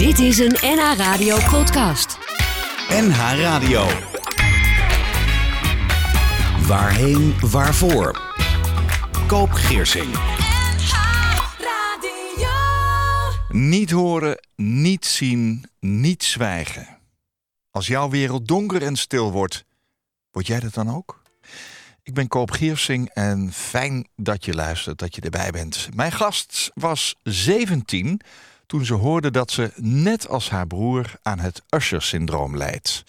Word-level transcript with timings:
Dit 0.00 0.18
is 0.18 0.38
een 0.38 0.56
NH 0.60 0.96
Radio 0.96 1.36
podcast. 1.50 2.18
NH 2.88 3.18
Radio. 3.40 3.86
Waarheen, 6.66 7.40
waarvoor? 7.50 8.20
Koop 9.26 9.50
Geersing. 9.50 10.14
Niet 13.48 13.90
horen, 13.90 14.48
niet 14.56 15.06
zien, 15.06 15.64
niet 15.80 16.22
zwijgen. 16.22 16.98
Als 17.70 17.86
jouw 17.86 18.10
wereld 18.10 18.48
donker 18.48 18.82
en 18.82 18.96
stil 18.96 19.32
wordt, 19.32 19.64
word 20.30 20.46
jij 20.46 20.60
dat 20.60 20.74
dan 20.74 20.94
ook? 20.94 21.22
Ik 22.02 22.14
ben 22.14 22.28
Koop 22.28 22.50
Geersing 22.50 23.08
en 23.08 23.52
fijn 23.52 24.08
dat 24.16 24.44
je 24.44 24.54
luistert, 24.54 24.98
dat 24.98 25.14
je 25.14 25.20
erbij 25.20 25.50
bent. 25.50 25.88
Mijn 25.94 26.12
gast 26.12 26.70
was 26.74 27.14
17 27.22 28.20
toen 28.70 28.84
ze 28.84 28.94
hoorde 28.94 29.30
dat 29.30 29.50
ze, 29.50 29.72
net 29.76 30.28
als 30.28 30.50
haar 30.50 30.66
broer, 30.66 31.12
aan 31.22 31.38
het 31.38 31.62
Usher-syndroom 31.70 32.56
leidt. 32.56 33.04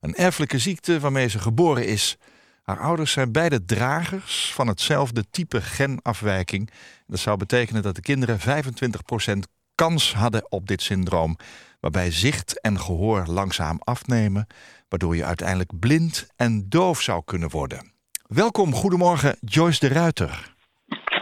Een 0.00 0.14
erfelijke 0.14 0.58
ziekte 0.58 1.00
waarmee 1.00 1.28
ze 1.28 1.38
geboren 1.38 1.86
is. 1.86 2.16
Haar 2.62 2.80
ouders 2.80 3.12
zijn 3.12 3.32
beide 3.32 3.64
dragers 3.64 4.52
van 4.54 4.66
hetzelfde 4.66 5.24
type 5.30 5.60
genafwijking. 5.60 6.70
Dat 7.06 7.18
zou 7.18 7.36
betekenen 7.36 7.82
dat 7.82 7.94
de 7.94 8.00
kinderen 8.00 8.38
25% 8.40 9.38
kans 9.74 10.14
hadden 10.14 10.50
op 10.50 10.68
dit 10.68 10.82
syndroom, 10.82 11.36
waarbij 11.80 12.10
zicht 12.10 12.60
en 12.60 12.80
gehoor 12.80 13.26
langzaam 13.26 13.78
afnemen, 13.84 14.46
waardoor 14.88 15.16
je 15.16 15.24
uiteindelijk 15.24 15.78
blind 15.78 16.26
en 16.36 16.68
doof 16.68 17.00
zou 17.00 17.22
kunnen 17.24 17.50
worden. 17.50 17.92
Welkom, 18.26 18.74
goedemorgen 18.74 19.36
Joyce 19.40 19.80
de 19.80 19.88
Ruiter. 19.88 20.51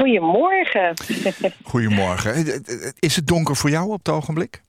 Goedemorgen. 0.00 0.94
Goedemorgen. 1.62 2.62
Is 2.98 3.16
het 3.16 3.26
donker 3.26 3.56
voor 3.56 3.70
jou 3.70 3.90
op 3.90 3.98
het 3.98 4.08
ogenblik? 4.08 4.60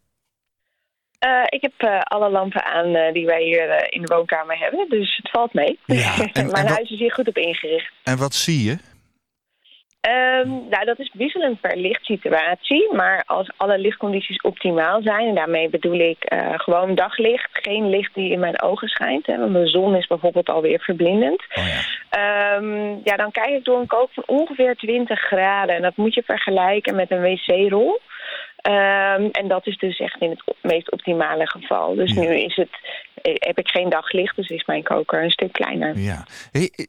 Uh, 1.26 1.44
ik 1.46 1.62
heb 1.62 1.74
uh, 1.78 2.00
alle 2.02 2.30
lampen 2.30 2.64
aan 2.64 2.96
uh, 2.96 3.14
die 3.14 3.26
wij 3.26 3.44
hier 3.44 3.94
in 3.94 4.02
de 4.02 4.14
woonkamer 4.16 4.58
hebben, 4.58 4.90
dus 4.90 5.18
het 5.18 5.30
valt 5.30 5.54
mee. 5.54 5.80
Ja, 5.86 6.18
en, 6.34 6.46
Mijn 6.52 6.66
en 6.66 6.74
huis 6.74 6.90
is 6.90 7.00
hier 7.00 7.12
goed 7.12 7.28
op 7.28 7.38
ingericht. 7.38 7.94
En 8.04 8.18
wat 8.18 8.34
zie 8.34 8.64
je? 8.64 8.78
Um, 10.10 10.68
nou, 10.70 10.86
dat 10.86 11.00
is 11.00 11.12
wisselend 11.14 11.62
per 11.62 11.78
lichtsituatie, 11.78 12.94
maar 12.94 13.24
als 13.26 13.52
alle 13.58 13.78
lichtcondities 13.78 14.42
optimaal 14.42 15.02
zijn, 15.02 15.28
en 15.28 15.36
daarmee 15.36 15.70
bedoel 15.70 16.00
ik 16.00 16.34
gewoon 16.56 16.96
daglicht, 16.96 17.50
geen 17.52 17.90
licht 17.90 18.14
die 18.14 18.32
in 18.32 18.40
mijn 18.40 18.62
ogen 18.62 18.88
schijnt, 18.88 19.26
hè, 19.26 19.38
want 19.38 19.54
de 19.54 19.68
zon 19.68 19.96
is 19.96 20.08
bijvoorbeeld 20.08 20.50
alweer 20.50 20.80
verblindend. 20.80 21.46
Oh 21.54 21.64
ja. 21.68 22.56
Um, 22.56 23.02
ja, 23.04 23.16
dan 23.16 23.32
kijk 23.32 23.50
ik 23.50 23.64
door 23.64 23.80
een 23.80 23.88
kook 23.88 24.10
van 24.14 24.24
ongeveer 24.26 24.76
20 24.76 25.20
graden 25.20 25.76
en 25.76 25.82
dat 25.82 25.96
moet 25.96 26.14
je 26.14 26.24
vergelijken 26.26 26.96
met 26.96 27.12
een 27.12 27.22
wc-rol. 27.22 28.00
Um, 28.64 29.30
en 29.32 29.48
dat 29.48 29.68
is 29.68 29.78
dus 29.78 30.00
echt 30.00 30.22
in 30.22 30.30
het 30.30 30.56
meest 30.62 30.92
optimale 30.92 31.48
geval. 31.50 31.96
Dus 31.96 32.14
Ja. 32.14 32.22
nu 32.22 32.28
is 32.28 32.56
het, 32.56 32.70
heb 33.22 33.58
ik 33.60 33.68
geen 33.68 33.90
daglicht, 33.90 34.36
dus 34.36 34.50
is 34.50 34.66
mijn 34.66 34.84
koker 34.84 35.24
een 35.24 35.32
stuk 35.32 35.52
kleiner. 35.52 35.98
ja. 35.98 36.26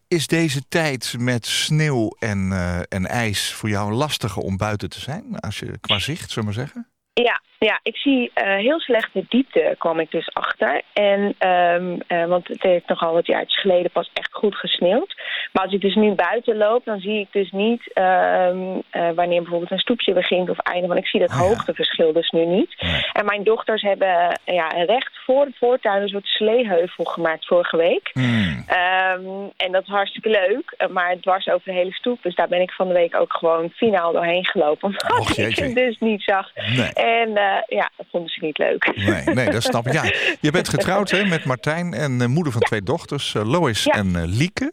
Is 0.09 0.27
deze 0.27 0.69
tijd 0.69 1.15
met 1.19 1.47
sneeuw 1.47 2.17
en, 2.19 2.49
eh, 2.53 2.79
en 2.89 3.07
ijs 3.07 3.53
voor 3.53 3.69
jou 3.69 3.93
lastiger 3.93 4.43
om 4.43 4.57
buiten 4.57 4.91
te 4.91 5.01
zijn? 5.01 5.41
Als 5.41 5.59
je, 5.59 5.79
qua 5.81 5.99
zicht, 5.99 6.31
zullen 6.31 6.49
we 6.51 6.57
maar 6.57 6.67
zeggen? 6.67 6.87
Ja, 7.13 7.41
ja 7.67 7.81
ik 7.83 7.97
zie 7.97 8.31
eh, 8.35 8.57
heel 8.57 8.81
slecht 8.81 9.13
de 9.13 9.25
diepte, 9.29 9.75
kwam 9.79 10.01
ik 10.01 10.11
dus 10.11 10.35
achter. 10.35 10.83
En, 10.93 11.35
ehm, 11.39 11.97
eh, 12.07 12.25
want 12.25 12.49
het 12.49 12.63
heeft 12.63 12.89
nogal 12.89 13.13
wat 13.13 13.27
jaartjes 13.27 13.61
geleden 13.61 13.91
pas 13.91 14.11
echt 14.13 14.33
goed 14.33 14.55
gesneeuwd. 14.55 15.15
Maar 15.53 15.65
als 15.65 15.73
ik 15.73 15.81
dus 15.81 15.95
nu 15.95 16.13
buiten 16.13 16.57
loop, 16.57 16.85
dan 16.85 17.01
zie 17.01 17.21
ik 17.21 17.29
dus 17.33 17.51
niet 17.51 17.93
ehm, 17.93 18.81
eh, 18.91 19.11
wanneer 19.15 19.41
bijvoorbeeld 19.41 19.71
een 19.71 19.79
stoepje 19.79 20.13
begint 20.13 20.51
of 20.51 20.59
eindigt. 20.59 20.93
Want 20.93 21.05
ik 21.05 21.11
zie 21.11 21.21
dat 21.21 21.31
ja. 21.31 21.37
hoogteverschil 21.37 22.13
dus 22.13 22.31
nu 22.31 22.45
niet. 22.45 22.75
En 23.13 23.25
mijn 23.25 23.45
dochters 23.45 23.83
hebben 23.83 24.41
ja, 24.45 24.69
recht 24.69 25.19
voor 25.25 25.45
de 25.45 25.53
voortuin 25.59 26.03
een 26.03 26.09
soort 26.09 26.27
sleeheuvel 26.27 27.05
gemaakt 27.05 27.47
vorige 27.47 27.77
week. 27.77 28.11
Hmm. 28.13 28.65
Ehm, 28.67 29.25
en 29.57 29.73
dat 29.73 29.83
is 29.83 29.89
hartstikke 29.89 30.29
leuk, 30.29 30.89
maar 30.91 31.21
dwars 31.21 31.49
over 31.49 31.65
de 31.65 31.79
hele 31.79 31.93
stoep. 31.93 32.23
Dus 32.23 32.35
daar 32.35 32.49
ben 32.49 32.61
ik 32.61 32.71
van 32.71 32.89
de 32.89 32.95
week 32.95 33.17
ook 33.17 33.33
gewoon 33.33 33.71
finaal 33.71 34.13
doorheen 34.13 34.47
gelopen. 34.47 34.89
Omdat 34.89 35.19
Och, 35.19 35.39
ik 35.39 35.57
het 35.57 35.75
dus 35.75 35.99
niet 35.99 36.23
zag. 36.23 36.51
Nee. 36.55 36.93
En 36.93 37.39
ja, 37.67 37.91
dat 37.97 38.07
vonden 38.11 38.31
ze 38.31 38.45
niet 38.45 38.59
leuk. 38.59 38.93
Nee, 38.97 39.35
nee, 39.35 39.51
dat 39.51 39.63
snap 39.63 39.87
ik. 39.87 39.93
Ja, 39.93 40.13
je 40.41 40.51
bent 40.51 40.69
getrouwd 40.69 41.11
hè, 41.11 41.25
met 41.25 41.45
Martijn 41.45 41.95
en 41.95 42.21
eh, 42.21 42.27
moeder 42.29 42.53
van 42.53 42.63
twee 42.63 42.83
dochters, 42.83 43.35
eh, 43.35 43.45
Lois 43.51 43.85
Ja. 43.85 43.93
en 43.93 44.17
eh, 44.17 44.23
Lieke. 44.27 44.73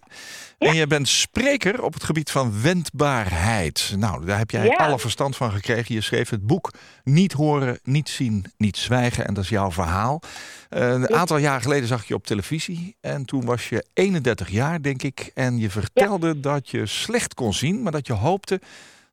En 0.59 0.75
je 0.75 0.87
bent 0.87 1.07
spreker 1.07 1.83
op 1.83 1.93
het 1.93 2.03
gebied 2.03 2.31
van 2.31 2.61
wendbaarheid. 2.61 3.93
Nou, 3.97 4.25
daar 4.25 4.37
heb 4.37 4.51
jij 4.51 4.65
Ja. 4.65 4.73
alle 4.75 4.99
verstand 4.99 5.35
van 5.35 5.51
gekregen. 5.51 5.95
Je 5.95 6.01
schreef 6.01 6.29
het 6.29 6.47
boek 6.47 6.71
Niet 7.03 7.33
horen, 7.33 7.79
niet 7.83 8.09
zien, 8.09 8.45
niet 8.57 8.77
zwijgen. 8.77 9.27
En 9.27 9.33
dat 9.33 9.43
is 9.43 9.49
jouw 9.49 9.71
verhaal. 9.71 10.21
Eh, 10.69 10.89
een 10.89 11.13
aantal 11.13 11.37
jaar 11.37 11.61
geleden 11.61 11.87
zag 11.87 12.01
ik 12.01 12.07
je 12.07 12.13
op 12.15 12.25
televisie. 12.25 12.95
En 13.01 13.25
toen 13.25 13.45
was 13.45 13.69
je 13.69 13.85
31 13.93 14.49
jaar, 14.49 14.81
denk 14.81 15.03
ik. 15.03 15.31
En 15.33 15.59
je 15.59 15.69
vertelde 15.69 16.39
dat 16.39 16.69
je 16.69 16.85
slecht 16.85 17.33
kon 17.33 17.53
zien, 17.53 17.81
maar 17.83 17.91
dat 17.91 18.07
je 18.07 18.13
hoopte 18.13 18.59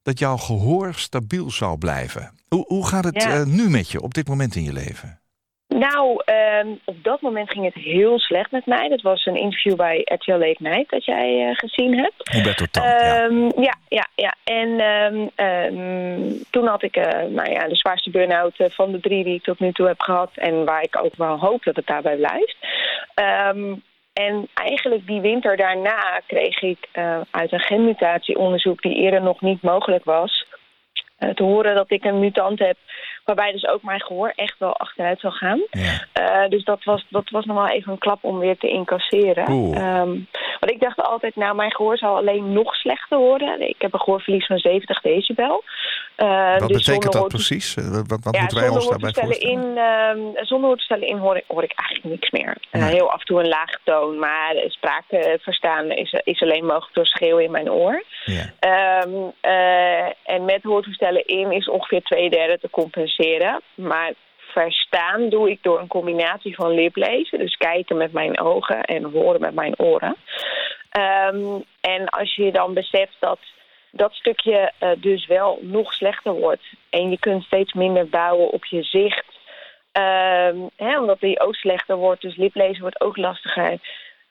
dat 0.06 0.18
jouw 0.18 0.36
gehoor 0.36 0.94
stabiel 0.94 1.50
zou 1.50 1.78
blijven. 1.78 2.30
Hoe, 2.48 2.64
hoe 2.66 2.86
gaat 2.86 3.04
het 3.04 3.22
Ja. 3.22 3.30
eh, 3.30 3.44
nu 3.44 3.68
met 3.68 3.90
je 3.90 4.02
op 4.02 4.14
dit 4.14 4.28
moment 4.28 4.54
in 4.56 4.62
je 4.64 4.72
leven? 4.72 5.20
Nou, 5.68 6.22
ehm, 6.24 6.68
op 6.84 6.96
dat 7.04 7.20
moment 7.20 7.50
ging 7.50 7.64
het 7.64 7.74
heel 7.74 8.18
slecht 8.18 8.50
met 8.50 8.66
mij. 8.66 8.88
Dat 8.88 9.00
was 9.00 9.24
een 9.26 9.36
interview 9.36 9.76
bij 9.76 10.00
RTL 10.04 10.32
Late 10.32 10.56
Night 10.62 10.90
dat 10.90 11.04
jij 11.04 11.48
eh, 11.48 11.56
gezien 11.56 11.98
hebt. 11.98 12.30
Humberto 12.32 12.64
Tan, 12.70 12.82
ja. 12.82 13.24
Ehm, 13.24 13.62
ja, 13.62 13.74
ja, 13.88 14.06
ja. 14.14 14.34
En 14.44 14.80
ehm, 15.34 16.32
toen 16.50 16.66
had 16.66 16.82
ik 16.82 16.96
eh, 16.96 17.22
nou 17.28 17.50
ja, 17.50 17.68
de 17.68 17.76
zwaarste 17.76 18.10
burn-out 18.10 18.54
van 18.58 18.92
de 18.92 19.00
drie 19.00 19.24
die 19.24 19.34
ik 19.34 19.42
tot 19.42 19.60
nu 19.60 19.72
toe 19.72 19.86
heb 19.86 20.00
gehad. 20.00 20.30
En 20.34 20.64
waar 20.64 20.82
ik 20.82 20.98
ook 21.04 21.16
wel 21.16 21.38
hoop 21.38 21.64
dat 21.64 21.76
het 21.76 21.86
daarbij 21.86 22.16
blijft. 22.16 22.56
En 24.24 24.48
eigenlijk 24.54 25.06
die 25.06 25.20
winter 25.20 25.56
daarna 25.56 26.20
kreeg 26.26 26.60
ik 26.60 26.88
eh, 26.92 27.20
uit 27.30 27.52
een 27.52 27.60
genmutatieonderzoek 27.60 28.82
die 28.82 28.94
eerder 28.94 29.22
nog 29.22 29.40
niet 29.40 29.62
mogelijk 29.62 30.04
was... 30.04 30.46
eh, 31.18 31.30
te 31.30 31.42
horen 31.42 31.74
dat 31.74 31.90
ik 31.90 32.04
een 32.04 32.18
mutant 32.18 32.58
heb 32.58 32.76
waarbij 33.26 33.52
dus 33.52 33.66
ook 33.66 33.82
mijn 33.82 34.00
gehoor 34.00 34.32
echt 34.36 34.58
wel 34.58 34.76
achteruit 34.76 35.20
zal 35.20 35.30
gaan. 35.30 35.60
ja. 35.70 36.04
Eh, 36.12 36.48
dus 36.48 36.64
dat 36.64 36.84
was, 36.84 37.06
dat 37.08 37.30
was 37.30 37.44
nog 37.44 37.56
wel 37.56 37.68
even 37.68 37.92
een 37.92 37.98
klap 37.98 38.18
om 38.24 38.38
weer 38.38 38.58
te 38.58 38.68
incasseren. 38.68 39.46
Ehm, 39.46 40.08
want 40.60 40.70
ik 40.70 40.80
dacht 40.80 41.02
altijd, 41.02 41.36
nou, 41.36 41.54
mijn 41.56 41.72
gehoor 41.74 41.98
zal 41.98 42.16
alleen 42.16 42.52
nog 42.52 42.74
slechter 42.74 43.18
worden. 43.18 43.68
Ik 43.68 43.76
heb 43.78 43.92
een 43.92 44.00
gehoorverlies 44.00 44.46
van 44.46 44.58
70 44.58 45.00
decibel. 45.00 45.62
Eh, 46.16 46.58
Wat 46.58 46.68
dus 46.68 46.76
betekent 46.76 47.02
zonder 47.02 47.20
dat 47.20 47.28
precies? 47.28 47.76
Eh, 47.76 47.84
Wat, 47.90 48.06
wat, 48.06 48.24
wat 48.24 48.34
ja, 48.34 48.40
moeten 48.40 48.58
wij 48.58 48.68
ons 48.68 48.88
daarbij 48.88 49.12
te 49.12 49.18
stellen 49.18 49.34
voorstellen? 49.34 49.72
in, 50.18 50.34
ehm, 50.36 50.44
zonder 50.44 50.66
hoor 50.68 50.76
te 50.76 50.84
stellen 50.84 51.08
in 51.08 51.16
hoor 51.16 51.36
ik, 51.36 51.44
hoor 51.46 51.62
ik 51.62 51.72
eigenlijk 51.76 52.20
niks 52.20 52.30
meer. 52.30 52.56
Nee. 52.70 52.82
heel 52.82 53.10
af 53.10 53.20
en 53.20 53.26
toe 53.26 53.40
een 53.40 53.48
lage 53.48 53.78
toon, 53.84 54.18
maar 54.18 54.54
spraak 54.66 55.04
verstaan 55.40 55.90
is, 55.90 56.20
is 56.24 56.42
alleen 56.42 56.64
mogelijk 56.66 56.94
door 56.94 57.06
schreeuwen 57.06 57.44
in 57.44 57.50
mijn 57.50 57.70
oor. 57.70 58.04
Ja. 58.24 58.52
Eh, 59.40 60.34
en 60.34 60.44
met 60.44 60.62
hoortoestellen 60.62 61.26
in 61.26 61.52
is 61.52 61.68
ongeveer 61.68 62.02
twee 62.02 62.30
derde 62.30 62.58
te 62.58 62.70
compenseren. 62.70 63.15
Maar 63.74 64.12
verstaan 64.38 65.28
doe 65.28 65.50
ik 65.50 65.62
door 65.62 65.80
een 65.80 65.86
combinatie 65.86 66.54
van 66.54 66.70
liplezen, 66.70 67.38
dus 67.38 67.56
kijken 67.56 67.96
met 67.96 68.12
mijn 68.12 68.40
ogen 68.40 68.82
en 68.82 69.04
horen 69.04 69.40
met 69.40 69.54
mijn 69.54 69.78
oren. 69.78 70.16
Ehm, 70.90 71.60
en 71.80 72.08
als 72.08 72.34
je 72.34 72.52
dan 72.52 72.74
beseft 72.74 73.16
dat 73.18 73.38
dat 73.90 74.12
stukje 74.12 74.72
eh, 74.78 74.90
dus 74.96 75.26
wel 75.26 75.58
nog 75.62 75.92
slechter 75.92 76.32
wordt 76.32 76.62
en 76.90 77.10
je 77.10 77.18
kunt 77.18 77.44
steeds 77.44 77.72
minder 77.72 78.08
bouwen 78.08 78.50
op 78.50 78.64
je 78.64 78.82
zicht, 78.82 79.24
ehm, 79.92 80.56
hè, 80.76 81.00
omdat 81.00 81.20
die 81.20 81.40
ook 81.40 81.54
slechter 81.54 81.96
wordt, 81.96 82.22
dus 82.22 82.36
liplezen 82.36 82.80
wordt 82.80 83.00
ook 83.00 83.16
lastiger 83.16 83.78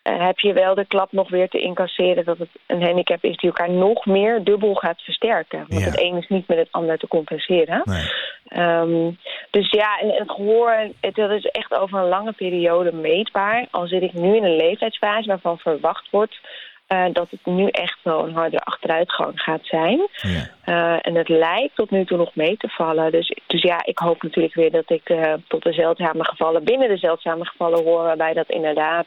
heb 0.10 0.40
je 0.40 0.54
wel 0.54 0.76
de 0.76 0.86
klap 0.86 1.12
nog 1.12 1.30
weer 1.30 1.50
te 1.50 1.60
incasseren 1.60 2.26
dat 2.26 2.38
het 2.38 2.50
een 2.66 2.84
handicap 2.84 3.24
is 3.24 3.38
die 3.38 3.50
elkaar 3.50 3.70
nog 3.70 4.06
meer 4.06 4.44
dubbel 4.44 4.74
gaat 4.76 5.02
versterken. 5.02 5.66
Want 5.68 5.82
Ja. 5.82 5.90
het 5.90 6.02
een 6.02 6.18
is 6.18 6.28
niet 6.28 6.48
met 6.48 6.58
het 6.58 6.68
ander 6.72 6.98
te 6.98 7.08
compenseren. 7.08 7.82
Nee. 7.84 8.04
Ehm, 8.48 9.12
dus 9.50 9.72
ja, 9.72 10.00
en 10.00 10.10
het 10.10 10.32
gehoor, 10.32 10.72
het, 11.02 11.16
dat 11.16 11.32
is 11.32 11.46
echt 11.46 11.74
over 11.74 12.00
een 12.00 12.08
lange 12.08 12.34
periode 12.34 12.92
meetbaar. 12.92 13.68
Al 13.72 13.88
zit 13.88 14.02
ik 14.02 14.14
nu 14.14 14.36
in 14.36 14.44
een 14.44 14.56
leeftijdsfase 14.56 15.28
waarvan 15.28 15.58
verwacht 15.58 16.08
wordt 16.12 16.40
eh, 16.88 17.06
dat 17.12 17.28
het 17.30 17.46
nu 17.46 17.68
echt 17.68 18.00
wel 18.04 18.28
een 18.28 18.34
harde 18.34 18.60
achteruitgang 18.60 19.42
gaat 19.42 19.66
zijn. 19.66 20.08
Ja. 20.12 20.50
Eh, 20.64 21.00
en 21.02 21.16
het 21.16 21.30
lijkt 21.30 21.76
tot 21.76 21.92
nu 21.92 22.06
toe 22.06 22.18
nog 22.18 22.36
mee 22.36 22.58
te 22.58 22.68
vallen. 22.70 23.12
Dus, 23.12 23.38
dus 23.48 23.62
ja, 23.62 23.86
ik 23.86 23.98
hoop 23.98 24.24
natuurlijk 24.24 24.54
weer 24.54 24.72
dat 24.72 24.90
ik 24.90 25.10
eh, 25.10 25.34
tot 25.48 25.64
de 25.64 25.74
zeldzame 25.74 26.26
gevallen, 26.26 26.64
binnen 26.64 26.90
de 26.90 26.98
zeldzame 26.98 27.46
gevallen 27.46 27.84
hoor, 27.84 28.04
waarbij 28.04 28.34
dat 28.34 28.50
inderdaad 28.50 29.06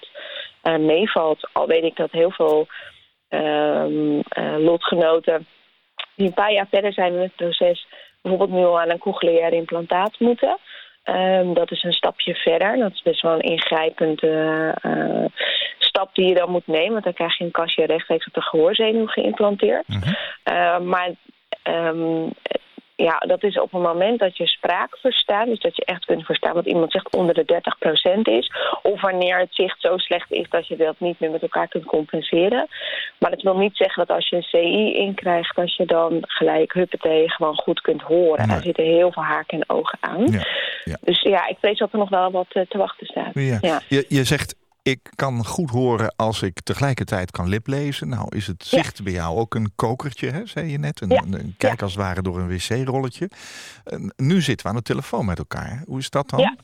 meevalt. 0.79 1.49
Al 1.53 1.67
weet 1.67 1.85
ik 1.85 1.97
dat 1.97 2.11
heel 2.11 2.31
veel 2.31 2.67
ehm, 3.29 4.21
eh, 4.29 4.59
lotgenoten 4.59 5.47
die 6.15 6.27
een 6.27 6.35
paar 6.35 6.53
jaar 6.53 6.67
verder 6.71 6.93
zijn 6.93 7.13
in 7.13 7.21
het 7.21 7.37
proces, 7.37 7.87
bijvoorbeeld 8.23 8.59
nu 8.59 8.65
al 8.65 8.81
aan 8.81 8.91
een 8.91 8.99
cochleair 8.99 9.53
implantaat 9.53 10.19
moeten. 10.19 10.59
Ehm, 11.03 11.53
dat 11.53 11.71
is 11.71 11.83
een 11.83 11.93
stapje 11.93 12.35
verder. 12.35 12.77
Dat 12.77 12.93
is 12.93 13.03
best 13.03 13.23
wel 13.23 13.33
een 13.33 13.41
ingrijpende 13.41 14.75
eh, 14.83 15.25
stap 15.99 16.15
die 16.15 16.29
je 16.29 16.35
dan 16.35 16.50
moet 16.50 16.67
nemen. 16.67 16.93
Want 16.93 17.05
dan 17.05 17.12
krijg 17.12 17.39
je 17.39 17.45
een 17.45 17.50
kastje 17.50 17.87
rechtstreeks 17.87 18.27
op 18.27 18.35
de 18.35 18.43
gehoorzenuw 18.43 19.06
geïmplanteerd. 19.06 19.89
Mhm. 19.89 20.09
Uh, 20.45 20.79
maar 20.79 21.11
um, 21.65 22.33
ja, 22.97 23.19
dat 23.19 23.43
is 23.43 23.61
op 23.61 23.73
het 23.73 23.83
moment 23.83 24.19
dat 24.19 24.37
je 24.37 24.47
spraak 24.47 24.99
verstaat. 24.99 25.47
Dus 25.47 25.61
dat 25.61 25.77
je 25.77 25.85
echt 25.85 26.05
kunt 26.05 26.25
verstaan 26.25 26.55
wat 26.55 26.67
iemand 26.67 26.93
zegt 26.93 27.17
onder 27.17 27.35
de 27.35 27.61
30% 28.19 28.21
is. 28.23 28.53
Of 28.83 29.00
wanneer 29.00 29.39
het 29.39 29.55
zicht 29.55 29.81
zo 29.81 29.97
slecht 29.97 30.31
is 30.31 30.47
dat 30.50 30.67
je 30.67 30.77
dat 30.77 30.95
niet 30.99 31.21
meer 31.21 31.31
met 31.31 31.43
elkaar 31.43 31.69
kunt 31.69 31.85
compenseren. 31.85 32.69
Maar 33.19 33.31
dat 33.31 33.43
wil 33.43 33.56
niet 33.59 33.77
zeggen 33.77 34.06
dat 34.06 34.17
als 34.17 34.29
je 34.29 34.37
een 34.37 34.43
CI 34.43 34.95
inkrijgt, 34.95 35.56
dat 35.56 35.77
je 35.77 35.87
dan 35.87 36.19
gelijk 36.21 36.73
huppatee 36.73 37.31
gewoon 37.31 37.56
goed 37.56 37.81
kunt 37.81 38.03
horen. 38.03 38.47
Nee. 38.47 38.56
Er 38.56 38.62
zitten 38.62 38.85
heel 38.85 39.12
veel 39.12 39.25
haken 39.25 39.59
en 39.59 39.77
ogen 39.77 39.99
aan. 40.00 40.27
Ja, 40.27 40.47
ja. 40.85 40.99
Dus 41.00 41.23
ja, 41.23 41.49
ik 41.49 41.56
vrees 41.61 41.79
dat 41.79 41.93
er 41.93 41.99
nog 41.99 42.11
wel 42.11 42.31
wat 42.31 42.47
eh, 42.49 42.62
te 42.69 42.79
wachten 42.79 43.06
staat. 43.06 43.31
Ja. 43.33 43.81
Je, 43.89 44.05
je 44.09 44.25
zegt, 44.25 44.55
ik 44.90 45.11
kan 45.14 45.44
goed 45.44 45.70
horen 45.70 46.14
als 46.17 46.43
ik 46.43 46.61
tegelijkertijd 46.61 47.31
kan 47.31 47.49
liplezen. 47.49 48.08
Nou 48.08 48.37
is 48.37 48.46
het 48.46 48.69
Ja. 48.70 48.79
zicht 48.79 49.02
bij 49.02 49.12
jou 49.12 49.38
ook 49.38 49.55
een 49.55 49.73
kokertje, 49.76 50.31
hè, 50.31 50.46
zei 50.46 50.70
je 50.70 50.79
net. 50.79 51.00
Een, 51.00 51.08
Ja. 51.08 51.23
een, 51.31 51.55
kijk 51.58 51.82
als 51.82 51.93
het 51.93 52.00
ware 52.02 52.23
door 52.23 52.38
een 52.38 52.49
wc-rolletje. 52.49 53.31
Nu 54.17 54.40
zitten 54.40 54.67
we 54.67 54.73
aan 54.73 54.79
de 54.79 54.82
telefoon 54.93 55.25
met 55.26 55.38
elkaar. 55.38 55.82
Hoe 55.87 55.99
is 55.99 56.11
dat 56.11 56.29
dan? 56.31 56.40
Ja. 56.40 56.56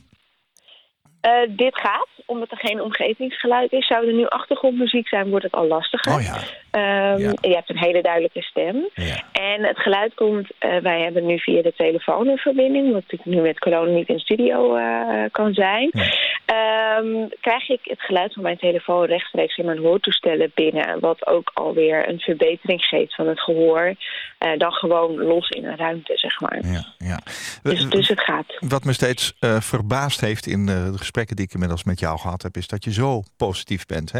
Eh, 1.21 1.55
dit 1.57 1.79
gaat, 1.79 2.07
omdat 2.25 2.51
er 2.51 2.57
geen 2.57 2.81
omgevingsgeluid 2.81 3.71
is. 3.71 3.87
Zou 3.87 4.07
er 4.07 4.13
nu 4.13 4.25
achtergrondmuziek 4.27 5.07
zijn, 5.07 5.29
wordt 5.29 5.45
het 5.45 5.53
al 5.53 5.67
lastiger. 5.67 6.13
Oh 6.15 6.21
ja. 6.21 6.37
Ehm, 6.75 7.19
Ja. 7.21 7.33
Je 7.41 7.53
hebt 7.53 7.69
een 7.69 7.77
hele 7.77 8.01
duidelijke 8.01 8.41
stem. 8.41 8.89
ja. 8.93 9.23
En 9.31 9.63
het 9.63 9.79
geluid 9.79 10.13
komt, 10.13 10.47
eh, 10.59 10.77
wij 10.77 11.01
hebben 11.01 11.25
nu 11.25 11.39
via 11.39 11.61
de 11.61 11.73
telefoon 11.77 12.27
een 12.27 12.37
verbinding, 12.37 12.93
wat 12.93 13.03
ik 13.07 13.25
nu 13.25 13.41
met 13.41 13.59
corona 13.59 13.91
niet 13.91 14.07
in 14.09 14.19
studio 14.19 14.75
eh, 14.75 15.23
kan 15.31 15.53
zijn. 15.53 15.89
Ja. 15.91 16.03
Ehm, 16.45 17.27
krijg 17.41 17.69
ik 17.69 17.79
het 17.83 18.01
geluid 18.01 18.33
van 18.33 18.43
mijn 18.43 18.57
telefoon 18.57 19.05
rechtstreeks 19.05 19.57
in 19.57 19.65
mijn 19.65 19.77
hoortoestellen 19.77 20.51
binnen, 20.53 20.99
wat 20.99 21.27
ook 21.27 21.51
alweer 21.53 22.09
een 22.09 22.19
verbetering 22.19 22.81
geeft 22.81 23.15
van 23.15 23.27
het 23.27 23.39
gehoor, 23.39 23.95
eh, 24.37 24.57
dan 24.57 24.71
gewoon 24.71 25.23
los 25.23 25.49
in 25.49 25.65
een 25.65 25.77
ruimte, 25.77 26.17
zeg 26.17 26.39
maar. 26.39 26.59
ja, 26.65 26.85
ja. 26.97 27.19
Dus, 27.63 27.89
dus 27.89 28.07
het 28.07 28.21
gaat. 28.21 28.57
Wat 28.59 28.83
me 28.83 28.93
steeds 28.93 29.33
verbaasd 29.59 30.21
heeft 30.21 30.45
in 30.45 30.65
de 30.65 30.91
gesprekken 30.95 31.35
die 31.35 31.45
ik 31.45 31.53
inmiddels 31.53 31.83
met 31.83 31.99
jou 31.99 32.19
gehad 32.19 32.41
heb, 32.41 32.55
is 32.57 32.67
dat 32.67 32.83
je 32.83 32.91
zo 32.91 33.21
positief 33.37 33.85
bent. 33.85 34.11
Hè? 34.11 34.19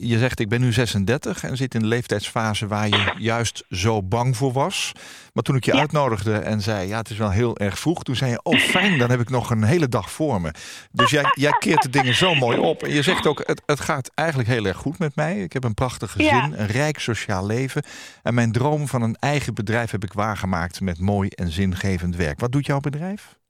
Je 0.00 0.18
zegt, 0.18 0.40
ik 0.40 0.48
ben 0.48 0.60
nu 0.60 0.72
36 0.72 1.41
en 1.48 1.56
zit 1.56 1.74
in 1.74 1.80
de 1.80 1.86
leeftijdsfase 1.86 2.66
waar 2.66 2.88
je 2.88 3.12
juist 3.18 3.64
zo 3.70 4.02
bang 4.02 4.36
voor 4.36 4.52
was. 4.52 4.92
Maar 5.32 5.42
toen 5.42 5.56
ik 5.56 5.64
je 5.64 5.72
Ja. 5.72 5.78
uitnodigde 5.80 6.34
en 6.38 6.60
zei, 6.60 6.88
ja, 6.88 6.96
het 6.98 7.10
is 7.10 7.16
wel 7.16 7.30
heel 7.30 7.56
erg 7.58 7.78
vroeg, 7.78 8.02
toen 8.02 8.16
zei 8.16 8.30
je, 8.30 8.40
oh 8.42 8.58
fijn, 8.58 8.98
dan 8.98 9.10
heb 9.10 9.20
ik 9.20 9.30
nog 9.30 9.50
een 9.50 9.62
hele 9.62 9.88
dag 9.88 10.10
voor 10.10 10.40
me. 10.40 10.50
Dus 10.92 11.10
jij, 11.10 11.24
jij 11.34 11.52
keert 11.58 11.82
de 11.82 11.90
dingen 11.90 12.14
zo 12.14 12.34
mooi 12.34 12.58
op. 12.58 12.82
En 12.82 12.92
je 12.92 13.02
zegt 13.02 13.26
ook, 13.26 13.42
het, 13.46 13.62
het 13.66 13.80
gaat 13.80 14.10
eigenlijk 14.14 14.48
heel 14.48 14.64
erg 14.66 14.76
goed 14.76 14.98
met 14.98 15.16
mij. 15.16 15.42
Ik 15.42 15.52
heb 15.52 15.64
een 15.64 15.74
prachtig 15.74 16.10
gezin, 16.10 16.26
Ja. 16.26 16.44
een 16.56 16.66
rijk 16.66 16.98
sociaal 16.98 17.46
leven. 17.46 17.82
En 18.22 18.34
mijn 18.34 18.52
droom 18.52 18.88
van 18.88 19.02
een 19.02 19.16
eigen 19.16 19.54
bedrijf 19.54 19.90
heb 19.90 20.04
ik 20.04 20.12
waargemaakt 20.12 20.80
met 20.80 21.00
mooi 21.00 21.28
en 21.28 21.50
zingevend 21.50 22.16
werk. 22.16 22.40
Wat 22.40 22.52
doet 22.52 22.66
jouw 22.66 22.80
bedrijf? 22.80 23.40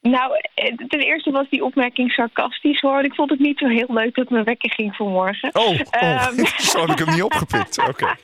Nou, 0.00 0.32
eh, 0.54 0.74
ten 0.88 1.00
eerste 1.00 1.30
was 1.30 1.48
die 1.50 1.64
opmerking 1.64 2.12
sarcastisch 2.12 2.80
hoor. 2.80 3.04
Ik 3.04 3.14
vond 3.14 3.30
het 3.30 3.38
niet 3.38 3.58
zo 3.58 3.66
heel 3.66 3.86
leuk 3.88 4.14
dat 4.14 4.30
mijn 4.30 4.44
wekker 4.44 4.70
ging 4.70 4.96
vanmorgen. 4.96 5.50
Oh, 5.52 5.68
oh. 5.68 5.80
Ehm. 5.90 6.44
zo 6.70 6.80
heb 6.80 6.90
ik 6.90 6.98
hem 6.98 7.14
niet 7.14 7.22
opgepikt. 7.22 7.88
Oké. 7.88 8.14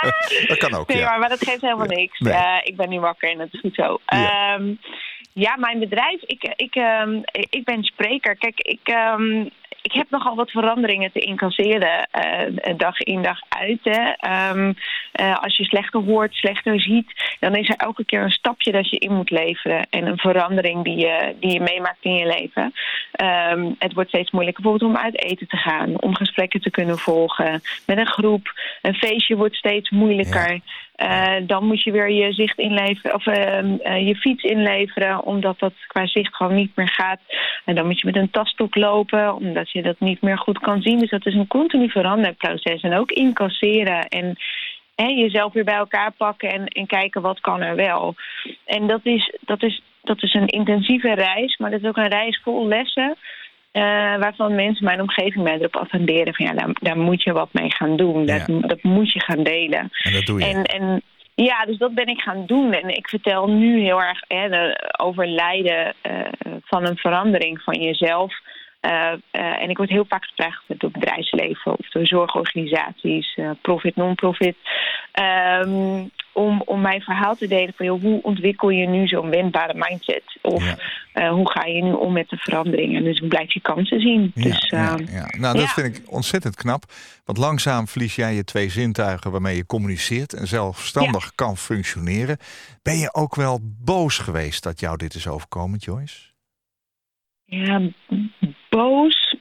dat 0.48 0.58
kan 0.58 0.74
ook, 0.74 0.88
Nee, 0.88 0.98
ja. 0.98 1.08
maar, 1.08 1.18
maar 1.18 1.28
dat 1.28 1.44
geeft 1.44 1.60
helemaal 1.60 1.86
niks. 1.86 2.18
Nee. 2.18 2.32
Eh, 2.32 2.58
ik 2.62 2.76
ben 2.76 2.88
nu 2.88 3.00
wakker 3.00 3.30
en 3.30 3.38
dat 3.38 3.48
is 3.50 3.60
goed 3.60 3.74
zo. 3.74 3.98
Ja. 4.06 4.54
Ehm, 4.54 4.74
ja, 5.32 5.56
mijn 5.56 5.78
bedrijf, 5.78 6.22
ik, 6.22 6.52
ik, 6.56 6.74
ehm, 6.74 7.20
ik 7.50 7.64
ben 7.64 7.84
spreker. 7.84 8.36
Kijk, 8.36 8.60
ik, 8.60 8.94
ik 9.86 9.92
heb 9.92 10.10
nogal 10.10 10.34
wat 10.34 10.50
veranderingen 10.50 11.12
te 11.12 11.18
incasseren, 11.18 12.08
eh, 12.10 12.74
dag 12.76 12.98
in 12.98 13.22
dag 13.22 13.38
uit. 13.48 13.78
Hè. 13.82 14.12
Ehm, 14.16 14.72
eh, 15.12 15.42
als 15.42 15.56
je 15.56 15.64
slechter 15.64 16.00
hoort, 16.00 16.34
slechter 16.34 16.80
ziet, 16.80 17.36
dan 17.40 17.54
is 17.54 17.68
er 17.68 17.76
elke 17.76 18.04
keer 18.04 18.22
een 18.22 18.30
stapje 18.30 18.72
dat 18.72 18.90
je 18.90 18.98
in 18.98 19.12
moet 19.12 19.30
leveren. 19.30 19.86
En 19.90 20.06
een 20.06 20.18
verandering 20.18 20.84
die 20.84 20.96
je, 20.96 21.34
die 21.40 21.52
je 21.52 21.60
meemaakt 21.60 22.04
in 22.04 22.14
je 22.14 22.26
leven. 22.26 22.72
Ehm, 23.12 23.70
het 23.78 23.92
wordt 23.92 24.08
steeds 24.08 24.30
moeilijker 24.30 24.62
bijvoorbeeld 24.62 24.90
om 24.90 25.02
uit 25.04 25.22
eten 25.22 25.48
te 25.48 25.56
gaan, 25.56 26.00
om 26.00 26.14
gesprekken 26.14 26.60
te 26.60 26.70
kunnen 26.70 26.98
volgen 26.98 27.62
met 27.86 27.98
een 27.98 28.06
groep. 28.06 28.52
Een 28.82 28.94
feestje 28.94 29.36
wordt 29.36 29.54
steeds 29.54 29.90
moeilijker. 29.90 30.60
Eh, 30.96 31.34
dan 31.42 31.66
moet 31.66 31.82
je 31.82 31.90
weer 31.90 32.10
je 32.10 32.32
zicht 32.32 32.58
inleveren 32.58 33.14
of 33.14 33.26
ehm, 33.26 33.76
eh, 33.82 34.06
je 34.06 34.16
fiets 34.16 34.42
inleveren, 34.42 35.24
omdat 35.24 35.58
dat 35.58 35.72
qua 35.86 36.06
zicht 36.06 36.36
gewoon 36.36 36.54
niet 36.54 36.76
meer 36.76 36.88
gaat. 36.88 37.20
En 37.64 37.74
dan 37.74 37.86
moet 37.86 38.00
je 38.00 38.06
met 38.06 38.16
een 38.16 38.30
tasdoek 38.30 38.74
lopen, 38.74 39.34
omdat 39.34 39.70
je 39.70 39.82
dat 39.82 40.00
niet 40.00 40.22
meer 40.22 40.38
goed 40.38 40.58
kan 40.58 40.82
zien. 40.82 40.98
Dus 40.98 41.10
dat 41.10 41.26
is 41.26 41.34
een 41.34 41.46
continu 41.46 41.90
veranderproces. 41.90 42.82
En 42.82 42.96
ook 42.96 43.10
incasseren 43.10 44.08
en 44.08 44.36
jezelf 44.96 45.52
weer 45.52 45.64
bij 45.64 45.74
elkaar 45.74 46.12
pakken 46.12 46.52
en, 46.52 46.66
en 46.66 46.86
kijken 46.86 47.22
wat 47.22 47.40
kan 47.40 47.62
er 47.62 47.76
wel. 47.76 48.14
En 48.64 48.86
dat 48.86 49.00
is, 49.02 49.36
dat, 49.40 49.62
is, 49.62 49.82
dat 50.02 50.22
is 50.22 50.34
een 50.34 50.46
intensieve 50.46 51.14
reis, 51.14 51.56
maar 51.56 51.70
dat 51.70 51.80
is 51.80 51.88
ook 51.88 51.96
een 51.96 52.08
reis 52.08 52.40
vol 52.42 52.66
lessen. 52.66 53.16
Eh, 53.76 53.82
waarvan 54.18 54.54
mensen 54.54 54.84
mijn 54.84 55.00
omgeving 55.00 55.44
mij 55.44 55.54
erop 55.58 55.76
attenderen 55.76 56.34
van 56.34 56.46
ja, 56.46 56.52
daar, 56.52 56.68
daar 56.80 56.98
moet 56.98 57.22
je 57.22 57.32
wat 57.32 57.48
mee 57.52 57.72
gaan 57.72 57.96
doen. 57.96 58.26
Dat, 58.26 58.46
Ja. 58.46 58.66
dat 58.66 58.82
moet 58.82 59.12
je 59.12 59.20
gaan 59.20 59.42
delen. 59.42 59.90
En 60.02 60.12
dat 60.12 60.26
doe 60.26 60.40
je. 60.40 60.46
En, 60.46 60.62
en 60.64 61.02
ja, 61.34 61.64
dus 61.64 61.78
dat 61.78 61.94
ben 61.94 62.06
ik 62.06 62.20
gaan 62.20 62.46
doen. 62.46 62.72
En 62.72 62.88
ik 62.88 63.08
vertel 63.08 63.46
nu 63.48 63.80
heel 63.80 64.02
erg 64.02 64.20
hè, 64.28 64.48
de, 64.48 64.90
over 64.96 65.26
lijden 65.26 65.94
eh, 66.02 66.12
van 66.64 66.86
een 66.86 66.96
verandering 66.96 67.62
van 67.62 67.80
jezelf. 67.80 68.34
Eh, 68.80 69.12
en 69.30 69.70
ik 69.70 69.76
word 69.76 69.88
heel 69.88 70.06
vaak 70.08 70.24
gevraagd 70.24 70.62
door 70.66 70.76
het 70.78 70.92
bedrijfsleven 70.92 71.72
of 71.78 71.88
door 71.88 72.06
zorgorganisaties, 72.06 73.38
profit, 73.62 73.96
non-profit. 73.96 74.56
ehm, 75.12 76.04
om, 76.36 76.62
om 76.64 76.80
mijn 76.80 77.00
verhaal 77.00 77.36
te 77.36 77.46
delen 77.46 77.74
van 77.76 77.86
joh, 77.86 78.02
hoe 78.02 78.22
ontwikkel 78.22 78.68
je 78.68 78.86
nu 78.86 79.06
zo'n 79.06 79.30
wendbare 79.30 79.74
mindset? 79.74 80.38
Of 80.42 80.64
Ja. 80.64 80.76
eh, 81.12 81.30
hoe 81.30 81.50
ga 81.50 81.64
je 81.66 81.82
nu 81.82 81.92
om 81.92 82.12
met 82.12 82.28
de 82.28 82.36
veranderingen? 82.36 83.04
Dus 83.04 83.18
hoe 83.18 83.28
blijf 83.28 83.52
je 83.52 83.60
kansen 83.60 84.00
zien? 84.00 84.30
Ja, 84.34 84.42
dus, 84.42 84.68
ja, 84.68 84.96
ehm, 84.96 85.12
ja. 85.14 85.26
Nou, 85.38 85.56
dat 85.58 85.70
vind 85.72 85.96
ik 85.96 86.02
ontzettend 86.12 86.56
knap. 86.56 86.84
Want 87.24 87.38
langzaam 87.38 87.88
verlies 87.88 88.14
jij 88.14 88.34
je 88.34 88.44
twee 88.44 88.68
zintuigen 88.70 89.30
waarmee 89.30 89.56
je 89.56 89.66
communiceert 89.66 90.32
en 90.32 90.46
zelfstandig 90.46 91.34
kan 91.34 91.56
functioneren. 91.56 92.36
Ben 92.82 92.96
je 92.98 93.14
ook 93.14 93.34
wel 93.34 93.60
boos 93.84 94.18
geweest 94.18 94.62
dat 94.62 94.80
jou 94.80 94.96
dit 94.96 95.14
is 95.14 95.28
overkomen, 95.28 95.78
Joyce? 95.78 96.18
Ja, 97.44 97.80
boos. 98.68 99.35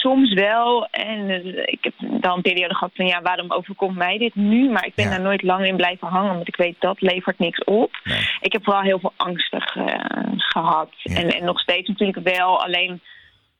Soms 0.00 0.32
wel. 0.32 0.86
En 0.90 1.30
eh, 1.30 1.56
ik 1.56 1.78
heb 1.80 1.92
dan 2.20 2.36
een 2.36 2.42
periode 2.42 2.74
gehad 2.74 2.90
van 2.94 3.06
ja, 3.06 3.22
waarom 3.22 3.52
overkomt 3.52 3.96
mij 3.96 4.18
dit 4.18 4.34
nu? 4.34 4.70
Maar 4.70 4.86
ik 4.86 4.94
ben 4.94 5.04
Ja. 5.04 5.10
daar 5.10 5.20
nooit 5.20 5.42
lang 5.42 5.66
in 5.66 5.76
blijven 5.76 6.08
hangen, 6.08 6.34
want 6.34 6.48
ik 6.48 6.56
weet 6.56 6.76
dat 6.78 7.00
levert 7.00 7.38
niks 7.38 7.64
op. 7.64 8.00
Nee. 8.04 8.18
Ik 8.40 8.52
heb 8.52 8.64
vooral 8.64 8.82
heel 8.82 8.98
veel 8.98 9.12
angstig 9.16 9.76
eh, 9.76 9.84
gehad. 10.36 10.88
Ja. 10.96 11.16
En, 11.16 11.28
en 11.28 11.44
nog 11.44 11.60
steeds 11.60 11.88
natuurlijk 11.88 12.36
wel. 12.36 12.62
Alleen, 12.64 13.00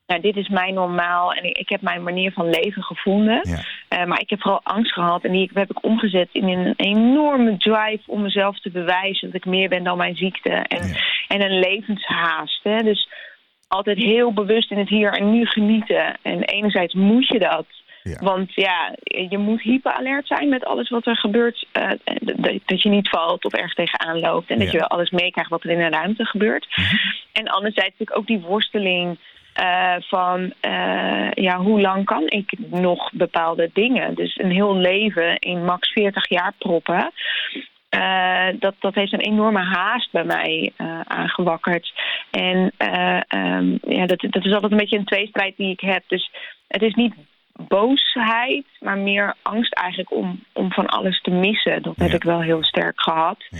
nou, 0.07 0.21
dit 0.21 0.35
is 0.35 0.47
mijn 0.49 0.73
normaal 0.73 1.33
en 1.33 1.43
ik, 1.43 1.57
ik 1.57 1.69
heb 1.69 1.81
mijn 1.81 2.03
manier 2.03 2.31
van 2.31 2.49
leven 2.49 2.83
gevonden. 2.83 3.39
Ja. 3.49 3.59
Eh, 3.87 4.05
maar 4.05 4.19
ik 4.19 4.29
heb 4.29 4.41
vooral 4.41 4.61
angst 4.63 4.93
gehad 4.93 5.23
en 5.23 5.31
die 5.31 5.51
heb 5.53 5.69
ik 5.71 5.83
omgezet 5.85 6.29
in 6.31 6.47
een 6.47 6.73
enorme 6.75 7.57
drive 7.57 8.01
om 8.05 8.21
mezelf 8.21 8.59
te 8.59 8.69
bewijzen 8.71 9.27
dat 9.27 9.35
ik 9.35 9.45
meer 9.45 9.69
ben 9.69 9.83
dan 9.83 9.97
mijn 9.97 10.15
ziekte. 10.15 10.49
En, 10.49 10.87
Ja. 10.87 10.95
en 11.27 11.41
een 11.41 11.59
levenshaast. 11.59 12.59
Hè? 12.63 12.77
Dus 12.77 13.09
altijd 13.71 13.97
heel 13.97 14.33
bewust 14.33 14.71
in 14.71 14.77
het 14.77 14.89
hier 14.89 15.11
en 15.13 15.31
nu 15.31 15.45
genieten. 15.45 16.17
En 16.21 16.43
enerzijds 16.43 16.93
moet 16.93 17.27
je 17.27 17.39
dat. 17.39 17.65
Ja. 18.03 18.17
Want 18.19 18.53
ja, 18.53 18.95
je 19.29 19.37
moet 19.37 19.61
hyperalert 19.61 20.27
zijn 20.27 20.49
met 20.49 20.65
alles 20.65 20.89
wat 20.89 21.05
er 21.05 21.15
gebeurt. 21.17 21.65
eh, 21.71 21.89
dat, 22.65 22.81
je 22.81 22.89
niet 22.89 23.09
valt 23.09 23.45
of 23.45 23.53
ergens 23.53 23.73
tegenaan 23.73 24.19
loopt. 24.19 24.49
En 24.49 24.57
dat 24.57 24.65
Ja. 24.65 24.71
je 24.71 24.77
wel 24.79 24.87
alles 24.87 25.09
meekrijgt 25.09 25.49
wat 25.49 25.63
er 25.63 25.69
in 25.69 25.79
een 25.81 25.91
ruimte 25.91 26.25
gebeurt. 26.25 26.67
En 27.33 27.47
anderzijds 27.47 27.89
natuurlijk 27.91 28.17
ook 28.17 28.27
die 28.27 28.39
worsteling 28.39 29.17
eh, 29.53 29.95
van... 29.99 30.53
eh, 30.59 31.31
ja, 31.31 31.57
hoe 31.57 31.81
lang 31.81 32.05
kan 32.05 32.23
ik 32.25 32.51
nog 32.69 33.11
bepaalde 33.13 33.69
dingen? 33.73 34.15
Dus 34.15 34.37
een 34.37 34.51
heel 34.51 34.75
leven 34.75 35.39
in 35.39 35.65
max 35.65 35.91
40 35.91 36.29
jaar 36.29 36.53
proppen... 36.57 37.11
Eh, 37.91 38.47
dat, 38.59 38.75
dat 38.79 38.95
heeft 38.95 39.13
een 39.13 39.19
enorme 39.19 39.59
haast 39.63 40.11
bij 40.11 40.23
mij 40.23 40.71
eh, 40.75 40.99
aangewakkerd. 41.03 41.93
En 42.31 42.71
eh, 42.77 43.19
ehm, 43.27 43.77
ja, 43.81 44.05
dat, 44.05 44.19
dat 44.29 44.45
is 44.45 44.53
altijd 44.53 44.71
een 44.71 44.77
beetje 44.77 44.97
een 44.97 45.05
tweestrijd 45.05 45.57
die 45.57 45.71
ik 45.71 45.79
heb. 45.79 46.03
Dus 46.07 46.31
het 46.67 46.81
is 46.81 46.93
niet 46.93 47.13
boosheid, 47.67 48.65
maar 48.79 48.97
meer 48.97 49.35
angst 49.41 49.73
eigenlijk 49.73 50.11
om, 50.11 50.43
om 50.53 50.71
van 50.71 50.85
alles 50.85 51.21
te 51.21 51.31
missen. 51.31 51.81
Dat 51.81 51.95
heb 51.95 52.09
Ja. 52.09 52.15
ik 52.15 52.23
wel 52.23 52.41
heel 52.41 52.63
sterk 52.63 53.01
gehad. 53.01 53.45
Ja. 53.49 53.59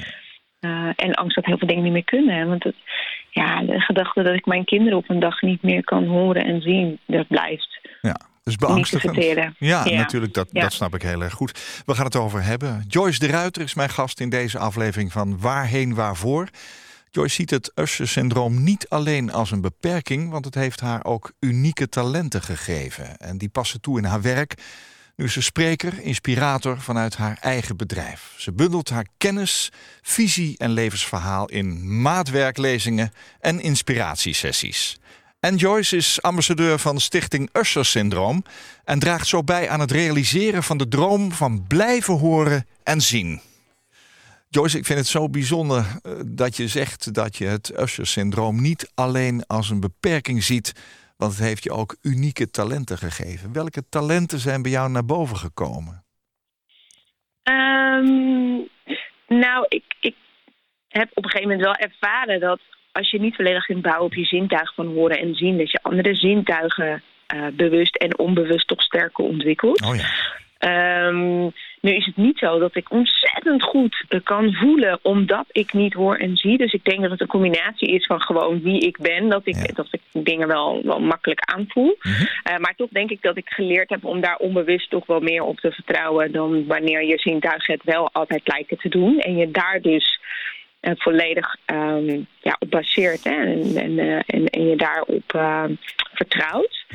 Eh, 0.59 0.89
en 0.95 1.13
angst 1.13 1.35
dat 1.35 1.45
heel 1.45 1.57
veel 1.57 1.67
dingen 1.67 1.83
niet 1.83 1.93
meer 1.93 2.03
kunnen. 2.03 2.47
Want 2.47 2.63
het, 2.63 2.75
ja, 3.29 3.61
de 3.61 3.79
gedachte 3.79 4.23
dat 4.23 4.33
ik 4.33 4.45
mijn 4.45 4.65
kinderen 4.65 4.97
op 4.97 5.09
een 5.09 5.19
dag 5.19 5.41
niet 5.41 5.61
meer 5.63 5.83
kan 5.83 6.05
horen 6.05 6.43
en 6.43 6.61
zien, 6.61 6.99
dat 7.05 7.27
blijft 7.27 7.79
Ja, 8.01 8.15
dus 8.43 8.55
beangstigend. 8.55 9.15
Ja, 9.15 9.53
Ja. 9.59 9.89
natuurlijk, 9.89 10.33
dat, 10.33 10.49
Ja. 10.51 10.61
dat 10.61 10.73
snap 10.73 10.95
ik 10.95 11.01
heel 11.01 11.21
erg 11.21 11.33
goed. 11.33 11.59
We 11.85 11.95
gaan 11.95 12.05
het 12.05 12.15
over 12.15 12.43
hebben. 12.43 12.85
Joyce 12.87 13.19
de 13.19 13.27
Ruiter 13.27 13.61
is 13.61 13.73
mijn 13.73 13.89
gast 13.89 14.19
in 14.19 14.29
deze 14.29 14.57
aflevering 14.57 15.11
van 15.11 15.39
Waarheen 15.39 15.95
Waarvoor. 15.95 16.47
Joyce 17.11 17.35
ziet 17.35 17.49
het 17.49 17.71
Usher-syndroom 17.75 18.63
niet 18.63 18.89
alleen 18.89 19.31
als 19.31 19.51
een 19.51 19.61
beperking... 19.61 20.29
want 20.29 20.45
het 20.45 20.55
heeft 20.55 20.79
haar 20.79 21.03
ook 21.03 21.31
unieke 21.39 21.89
talenten 21.89 22.41
gegeven. 22.41 23.17
En 23.17 23.37
die 23.37 23.49
passen 23.49 23.81
toe 23.81 23.97
in 23.97 24.03
haar 24.03 24.21
werk. 24.21 24.53
Nu 25.15 25.25
is 25.25 25.33
ze 25.33 25.41
spreker, 25.41 25.99
inspirator 26.01 26.81
vanuit 26.81 27.15
haar 27.17 27.37
eigen 27.41 27.77
bedrijf. 27.77 28.33
Ze 28.37 28.53
bundelt 28.53 28.89
haar 28.89 29.05
kennis, 29.17 29.71
visie 30.01 30.57
en 30.57 30.71
levensverhaal 30.71 31.49
in 31.49 32.01
maatwerklezingen 32.01 33.11
en 33.39 33.59
inspiratiesessies. 33.59 34.99
En 35.41 35.55
Joyce 35.55 35.95
is 35.95 36.21
ambassadeur 36.21 36.79
van 36.79 36.99
stichting 36.99 37.49
Usher 37.53 37.85
Syndroom 37.85 38.43
en 38.83 38.99
draagt 38.99 39.27
zo 39.27 39.43
bij 39.43 39.69
aan 39.69 39.79
het 39.79 39.91
realiseren 39.91 40.63
van 40.63 40.77
de 40.77 40.87
droom 40.87 41.31
van 41.31 41.67
blijven 41.67 42.13
horen 42.13 42.65
en 42.83 43.01
zien. 43.01 43.41
Joyce, 44.49 44.77
ik 44.77 44.85
vind 44.85 44.99
het 44.99 45.07
zo 45.07 45.29
bijzonder 45.29 45.85
eh, 46.03 46.11
dat 46.25 46.57
je 46.57 46.67
zegt 46.67 47.13
dat 47.13 47.37
je 47.37 47.45
het 47.45 47.79
Usher-syndroom 47.79 48.61
niet 48.61 48.91
alleen 48.95 49.45
als 49.47 49.69
een 49.69 49.79
beperking 49.79 50.43
ziet, 50.43 50.73
want 51.17 51.31
het 51.31 51.41
heeft 51.41 51.63
je 51.63 51.71
ook 51.71 51.95
unieke 52.01 52.49
talenten 52.49 52.97
gegeven. 52.97 53.53
Welke 53.53 53.83
talenten 53.89 54.39
zijn 54.39 54.61
bij 54.61 54.71
jou 54.71 54.89
naar 54.89 55.05
boven 55.05 55.37
gekomen? 55.37 56.03
Ehm, 57.43 58.05
nou, 59.27 59.65
ik, 59.67 59.83
ik 59.99 60.15
heb 60.87 61.09
op 61.13 61.23
een 61.23 61.29
gegeven 61.29 61.49
moment 61.49 61.61
wel 61.61 61.89
ervaren 61.89 62.39
dat 62.39 62.59
als 62.91 63.11
je 63.11 63.19
niet 63.19 63.35
volledig 63.35 63.65
kunt 63.65 63.81
bouwen 63.81 64.05
op 64.05 64.13
je 64.13 64.25
zintuig 64.25 64.73
van 64.73 64.87
horen 64.87 65.19
en 65.19 65.35
zien, 65.35 65.57
dat 65.57 65.71
je 65.71 65.79
andere 65.81 66.15
zintuigen 66.15 67.03
uh, 67.35 67.47
bewust 67.53 67.95
en 67.95 68.19
onbewust 68.19 68.67
toch 68.67 68.81
sterker 68.81 69.25
ontwikkelt. 69.25 69.81
Oh 69.81 69.95
ja. 69.95 70.05
Um, 71.07 71.51
nu 71.81 71.91
is 71.91 72.05
het 72.05 72.17
niet 72.17 72.37
zo 72.37 72.59
dat 72.59 72.75
ik 72.75 72.91
ontzettend 72.91 73.63
goed 73.63 74.05
uh, 74.09 74.19
kan 74.23 74.53
voelen 74.53 74.99
omdat 75.01 75.45
ik 75.51 75.73
niet 75.73 75.93
hoor 75.93 76.15
en 76.15 76.37
zie. 76.37 76.57
Dus 76.57 76.73
ik 76.73 76.83
denk 76.83 77.01
dat 77.01 77.11
het 77.11 77.21
een 77.21 77.27
combinatie 77.27 77.87
is 77.87 78.05
van 78.05 78.21
gewoon 78.21 78.61
wie 78.61 78.79
ik 78.79 78.97
ben. 78.97 79.29
Dat 79.29 79.41
ik, 79.43 79.55
Ja. 79.55 79.73
dat 79.73 79.87
ik 79.91 80.01
dingen 80.11 80.47
wel, 80.47 80.81
wel 80.83 80.99
makkelijk 80.99 81.39
aanvoel. 81.39 81.97
Uh, 82.03 82.57
maar 82.57 82.73
toch 82.75 82.89
denk 82.91 83.09
ik 83.09 83.21
dat 83.21 83.37
ik 83.37 83.49
geleerd 83.49 83.89
heb 83.89 84.05
om 84.05 84.21
daar 84.21 84.35
onbewust 84.35 84.89
toch 84.89 85.05
wel 85.05 85.19
meer 85.19 85.43
op 85.43 85.59
te 85.59 85.71
vertrouwen... 85.71 86.31
dan 86.31 86.67
wanneer 86.67 87.03
je 87.03 87.17
zintuigen 87.19 87.73
het 87.73 87.83
wel 87.83 88.09
altijd 88.11 88.41
lijken 88.43 88.77
te 88.77 88.89
doen. 88.89 89.19
En 89.19 89.37
je 89.37 89.51
daar 89.51 89.79
dus 89.81 90.19
uh, 90.81 90.91
volledig 90.95 91.55
um, 91.65 92.27
ja, 92.41 92.55
op 92.59 92.69
baseert 92.69 93.23
hè? 93.23 93.43
En, 93.43 93.75
en, 93.75 93.91
uh, 93.91 94.15
en, 94.25 94.45
en 94.45 94.67
je 94.67 94.75
daarop 94.75 95.33
uh, 95.35 95.63
vertrouwt. 96.13 96.85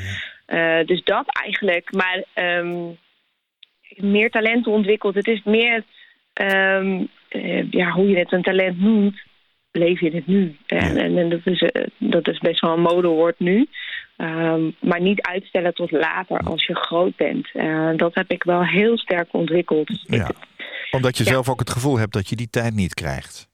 Uh, 0.47 0.87
dus 0.87 1.05
dat 1.05 1.25
eigenlijk. 1.43 1.93
Maar 1.93 2.25
um, 2.59 2.99
meer 3.97 4.31
talenten 4.31 4.73
ontwikkeld. 4.73 5.14
Het 5.14 5.28
is 5.28 5.43
meer 5.45 5.85
um, 6.43 7.09
ja, 7.71 7.90
hoe 7.90 8.09
je 8.09 8.19
het 8.19 8.33
een 8.33 8.43
talent 8.43 8.81
noemt. 8.81 9.21
Leef 9.73 10.00
je 10.00 10.11
het 10.11 10.26
nu. 10.26 10.57
En, 10.66 10.97
en, 10.97 11.28
dat, 11.28 11.40
is, 11.45 11.71
dat 11.99 12.28
is 12.28 12.38
best 12.38 12.61
wel 12.61 12.73
een 12.73 12.81
modewoord 12.81 13.38
nu. 13.38 13.66
Um, 14.16 14.76
maar 14.81 15.00
niet 15.00 15.21
uitstellen 15.21 15.75
tot 15.75 15.90
later 15.90 16.38
als 16.38 16.66
je 16.66 16.75
groot 16.75 17.16
bent. 17.16 17.49
Uh, 17.55 17.90
dat 17.97 18.14
heb 18.14 18.31
ik 18.31 18.43
wel 18.43 18.64
heel 18.64 18.99
sterk 18.99 19.28
ontwikkeld. 19.31 20.05
Ja. 20.07 20.31
Omdat 20.90 21.16
je 21.16 21.25
ja. 21.25 21.31
zelf 21.31 21.49
ook 21.49 21.61
het 21.61 21.71
gevoel 21.71 21.99
hebt 21.99 22.12
dat 22.12 22.28
je 22.28 22.37
die 22.37 22.50
tijd 22.50 22.75
niet 22.75 22.95
krijgt. 22.95 23.49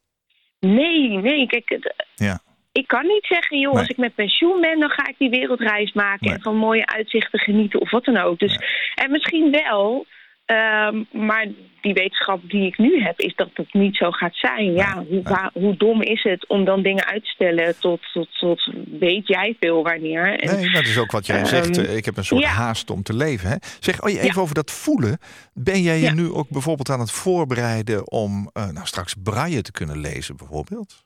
Nee, 0.67 1.09
nee. 1.09 1.47
Kijk, 1.47 1.93
ja. 2.15 2.41
ik 2.73 2.87
kan 2.87 3.07
niet 3.07 3.25
zeggen, 3.25 3.59
joh, 3.59 3.73
nee. 3.73 3.81
als 3.81 3.91
ik 3.91 3.97
met 3.97 4.15
pensioen 4.15 4.61
ben, 4.61 4.81
dan 4.81 4.91
ga 4.91 5.09
ik 5.09 5.15
die 5.19 5.31
wereldreis 5.31 5.93
maken 5.93 6.27
nee. 6.27 6.35
en 6.35 6.43
van 6.43 6.57
mooie 6.57 6.87
uitzichten 6.87 7.39
genieten 7.39 7.81
of 7.81 7.91
wat 7.91 8.05
dan 8.05 8.17
ook. 8.17 8.39
Dus. 8.39 8.59
En 8.95 9.11
misschien 9.11 9.51
wel, 9.51 10.07
um, 10.53 11.07
maar 11.27 11.47
die 11.81 11.93
wetenschap 11.93 12.41
die 12.51 12.67
ik 12.67 12.79
nu 12.79 13.03
heb, 13.03 13.21
is 13.21 13.35
dat 13.35 13.49
het 13.55 13.73
niet 13.73 13.97
zo 13.97 14.11
gaat 14.11 14.35
zijn. 14.35 14.73
Ja, 14.73 15.05
hoe, 15.53 15.77
dom 15.77 16.03
is 16.03 16.23
het 16.23 16.49
om 16.49 16.65
dan 16.65 16.83
dingen 16.83 17.05
uit 17.05 17.23
te 17.23 17.31
stellen 17.31 17.81
tot, 17.81 18.01
tot, 18.13 18.39
tot 18.39 18.73
weet 18.99 19.27
jij 19.27 19.57
veel 19.61 19.83
wanneer. 19.83 20.39
En, 20.41 20.57
nee, 20.57 20.71
dat 20.71 20.83
is 20.83 20.99
ook 20.99 21.11
wat 21.11 21.27
jij 21.27 21.39
um, 21.39 21.47
zegt. 21.47 21.97
Ik 21.97 22.05
heb 22.05 22.17
een 22.17 22.25
soort 22.25 22.43
ja. 22.43 22.49
haast 22.49 22.91
om 22.91 23.03
te 23.03 23.15
leven. 23.15 23.49
Hè? 23.49 23.57
Zeg, 23.81 24.03
oh, 24.03 24.11
even 24.11 24.43
over 24.43 24.55
dat 24.55 24.71
voelen. 24.71 25.19
Ben 25.55 25.83
jij 25.83 25.99
je 25.99 26.11
nu 26.11 26.31
ook 26.31 26.49
bijvoorbeeld 26.49 26.91
aan 26.91 27.01
het 27.01 27.13
voorbereiden 27.13 28.11
om 28.11 28.51
uh, 28.55 28.71
nou, 28.71 28.87
straks 28.87 29.15
braille 29.23 29.63
te 29.63 29.73
kunnen 29.73 30.01
lezen 30.01 30.37
bijvoorbeeld? 30.37 31.05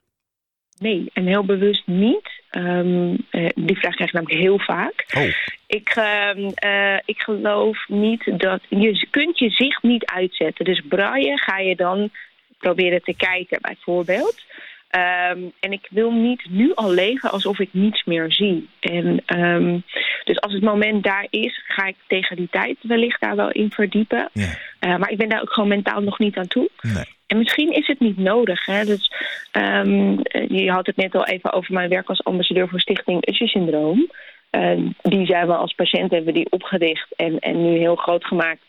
Nee, 0.79 1.11
en 1.13 1.27
heel 1.27 1.45
bewust 1.45 1.87
niet. 1.87 2.31
Um, 2.51 3.11
uh, 3.31 3.49
die 3.55 3.77
vraag 3.77 3.95
krijg 3.95 4.11
ik 4.11 4.13
namelijk 4.13 4.41
heel 4.41 4.59
vaak. 4.59 5.07
Oh. 5.17 5.23
Ik, 5.67 5.97
uh, 5.97 6.31
uh, 6.65 6.99
ik 7.05 7.21
geloof 7.21 7.85
niet 7.89 8.33
dat... 8.37 8.61
Je 8.69 9.07
kunt 9.11 9.39
je 9.39 9.51
zicht 9.51 9.83
niet 9.83 10.05
uitzetten. 10.05 10.65
Dus 10.65 10.83
braille 10.89 11.39
ga 11.39 11.59
je 11.59 11.77
dan 11.77 12.11
proberen 12.59 13.03
te 13.03 13.15
kijken 13.15 13.59
bijvoorbeeld. 13.61 14.45
Um, 14.91 15.53
en 15.61 15.73
ik 15.73 15.87
wil 15.91 16.13
niet 16.13 16.47
nu 16.51 16.73
al 16.75 16.91
leven 16.91 17.31
alsof 17.31 17.59
ik 17.59 17.69
niets 17.73 18.05
meer 18.05 18.33
zie. 18.33 18.69
En, 18.81 19.23
um, 19.39 19.83
dus 20.25 20.41
als 20.41 20.53
het 20.53 20.63
moment 20.63 21.03
daar 21.03 21.27
is, 21.31 21.63
ga 21.67 21.87
ik 21.87 21.97
tegen 22.07 22.37
die 22.37 22.49
tijd 22.51 22.77
wellicht 22.81 23.21
daar 23.21 23.37
wel 23.37 23.51
in 23.51 23.71
verdiepen. 23.71 24.29
Ja. 24.33 24.45
Uh, 24.81 24.97
maar 24.97 25.11
ik 25.11 25.17
ben 25.19 25.29
daar 25.29 25.41
ook 25.41 25.53
gewoon 25.53 25.69
mentaal 25.69 26.01
nog 26.01 26.19
niet 26.19 26.37
aan 26.37 26.49
toe. 26.49 26.69
Nee. 26.81 27.05
En 27.27 27.39
misschien 27.39 27.73
is 27.73 27.87
het 27.87 28.01
niet 28.01 28.19
nodig. 28.19 28.67
Hè? 28.67 28.85
Dus, 28.85 29.13
um, 29.53 30.21
je 30.49 30.71
had 30.71 30.87
het 30.87 30.97
net 30.97 31.15
al 31.15 31.27
even 31.27 31.53
over 31.53 31.75
mijn 31.75 31.89
werk 31.89 32.09
als 32.09 32.25
ambassadeur 32.25 32.69
voor 32.69 32.81
Stichting 32.81 33.29
Usher 33.29 33.49
Syndroom. 33.49 34.11
Uh, 34.51 34.91
die 35.03 35.27
zijn 35.27 35.47
we 35.47 35.55
als 35.55 35.75
patiënt 35.75 36.11
hebben 36.11 36.35
die 36.35 36.51
opgericht 36.51 37.13
en, 37.17 37.39
en 37.39 37.63
nu 37.63 37.79
heel 37.79 37.97
groot 37.97 38.25
gemaakt. 38.25 38.63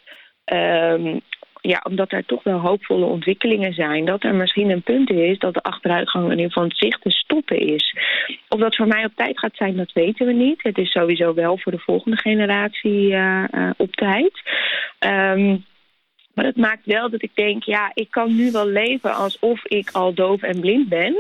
Um, 0.53 1.22
ja, 1.62 1.81
omdat 1.84 2.12
er 2.12 2.25
toch 2.25 2.43
wel 2.43 2.60
hoopvolle 2.60 3.05
ontwikkelingen 3.05 3.74
zijn. 3.74 4.05
Dat 4.05 4.24
er 4.24 4.36
misschien 4.36 4.69
een 4.69 4.81
punt 4.81 5.10
is 5.10 5.39
dat 5.39 5.53
de 5.53 5.62
achteruitgang 5.62 6.31
in 6.31 6.51
het 6.53 6.77
zicht 6.77 7.01
te 7.01 7.12
stoppen 7.12 7.60
is. 7.60 7.96
Of 8.50 8.60
dat 8.60 8.75
voor 8.75 8.88
mij 8.88 9.05
op 9.05 9.12
tijd 9.15 9.39
gaat 9.39 9.55
zijn, 9.55 9.75
dat 9.75 9.91
weten 9.93 10.25
we 10.25 10.34
niet. 10.34 10.63
Het 10.63 10.77
is 10.77 10.91
sowieso 10.91 11.34
wel 11.34 11.57
voor 11.57 11.72
de 11.72 11.79
volgende 11.79 12.17
generatie 12.17 13.10
uh, 13.10 13.43
uh, 13.51 13.69
op 13.77 13.96
tijd. 13.96 14.41
Um, 15.00 15.65
maar 16.34 16.46
dat 16.46 16.55
maakt 16.55 16.86
wel 16.86 17.10
dat 17.10 17.24
ik 17.24 17.36
denk, 17.36 17.63
ja, 17.63 17.91
ik 17.93 18.12
kan 18.12 18.36
nu 18.36 18.51
wel 18.51 18.67
leven 18.67 19.15
alsof 19.15 19.65
ik 19.65 19.89
al 19.91 20.13
doof 20.13 20.41
en 20.41 20.60
blind 20.60 20.89
ben. 20.89 21.15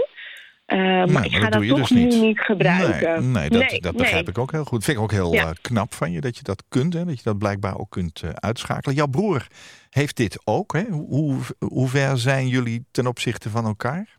Uh, 0.67 0.77
maar 0.77 1.07
nee, 1.07 1.23
ik 1.23 1.35
ga 1.35 1.39
dat, 1.39 1.51
dat 1.51 1.61
je 1.63 1.69
toch 1.69 1.77
dus 1.79 1.89
nu 1.89 2.03
niet. 2.03 2.21
niet, 2.21 2.39
gebruiken. 2.39 3.31
Nee, 3.31 3.49
nee 3.49 3.49
dat, 3.49 3.71
nee, 3.71 3.81
dat 3.81 3.95
begrijp 3.95 4.25
nee. 4.25 4.29
ik 4.29 4.37
ook 4.37 4.51
heel 4.51 4.63
goed. 4.63 4.83
Vind 4.83 4.97
ik 4.97 5.03
ook 5.03 5.11
heel 5.11 5.33
Ja. 5.33 5.43
uh, 5.43 5.49
knap 5.61 5.93
van 5.93 6.11
je 6.11 6.21
dat 6.21 6.37
je 6.37 6.43
dat 6.43 6.63
kunt. 6.69 6.93
Hè? 6.93 7.05
Dat 7.05 7.17
je 7.17 7.23
dat 7.23 7.37
blijkbaar 7.37 7.77
ook 7.77 7.89
kunt 7.89 8.21
uh, 8.21 8.29
uitschakelen. 8.33 8.95
Jouw 8.95 9.07
broer 9.07 9.47
heeft 9.89 10.15
dit 10.15 10.39
ook. 10.43 10.73
Hè? 10.73 10.83
Hoe, 10.89 11.35
hoe 11.59 11.87
ver 11.87 12.17
zijn 12.17 12.47
jullie 12.47 12.85
ten 12.91 13.07
opzichte 13.07 13.49
van 13.49 13.65
elkaar? 13.65 14.16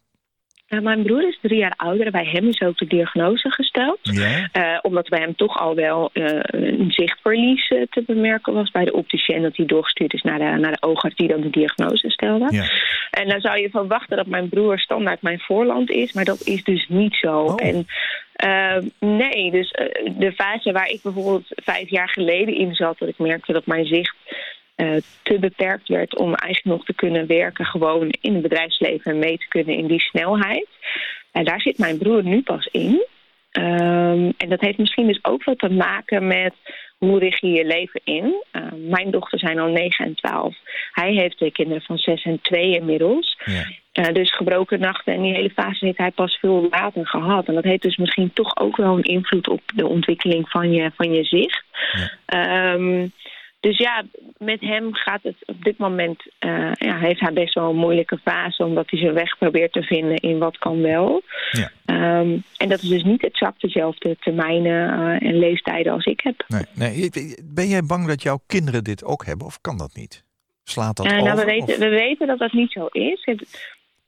Uh, 0.69 0.81
mijn 0.81 1.03
broer 1.03 1.29
is 1.29 1.39
drie 1.43 1.59
jaar 1.59 1.75
ouder. 1.77 2.11
Bij 2.11 2.25
hem 2.25 2.49
is 2.49 2.61
ook 2.61 2.79
de 2.79 2.87
diagnose 2.87 3.51
gesteld. 3.51 3.99
Ja. 4.03 4.49
Uh, 4.53 4.79
omdat 4.83 5.09
bij 5.09 5.21
hem 5.21 5.37
toch 5.37 5.61
al 5.61 5.75
wel 5.75 6.11
uh, 6.13 6.27
een 6.41 6.91
zichtverlies 6.93 7.69
te 7.69 8.03
bemerken 8.07 8.53
was 8.53 8.71
bij 8.71 8.85
de 8.85 8.93
opticien. 8.93 9.43
Dat 9.43 9.57
hij 9.57 9.67
doorgestuurd 9.67 10.13
is 10.13 10.23
naar 10.23 10.39
de, 10.39 10.45
naar 10.45 10.73
de 10.73 10.87
oogarts 10.87 11.17
die 11.17 11.29
dan 11.29 11.41
de 11.41 11.51
diagnose 11.51 12.11
stelde. 12.11 12.47
Ja. 12.51 12.71
En 13.11 13.29
dan 13.29 13.41
zou 13.41 13.59
je 13.59 13.71
verwachten 13.71 14.17
dat 14.17 14.27
mijn 14.27 14.49
broer 14.49 14.79
standaard 14.79 15.23
mijn 15.23 15.41
voorland 15.41 15.91
is. 15.91 16.13
Maar 16.13 16.25
dat 16.25 16.41
is 16.41 16.65
dus 16.65 16.87
niet 16.89 17.15
zo. 17.15 17.41
Oh. 17.41 17.55
En 17.57 17.87
nee, 18.99 19.51
dus 19.51 19.71
de 20.19 20.33
fase 20.33 20.73
waar 20.73 20.89
ik 20.89 21.03
bijvoorbeeld 21.03 21.47
vijf 21.49 21.91
jaar 21.91 22.09
geleden 22.09 22.55
in 22.55 22.75
zat. 22.75 22.99
Dat 22.99 23.09
ik 23.09 23.19
merkte 23.19 23.53
dat 23.53 23.67
mijn 23.67 23.85
zicht 23.87 24.17
te 25.23 25.39
beperkt 25.39 25.89
werd 25.89 26.17
om 26.17 26.35
eigenlijk 26.35 26.77
nog 26.77 26.85
te 26.85 26.95
kunnen 26.95 27.27
werken 27.27 27.65
gewoon 27.65 28.15
in 28.21 28.33
het 28.33 28.43
bedrijfsleven 28.43 29.13
en 29.13 29.19
mee 29.19 29.39
te 29.39 29.49
kunnen 29.49 29.77
in 29.77 29.87
die 29.87 30.01
snelheid. 30.01 30.69
En 31.33 31.45
daar 31.45 31.61
zit 31.61 31.79
mijn 31.79 31.99
broer 31.99 32.23
nu 32.23 32.43
pas 32.43 32.67
in. 32.67 33.07
Um, 33.53 34.33
en 34.37 34.49
dat 34.49 34.61
heeft 34.61 34.79
misschien 34.79 35.07
dus 35.07 35.25
ook 35.25 35.45
wat 35.45 35.59
te 35.59 35.69
maken 35.71 36.27
met 36.27 36.55
hoe 36.99 37.19
richt 37.19 37.41
je 37.41 37.49
je 37.49 37.65
leven 37.65 38.01
in. 38.05 38.45
Uh, 38.53 38.63
mijn 38.89 39.11
dochters 39.11 39.43
zijn 39.43 39.59
al 39.59 39.69
9 39.69 40.05
en 40.05 40.15
12. 40.15 40.57
Hij 40.93 41.13
heeft 41.13 41.39
de 41.39 41.51
kinderen 41.51 41.83
van 41.83 41.99
6 41.99 42.25
en 42.25 42.41
2 42.43 42.75
inmiddels. 42.75 43.39
Ja. 43.45 43.65
Uh, 43.93 44.15
dus 44.15 44.35
gebroken 44.35 44.81
nachten 44.81 45.15
en 45.15 45.23
die 45.23 45.35
hele 45.35 45.51
fase 45.51 45.85
heeft 45.85 45.99
hij 45.99 46.11
pas 46.11 46.37
veel 46.37 46.67
later 46.71 47.07
gehad. 47.07 47.47
En 47.47 47.55
dat 47.55 47.65
heeft 47.65 47.83
dus 47.83 47.97
misschien 47.97 48.33
toch 48.33 48.57
ook 48.57 48.77
wel 48.77 48.97
een 48.97 49.03
invloed 49.03 49.49
op 49.49 49.61
de 49.75 49.87
ontwikkeling 49.87 50.51
van 50.51 50.73
je, 50.73 50.91
van 50.97 51.13
je 51.13 51.25
zicht. 51.25 51.65
Ja. 52.27 52.73
Um, 52.73 53.13
dus 53.61 53.79
ja, 53.79 54.05
met 54.37 54.61
hem 54.61 54.95
gaat 54.95 55.23
het 55.23 55.37
op 55.47 55.65
dit 55.65 55.79
moment, 55.79 56.23
uh, 56.41 56.73
ja, 56.73 56.99
heeft 56.99 57.21
hij 57.21 57.33
best 57.33 57.55
wel 57.55 57.71
een 57.71 57.77
moeilijke 57.77 58.19
fase, 58.19 58.65
omdat 58.65 58.91
hij 58.91 58.99
zijn 58.99 59.15
weg 59.15 59.39
probeert 59.39 59.73
te 59.73 59.83
vinden 59.83 60.17
in 60.17 60.39
wat 60.39 60.59
kan 60.59 60.83
wel. 60.83 61.23
Ja. 61.51 61.71
Um, 62.21 62.43
en 62.57 62.69
dat 62.69 62.83
is 62.83 62.89
dus 62.89 63.03
niet 63.03 63.25
exact 63.25 63.61
dezelfde 63.61 64.17
termijnen 64.21 64.99
uh, 64.99 65.29
en 65.29 65.39
leeftijden 65.39 65.93
als 65.93 66.05
ik 66.05 66.21
heb. 66.21 66.45
Nee, 66.49 66.63
nee. 66.75 67.11
Ben 67.45 67.69
jij 67.69 67.83
bang 67.83 68.07
dat 68.07 68.23
jouw 68.23 68.41
kinderen 68.47 68.85
dit 68.85 69.05
ook 69.05 69.25
hebben 69.25 69.47
of 69.47 69.61
kan 69.61 69.77
dat 69.77 69.95
niet? 69.95 70.25
Slaat 70.65 70.97
dat 70.97 71.07
uh, 71.07 71.13
over? 71.13 71.25
Nou, 71.25 71.39
we, 71.39 71.45
weten, 71.45 71.75
of? 71.75 71.77
we 71.77 71.89
weten 71.89 72.27
dat 72.27 72.39
dat 72.39 72.53
niet 72.53 72.73
zo 72.73 72.87
is. 72.87 73.25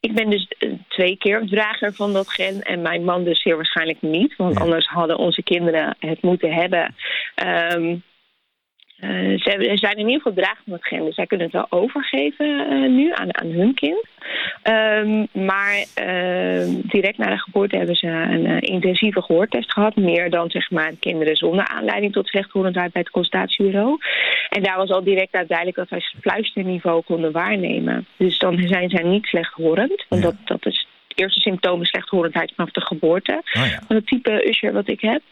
Ik 0.00 0.14
ben 0.14 0.30
dus 0.30 0.54
twee 0.88 1.16
keer 1.16 1.46
drager 1.46 1.92
van 1.92 2.12
dat 2.12 2.28
gen 2.28 2.62
en 2.62 2.82
mijn 2.82 3.04
man 3.04 3.24
dus 3.24 3.42
zeer 3.42 3.56
waarschijnlijk 3.56 4.02
niet. 4.02 4.36
Want 4.36 4.54
Ja. 4.54 4.60
anders 4.60 4.86
hadden 4.86 5.18
onze 5.18 5.42
kinderen 5.42 5.96
het 5.98 6.22
moeten 6.22 6.52
hebben. 6.52 6.94
Um, 7.74 8.02
Uh, 9.04 9.38
ze 9.38 9.70
zijn 9.74 9.96
in 9.96 10.08
ieder 10.08 10.22
geval 10.22 10.44
het 10.70 10.86
gen, 10.86 11.04
dus 11.04 11.14
zij 11.14 11.26
kunnen 11.26 11.46
het 11.46 11.54
wel 11.54 11.80
overgeven 11.80 12.46
uh, 12.72 12.90
nu 12.90 13.12
aan, 13.14 13.38
aan 13.38 13.50
hun 13.50 13.74
kind. 13.74 14.06
Um, 14.64 15.26
maar 15.46 15.76
uh, 16.02 16.64
direct 16.82 17.18
na 17.18 17.30
de 17.30 17.38
geboorte 17.38 17.76
hebben 17.76 17.94
ze 17.96 18.06
een 18.06 18.46
uh, 18.46 18.56
intensieve 18.60 19.22
gehoortest 19.22 19.72
gehad. 19.72 19.96
Meer 19.96 20.30
dan 20.30 20.50
zeg 20.50 20.70
maar 20.70 20.92
kinderen 21.00 21.36
zonder 21.36 21.66
aanleiding 21.66 22.12
tot 22.12 22.26
slechthorendheid 22.26 22.92
bij 22.92 23.02
het 23.02 23.10
consultatiebureau. 23.10 23.98
En 24.48 24.62
daar 24.62 24.76
was 24.76 24.90
al 24.90 25.04
direct 25.04 25.34
uit 25.34 25.48
duidelijk 25.48 25.76
dat 25.78 25.88
wij 25.88 26.00
fluisterniveau 26.20 27.02
konden 27.02 27.32
waarnemen. 27.32 28.06
Dus 28.16 28.38
dan 28.38 28.58
zijn 28.66 28.90
zij 28.90 29.02
niet 29.02 29.26
slechthorend. 29.26 30.04
Want 30.08 30.22
Ja. 30.22 30.28
dat, 30.28 30.36
dat 30.44 30.66
is 30.66 30.86
het 31.08 31.18
eerste 31.18 31.40
symptoom 31.40 31.80
is 31.80 31.88
slechthorendheid 31.88 32.52
vanaf 32.56 32.70
de 32.70 32.80
geboorte. 32.80 33.42
Oh 33.56 33.66
ja, 33.66 33.78
Van 33.86 33.96
het 33.96 34.06
type 34.06 34.48
Usher 34.48 34.72
wat 34.72 34.88
ik 34.88 35.00
heb. 35.00 35.22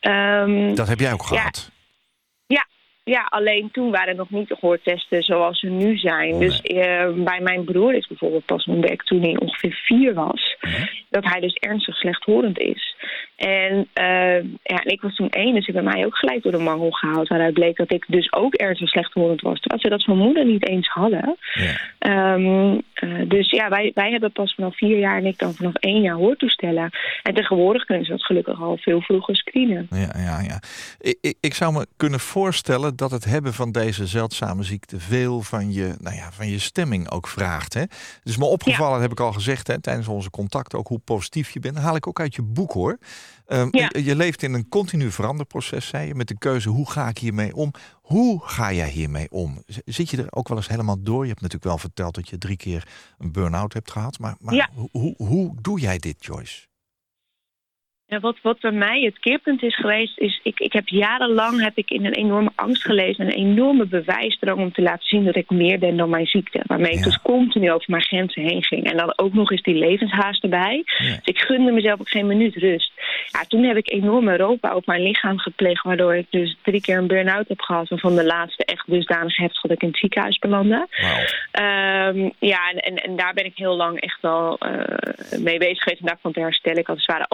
Ehm, 0.00 0.74
dat 0.74 0.88
heb 0.88 0.98
jij 1.00 1.12
ook 1.12 1.20
Ja. 1.20 1.26
gehad. 1.26 1.72
Ja, 3.04 3.26
alleen 3.28 3.70
toen 3.70 3.90
waren 3.90 4.08
er 4.08 4.14
nog 4.14 4.30
niet 4.30 4.48
de 4.48 4.56
gehoortesten 4.56 5.22
zoals 5.22 5.60
ze 5.60 5.66
nu 5.66 5.96
zijn. 5.96 6.32
Oh, 6.32 6.40
Dus 6.40 6.60
eh, 6.60 7.08
bij 7.14 7.40
mijn 7.40 7.64
broer 7.64 7.94
is 7.94 8.06
bijvoorbeeld 8.06 8.44
pas 8.44 8.64
ontdekt 8.64 9.06
toen 9.06 9.22
hij 9.22 9.36
ongeveer 9.38 9.80
vier 9.84 10.14
was... 10.14 10.56
Mhm. 10.60 10.86
dat 11.10 11.24
hij 11.24 11.40
dus 11.40 11.54
ernstig 11.54 11.96
slechthorend 11.96 12.58
is. 12.58 12.96
En, 13.36 13.88
eh, 13.92 14.42
ja, 14.62 14.82
en 14.82 14.90
ik 14.90 15.00
was 15.00 15.14
toen 15.14 15.28
één, 15.30 15.54
dus 15.54 15.66
ik 15.66 15.74
ben 15.74 15.84
mij 15.84 16.06
ook 16.06 16.16
gelijk 16.16 16.42
door 16.42 16.52
de 16.52 16.58
mangel 16.58 16.90
gehaald... 16.90 17.28
waaruit 17.28 17.54
bleek 17.54 17.76
dat 17.76 17.92
ik 17.92 18.04
dus 18.08 18.32
ook 18.32 18.54
ernstig 18.54 18.88
slechthorend 18.88 19.40
was. 19.40 19.60
Terwijl 19.60 19.80
ze 19.80 19.88
dat 19.88 20.04
van 20.04 20.16
moeder 20.16 20.44
niet 20.44 20.68
eens 20.68 20.88
hadden. 20.88 21.36
Ja. 21.52 21.74
Ehm, 21.98 22.78
eh, 22.94 23.28
dus 23.28 23.50
ja, 23.50 23.68
wij, 23.68 23.90
wij 23.94 24.10
hebben 24.10 24.32
pas 24.32 24.54
vanaf 24.54 24.76
vier 24.76 24.98
jaar 24.98 25.16
en 25.16 25.26
ik 25.26 25.38
dan 25.38 25.54
vanaf 25.54 25.74
één 25.74 26.00
jaar 26.00 26.14
hoortoestellen. 26.14 26.90
En 27.22 27.34
tegenwoordig 27.34 27.84
kunnen 27.84 28.04
ze 28.04 28.10
dat 28.10 28.24
gelukkig 28.24 28.60
al 28.60 28.76
veel 28.76 29.00
vroeger 29.00 29.36
screenen. 29.36 29.86
Ja, 29.90 30.10
ja, 30.16 30.40
ja. 30.40 30.60
Ik, 31.00 31.18
ik, 31.20 31.36
ik 31.40 31.54
zou 31.54 31.72
me 31.72 31.86
kunnen 31.96 32.20
voorstellen 32.20 32.93
dat 32.94 33.10
het 33.10 33.24
hebben 33.24 33.54
van 33.54 33.72
deze 33.72 34.06
zeldzame 34.06 34.62
ziekte 34.62 35.00
veel 35.00 35.42
van 35.42 35.72
je, 35.72 35.94
nou 35.98 36.16
ja, 36.16 36.32
van 36.32 36.48
je 36.48 36.58
stemming 36.58 37.10
ook 37.10 37.28
vraagt. 37.28 37.74
Hè? 37.74 37.80
Het 37.80 38.20
is 38.24 38.36
me 38.36 38.44
opgevallen, 38.44 39.00
heb 39.00 39.10
ik 39.10 39.20
al 39.20 39.32
gezegd 39.32 39.66
hè, 39.66 39.80
tijdens 39.80 40.08
onze 40.08 40.30
contact, 40.30 40.74
ook 40.74 40.88
hoe 40.88 40.98
positief 40.98 41.50
je 41.50 41.60
bent. 41.60 41.74
Dat 41.74 41.84
haal 41.84 41.96
ik 41.96 42.06
ook 42.06 42.20
uit 42.20 42.34
je 42.34 42.42
boek 42.42 42.72
hoor. 42.72 42.98
Ehm, 43.46 43.68
Ja. 43.70 43.88
je, 43.92 44.04
je 44.04 44.16
leeft 44.16 44.42
in 44.42 44.52
een 44.54 44.68
continu 44.68 45.10
veranderproces, 45.10 45.86
zei 45.86 46.06
je, 46.06 46.14
met 46.14 46.28
de 46.28 46.38
keuze 46.38 46.68
hoe 46.68 46.90
ga 46.90 47.08
ik 47.08 47.18
hiermee 47.18 47.54
om? 47.54 47.70
Hoe 48.02 48.40
ga 48.44 48.72
jij 48.72 48.88
hiermee 48.88 49.30
om? 49.30 49.62
Zit 49.84 50.10
je 50.10 50.16
er 50.16 50.26
ook 50.32 50.48
wel 50.48 50.56
eens 50.56 50.68
helemaal 50.68 51.02
door? 51.02 51.22
Je 51.22 51.28
hebt 51.28 51.40
natuurlijk 51.40 51.70
wel 51.70 51.78
verteld 51.78 52.14
dat 52.14 52.28
je 52.28 52.38
drie 52.38 52.56
keer 52.56 52.88
een 53.18 53.32
burn-out 53.32 53.72
hebt 53.72 53.90
gehad. 53.90 54.18
Maar, 54.18 54.36
maar 54.38 54.54
Ja. 54.54 54.68
hoe, 54.74 54.88
hoe, 54.92 55.14
hoe 55.16 55.54
doe 55.60 55.80
jij 55.80 55.98
dit, 55.98 56.24
Joyce? 56.24 56.66
Wat, 58.20 58.36
wat 58.42 58.60
bij 58.60 58.72
mij 58.72 59.00
het 59.00 59.18
keerpunt 59.18 59.62
is 59.62 59.76
geweest, 59.76 60.18
is 60.18 60.40
ik, 60.42 60.60
ik 60.60 60.72
heb 60.72 60.88
jarenlang 60.88 61.62
heb 61.62 61.76
ik 61.76 61.90
in 61.90 62.04
een 62.04 62.14
enorme 62.14 62.50
angst 62.54 62.84
geleefd. 62.84 63.18
Een 63.18 63.28
enorme 63.28 63.86
bewijsdrang 63.86 64.58
om 64.58 64.72
te 64.72 64.82
laten 64.82 65.06
zien 65.06 65.24
dat 65.24 65.36
ik 65.36 65.50
meer 65.50 65.78
ben 65.78 65.96
dan 65.96 66.10
mijn 66.10 66.26
ziekte. 66.26 66.60
Waarmee 66.66 66.92
ik 66.92 67.02
dus 67.02 67.20
continu 67.22 67.72
over 67.72 67.90
mijn 67.90 68.02
grenzen 68.02 68.42
heen 68.42 68.62
ging. 68.62 68.90
En 68.90 68.96
dan 68.96 69.12
ook 69.16 69.34
nog 69.34 69.50
eens 69.50 69.62
die 69.62 69.74
levenshaast 69.74 70.42
erbij. 70.42 70.82
Ja. 70.84 71.04
Dus 71.04 71.18
ik 71.24 71.38
gunde 71.38 71.72
mezelf 71.72 72.00
ook 72.00 72.08
geen 72.08 72.26
minuut 72.26 72.54
rust. 72.54 72.92
Ja, 73.30 73.44
toen 73.48 73.64
heb 73.64 73.76
ik 73.76 73.90
enorme 73.90 74.36
rookbouw 74.36 74.76
op 74.76 74.86
mijn 74.86 75.02
lichaam 75.02 75.38
gepleegd. 75.38 75.82
Waardoor 75.82 76.16
ik 76.16 76.26
dus 76.30 76.56
drie 76.62 76.80
keer 76.80 76.98
een 76.98 77.06
burn-out 77.06 77.48
heb 77.48 77.60
gehad. 77.60 77.90
En 77.90 77.98
van 77.98 78.16
de 78.16 78.24
laatste 78.24 78.64
echt 78.64 78.90
dusdanig 78.90 79.36
heftig 79.36 79.60
dat 79.60 79.70
ik 79.70 79.82
in 79.82 79.88
het 79.88 79.98
ziekenhuis 79.98 80.38
belandde. 80.38 80.86
Ehm, 81.50 82.30
ja, 82.38 82.70
en, 82.70 82.78
en, 82.78 82.96
en 82.96 83.16
daar 83.16 83.34
ben 83.34 83.44
ik 83.44 83.56
heel 83.56 83.76
lang 83.76 84.00
echt 84.00 84.20
wel 84.20 84.58
eh, 84.58 85.38
mee 85.38 85.58
bezig 85.58 85.82
geweest. 85.82 86.00
En 86.00 86.06
daarvan 86.06 86.32
te 86.32 86.40
herstellen. 86.40 86.78
Ik 86.78 86.86
had 86.86 86.96
een 86.96 87.02
zware 87.02 87.28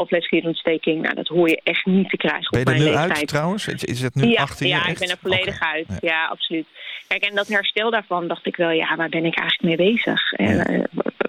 Nou, 0.78 1.14
dat 1.14 1.26
hoor 1.28 1.48
je 1.48 1.60
echt 1.64 1.86
niet 1.86 2.10
te 2.10 2.16
krijgen 2.16 2.50
Ben 2.50 2.60
op 2.60 2.68
je 2.68 2.74
er 2.74 2.78
mijn 2.80 2.90
nu 2.90 2.96
leeftijd. 2.96 3.18
uit 3.18 3.28
trouwens? 3.28 3.68
Is, 3.68 4.00
het 4.02 4.14
nu 4.14 4.28
ja, 4.28 4.42
achter 4.42 4.66
je 4.66 4.72
ja 4.72 4.86
ik 4.86 4.98
ben 4.98 5.08
er 5.10 5.16
volledig 5.20 5.60
uit. 5.60 5.86
Ja. 5.88 5.96
Ja. 6.00 6.26
absoluut. 6.26 6.66
Kijk, 7.08 7.22
en 7.22 7.34
dat 7.34 7.48
herstel 7.48 7.90
daarvan 7.90 8.28
dacht 8.28 8.46
ik 8.46 8.56
wel, 8.56 8.70
ja, 8.70 8.96
waar 8.96 9.08
ben 9.08 9.24
ik 9.24 9.38
eigenlijk 9.38 9.78
mee 9.78 9.88
bezig? 9.92 10.32
En, 10.32 10.56
Ja. 10.56 10.64
eh, 10.64 10.82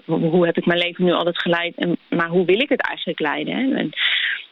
hoe 0.06 0.46
heb 0.46 0.56
ik 0.56 0.66
mijn 0.66 0.78
leven 0.78 1.04
nu 1.04 1.12
altijd 1.12 1.38
geleid? 1.38 1.74
En, 1.76 1.96
maar 2.08 2.28
hoe 2.28 2.44
wil 2.46 2.60
ik 2.60 2.68
het 2.68 2.80
eigenlijk 2.80 3.20
leiden? 3.20 3.54
hè? 3.54 3.76
En 3.78 3.90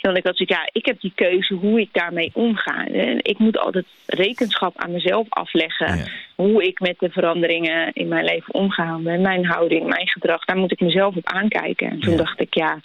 dan 0.01 0.17
ik 0.17 0.23
dat 0.25 0.41
ik, 0.41 0.49
ja, 0.49 0.69
ik 0.73 0.87
heb 0.87 1.01
die 1.01 1.13
keuze 1.15 1.55
hoe 1.55 1.81
ik 1.81 1.89
daarmee 1.93 2.31
omga. 2.35 2.87
Ik 3.23 3.39
moet 3.39 3.59
altijd 3.59 3.87
rekenschap 4.07 4.73
aan 4.77 4.91
mezelf 4.93 5.27
afleggen. 5.29 5.97
Ja. 5.97 6.05
Hoe 6.35 6.65
ik 6.67 6.81
met 6.81 6.99
de 6.99 7.11
veranderingen 7.11 7.91
in 7.93 8.09
mijn 8.09 8.25
leven 8.25 8.55
omga. 8.55 8.97
Met 8.99 9.21
mijn 9.21 9.45
houding, 9.47 9.87
mijn 9.87 10.09
gedrag. 10.09 10.45
Daar 10.45 10.57
moet 10.57 10.73
ik 10.73 10.81
mezelf 10.81 11.17
op 11.17 11.27
aankijken. 11.27 11.91
En 11.91 12.01
toen 12.01 12.13
Ja. 12.13 12.19
dacht 12.19 12.41
ik, 12.41 12.55
ja, 12.55 12.81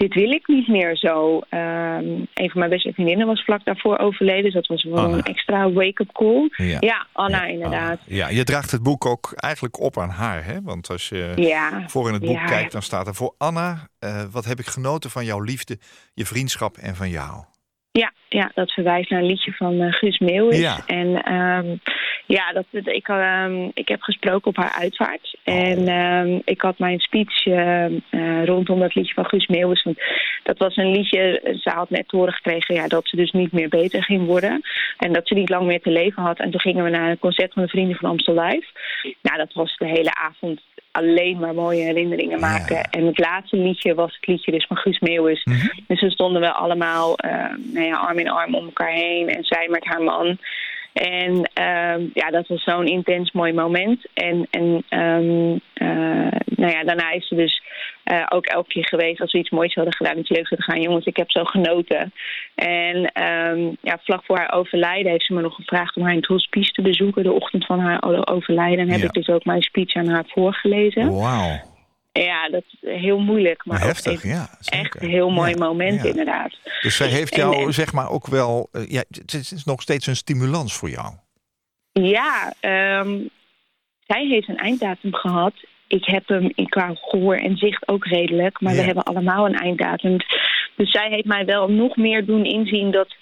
dit 0.00 0.14
wil 0.14 0.30
ik 0.30 0.46
niet 0.46 0.68
meer 0.68 0.96
zo. 0.96 1.38
Ehm, 1.48 2.04
een 2.34 2.50
van 2.50 2.58
mijn 2.58 2.70
beste 2.70 2.92
vriendinnen 2.92 3.26
was 3.26 3.44
vlak 3.44 3.64
daarvoor 3.64 3.98
overleden. 3.98 4.42
Dus 4.44 4.52
dat 4.52 4.66
was 4.66 4.84
wel 4.84 4.96
Anna. 4.98 5.16
een 5.16 5.22
extra 5.22 5.70
wake-up 5.72 6.12
call. 6.12 6.48
Ja. 6.56 6.76
Ja, 6.80 7.06
Anna 7.12 7.42
Ja, 7.44 7.52
inderdaad. 7.52 7.98
ja, 8.06 8.28
je 8.28 8.44
draagt 8.44 8.70
het 8.70 8.82
boek 8.82 9.06
ook 9.06 9.32
eigenlijk 9.36 9.80
op 9.80 9.98
aan 9.98 10.08
haar. 10.10 10.44
Hè? 10.44 10.62
Want 10.62 10.90
als 10.90 11.08
je 11.08 11.32
Ja, 11.36 11.82
voor 11.86 12.06
in 12.08 12.14
het 12.14 12.24
boek 12.24 12.46
kijkt, 12.46 12.72
dan 12.72 12.82
staat 12.82 13.06
er 13.06 13.14
voor 13.14 13.34
Anna... 13.38 13.88
eh, 13.98 14.22
wat 14.30 14.44
heb 14.44 14.58
ik 14.58 14.66
genoten 14.66 15.10
van 15.10 15.24
jouw 15.24 15.40
liefde, 15.40 15.78
je 16.14 16.26
vriendschap 16.26 16.76
en 16.76 16.96
van 16.96 17.08
jou. 17.10 17.44
Ja, 17.92 18.12
ja, 18.28 18.50
dat 18.54 18.72
verwijst 18.72 19.10
naar 19.10 19.20
een 19.20 19.26
liedje 19.26 19.52
van 19.52 19.80
eh, 19.80 19.92
Guus 19.92 20.18
Meeuwis. 20.18 20.60
Ja. 20.60 20.78
En 20.86 21.22
ehm, 21.22 21.76
ja, 22.26 22.52
dat, 22.52 22.64
ik, 22.72 23.08
ehm, 23.08 23.68
ik 23.74 23.88
heb 23.88 24.02
gesproken 24.02 24.46
op 24.46 24.56
haar 24.56 24.76
uitvaart. 24.80 25.38
Oh. 25.44 25.54
En 25.54 25.88
ehm, 25.88 26.38
ik 26.44 26.60
had 26.60 26.78
mijn 26.78 27.00
speech 27.00 27.46
eh, 27.46 27.84
eh, 27.84 28.44
rondom 28.44 28.80
dat 28.80 28.94
liedje 28.94 29.14
van 29.14 29.26
Guus 29.26 29.46
Meeuwis. 29.46 29.82
Want 29.82 29.98
dat 30.42 30.58
was 30.58 30.76
een 30.76 30.90
liedje, 30.90 31.56
ze 31.60 31.70
had 31.70 31.90
net 31.90 32.10
horen 32.10 32.32
gekregen 32.32 32.74
ja, 32.74 32.86
dat 32.88 33.08
ze 33.08 33.16
dus 33.16 33.30
niet 33.30 33.52
meer 33.52 33.68
beter 33.68 34.04
ging 34.04 34.26
worden. 34.26 34.60
En 34.96 35.12
dat 35.12 35.26
ze 35.26 35.34
niet 35.34 35.48
lang 35.48 35.66
meer 35.66 35.80
te 35.80 35.90
leven 35.90 36.22
had. 36.22 36.38
En 36.38 36.50
toen 36.50 36.60
gingen 36.60 36.84
we 36.84 36.90
naar 36.90 37.10
een 37.10 37.18
concert 37.18 37.52
van 37.52 37.62
de 37.62 37.68
Vrienden 37.68 37.96
van 37.96 38.10
Amstel 38.10 38.34
Live. 38.34 38.66
Nou, 39.22 39.36
dat 39.36 39.52
was 39.52 39.76
de 39.76 39.86
hele 39.86 40.14
avond 40.14 40.60
alleen 40.90 41.38
maar 41.38 41.54
mooie 41.54 41.82
herinneringen 41.82 42.38
Ja. 42.38 42.46
maken. 42.48 42.82
En 42.90 43.06
het 43.06 43.18
laatste 43.18 43.56
liedje 43.56 43.94
was 43.94 44.14
het 44.14 44.26
liedje 44.26 44.52
dus 44.52 44.66
van 44.66 44.76
Guus 44.76 44.98
Meeuwis. 45.00 45.44
Mhm. 45.44 45.66
Dus 45.86 46.00
toen 46.00 46.10
stonden 46.10 46.40
we 46.40 46.52
allemaal 46.52 47.16
eh, 47.16 47.30
nou 47.72 47.86
ja, 47.86 47.96
arm 47.96 48.18
in 48.18 48.30
arm 48.30 48.54
om 48.54 48.64
elkaar 48.64 48.92
heen. 48.92 49.28
En 49.28 49.44
zij 49.44 49.68
met 49.70 49.84
haar 49.84 50.02
man. 50.02 50.38
En 50.92 51.50
ehm, 51.54 52.06
ja, 52.14 52.30
dat 52.30 52.46
was 52.46 52.62
zo'n 52.62 52.86
intens 52.86 53.32
mooi 53.32 53.52
moment. 53.52 54.06
En, 54.14 54.46
en 54.50 54.84
eh, 54.88 56.40
nou 56.56 56.72
ja, 56.72 56.84
daarna 56.84 57.10
is 57.10 57.28
ze 57.28 57.34
dus 57.34 57.62
eh, 58.04 58.26
ook 58.28 58.46
elke 58.46 58.68
keer 58.68 58.86
geweest 58.86 59.20
als 59.20 59.32
we 59.32 59.38
iets 59.38 59.50
moois 59.50 59.74
hadden 59.74 59.94
gedaan, 59.94 60.18
iets 60.18 60.28
leuks 60.30 60.48
hadden 60.48 60.66
gaan. 60.66 60.80
Jongens, 60.82 61.06
ik 61.06 61.16
heb 61.16 61.30
zo 61.30 61.44
genoten. 61.44 62.12
En 62.54 63.12
ehm, 63.12 63.70
ja, 63.80 63.98
vlak 64.02 64.24
voor 64.24 64.36
haar 64.36 64.52
overlijden 64.52 65.10
heeft 65.10 65.26
ze 65.26 65.34
me 65.34 65.40
nog 65.40 65.54
gevraagd 65.54 65.96
om 65.96 66.02
haar 66.02 66.12
in 66.12 66.18
het 66.18 66.26
hospice 66.26 66.72
te 66.72 66.82
bezoeken. 66.82 67.22
De 67.22 67.32
ochtend 67.32 67.66
van 67.66 67.78
haar 67.78 68.28
overlijden. 68.28 68.78
En 68.78 68.90
heb 68.90 69.00
Ja. 69.00 69.06
ik 69.06 69.12
dus 69.12 69.28
ook 69.28 69.44
mijn 69.44 69.62
speech 69.62 69.94
aan 69.94 70.08
haar 70.08 70.24
voorgelezen. 70.26 71.12
Wauw, 71.14 71.60
Ja, 72.12 72.48
dat 72.48 72.62
is 72.70 72.78
heel 72.80 73.18
moeilijk. 73.18 73.64
Maar 73.64 73.80
heftig, 73.80 74.24
echt 74.64 75.02
een 75.02 75.08
heel 75.08 75.30
mooi 75.30 75.50
Ja, 75.50 75.56
moment 75.64 76.02
ja. 76.02 76.08
inderdaad. 76.08 76.58
Dus 76.80 76.96
zij 76.96 77.08
heeft 77.08 77.34
jou 77.36 77.64
en- 77.66 77.72
zeg 77.74 77.92
maar 77.92 78.10
ook 78.10 78.26
wel... 78.26 78.68
eh, 78.72 78.88
ja, 78.90 79.02
het 79.10 79.34
is, 79.34 79.64
nog 79.64 79.82
steeds 79.82 80.06
een 80.06 80.16
stimulans 80.16 80.76
voor 80.76 80.90
jou. 80.90 81.14
Ja, 81.92 82.52
ehm, 82.60 83.18
zij 84.06 84.26
heeft 84.26 84.48
een 84.48 84.56
einddatum 84.58 85.14
gehad. 85.14 85.52
Ik 85.86 86.04
heb 86.04 86.28
hem 86.28 86.52
in 86.54 86.68
qua 86.68 86.90
gehoor 86.94 87.34
en 87.36 87.56
zicht 87.56 87.88
ook 87.88 88.04
redelijk. 88.06 88.60
Maar 88.60 88.72
Ja. 88.72 88.78
we 88.78 88.84
hebben 88.84 89.04
allemaal 89.04 89.46
een 89.46 89.58
einddatum. 89.58 90.16
Dus 90.76 90.90
zij 90.90 91.08
heeft 91.08 91.24
mij 91.26 91.44
wel 91.44 91.68
nog 91.70 91.96
meer 91.96 92.24
doen 92.26 92.44
inzien 92.44 92.90
dat... 92.90 93.14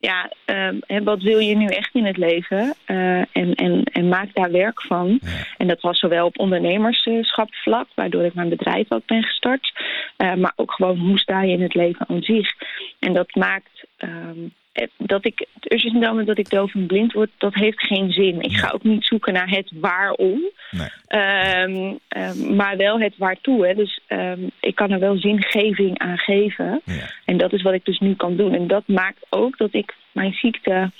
Ja, 0.00 0.30
ehm, 0.44 1.04
wat 1.04 1.22
wil 1.22 1.38
je 1.38 1.56
nu 1.56 1.66
echt 1.66 1.94
in 1.94 2.04
het 2.04 2.16
leven? 2.16 2.74
Eh, 2.84 3.18
en, 3.18 3.54
en, 3.54 3.82
en 3.84 4.08
maak 4.08 4.34
daar 4.34 4.50
werk 4.50 4.82
van. 4.82 5.18
Ja. 5.22 5.28
En 5.56 5.66
dat 5.68 5.80
was 5.80 5.98
zowel 5.98 6.26
op 6.26 6.38
ondernemerschapsvlak, 6.38 7.88
waardoor 7.94 8.24
ik 8.24 8.34
mijn 8.34 8.48
bedrijf 8.48 8.92
ook 8.92 9.06
ben 9.06 9.22
gestart. 9.22 9.72
eh, 10.16 10.34
maar 10.34 10.52
ook 10.56 10.72
gewoon 10.72 10.98
hoe 10.98 11.18
sta 11.18 11.42
je 11.42 11.52
in 11.52 11.62
het 11.62 11.74
leven 11.74 12.08
aan 12.08 12.22
zich. 12.22 12.52
En 12.98 13.12
dat 13.12 13.34
maakt 13.34 13.84
ehm, 13.96 14.10
eh, 14.10 14.59
dat 14.96 15.26
ik 15.26 15.46
het 15.54 15.72
Usher-syndroom 15.72 16.24
dat 16.24 16.38
ik 16.38 16.50
doof 16.50 16.74
en 16.74 16.86
blind 16.86 17.12
word, 17.12 17.30
dat 17.38 17.54
heeft 17.54 17.86
geen 17.86 18.10
zin. 18.10 18.40
Ik 18.40 18.56
ga 18.56 18.70
ook 18.70 18.82
niet 18.82 19.04
zoeken 19.04 19.32
naar 19.32 19.48
het 19.48 19.72
waarom. 19.74 20.40
Nee. 20.70 20.88
Ehm, 21.06 21.94
ehm, 22.08 22.54
maar 22.56 22.76
wel 22.76 23.00
het 23.00 23.16
waartoe. 23.16 23.66
Hè. 23.66 23.74
Dus 23.74 24.00
ehm, 24.06 24.40
ik 24.60 24.74
kan 24.74 24.90
er 24.90 24.98
wel 24.98 25.16
zingeving 25.16 25.98
aan 25.98 26.18
geven. 26.18 26.80
Ja. 26.84 27.10
En 27.24 27.36
dat 27.36 27.52
is 27.52 27.62
wat 27.62 27.74
ik 27.74 27.84
dus 27.84 27.98
nu 27.98 28.14
kan 28.14 28.36
doen. 28.36 28.54
En 28.54 28.66
dat 28.66 28.82
maakt 28.86 29.26
ook 29.28 29.58
dat 29.58 29.74
ik 29.74 29.94
mijn 30.12 30.32
ziekte 30.32 30.90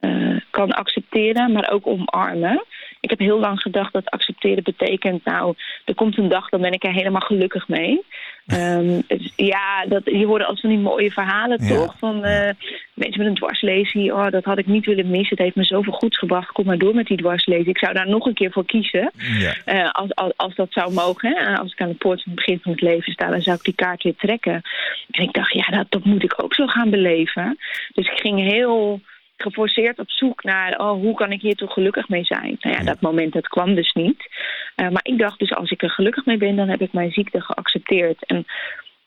eh, 0.00 0.36
kan 0.50 0.72
accepteren, 0.72 1.52
maar 1.52 1.70
ook 1.70 1.86
omarmen. 1.86 2.64
Ik 3.00 3.10
heb 3.10 3.18
heel 3.18 3.40
lang 3.40 3.60
gedacht 3.60 3.92
dat 3.92 4.10
accepteren 4.10 4.62
betekent, 4.62 5.24
nou, 5.24 5.54
er 5.84 5.94
komt 5.94 6.18
een 6.18 6.28
dag, 6.28 6.48
dan 6.48 6.60
ben 6.60 6.72
ik 6.72 6.84
er 6.84 6.92
helemaal 6.92 7.20
gelukkig 7.20 7.68
mee. 7.68 8.00
Ehm, 8.46 9.00
dus 9.06 9.32
ja, 9.36 9.84
dat, 9.88 10.02
je 10.04 10.26
hoort 10.26 10.40
altijd 10.40 10.60
van 10.60 10.70
die 10.70 10.78
mooie 10.78 11.10
verhalen, 11.10 11.64
Ja. 11.64 11.74
toch? 11.74 11.94
Van 11.98 12.24
eh, 12.24 12.50
mensen 12.94 13.18
met 13.18 13.26
een 13.26 13.34
dwarslesie, 13.34 14.14
oh, 14.14 14.30
dat 14.30 14.44
had 14.44 14.58
ik 14.58 14.66
niet 14.66 14.86
willen 14.86 15.10
missen. 15.10 15.36
Het 15.36 15.38
heeft 15.38 15.56
me 15.56 15.64
zoveel 15.64 15.92
goeds 15.92 16.18
gebracht. 16.18 16.52
Kom 16.52 16.64
maar 16.66 16.78
door 16.78 16.94
met 16.94 17.06
die 17.06 17.16
dwarslesie. 17.16 17.68
Ik 17.68 17.78
zou 17.78 17.92
daar 17.94 18.08
nog 18.08 18.26
een 18.26 18.34
keer 18.34 18.52
voor 18.52 18.64
kiezen. 18.66 19.10
Ja. 19.38 19.54
Eh, 19.64 19.90
als, 19.90 20.14
als, 20.14 20.32
als 20.36 20.54
dat 20.54 20.72
zou 20.72 20.92
mogen, 20.92 21.36
hè? 21.36 21.56
als 21.58 21.72
ik 21.72 21.80
aan 21.80 21.88
de 21.88 21.94
poort 21.94 22.22
van 22.22 22.32
het 22.32 22.44
begin 22.44 22.60
van 22.62 22.72
het 22.72 22.80
leven 22.80 23.12
sta, 23.12 23.26
dan 23.30 23.42
zou 23.42 23.56
ik 23.56 23.64
die 23.64 23.74
kaart 23.74 24.02
weer 24.02 24.16
trekken. 24.16 24.62
En 25.10 25.22
ik 25.22 25.32
dacht, 25.32 25.52
ja, 25.52 25.66
dat, 25.76 25.86
dat 25.88 26.04
moet 26.04 26.22
ik 26.22 26.42
ook 26.42 26.54
zo 26.54 26.66
gaan 26.66 26.90
beleven. 26.90 27.58
Dus 27.92 28.06
ik 28.10 28.18
ging 28.20 28.40
heel 28.40 29.00
geforceerd 29.42 29.98
op 29.98 30.10
zoek 30.10 30.42
naar 30.42 30.78
oh, 30.78 30.90
hoe 30.90 31.14
kan 31.14 31.32
ik 31.32 31.40
hier 31.40 31.54
toch 31.56 31.72
gelukkig 31.72 32.08
mee 32.08 32.24
zijn. 32.24 32.56
Nou 32.60 32.74
ja, 32.74 32.80
Ja. 32.80 32.86
dat 32.86 33.00
moment 33.00 33.32
dat 33.32 33.48
kwam 33.48 33.74
dus 33.74 33.92
niet. 33.92 34.28
Eh, 34.74 34.88
maar 34.88 35.04
ik 35.04 35.18
dacht 35.18 35.38
dus 35.38 35.54
als 35.54 35.70
ik 35.70 35.82
er 35.82 35.90
gelukkig 35.90 36.24
mee 36.24 36.36
ben, 36.36 36.56
dan 36.56 36.68
heb 36.68 36.80
ik 36.80 36.92
mijn 36.92 37.10
ziekte 37.10 37.40
geaccepteerd. 37.40 38.26
En 38.26 38.46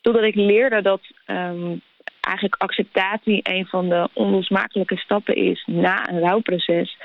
totdat 0.02 0.24
ik 0.24 0.36
leerde 0.36 0.82
dat 0.82 1.02
ehm, 1.26 1.76
eigenlijk 2.22 2.56
acceptatie 2.62 3.40
een 3.44 3.66
van 3.66 3.90
de 3.90 4.10
onlosmakelijke 4.14 4.98
stappen 4.98 5.36
is 5.36 5.64
na 5.66 6.10
een 6.10 6.20
rouwproces, 6.20 6.98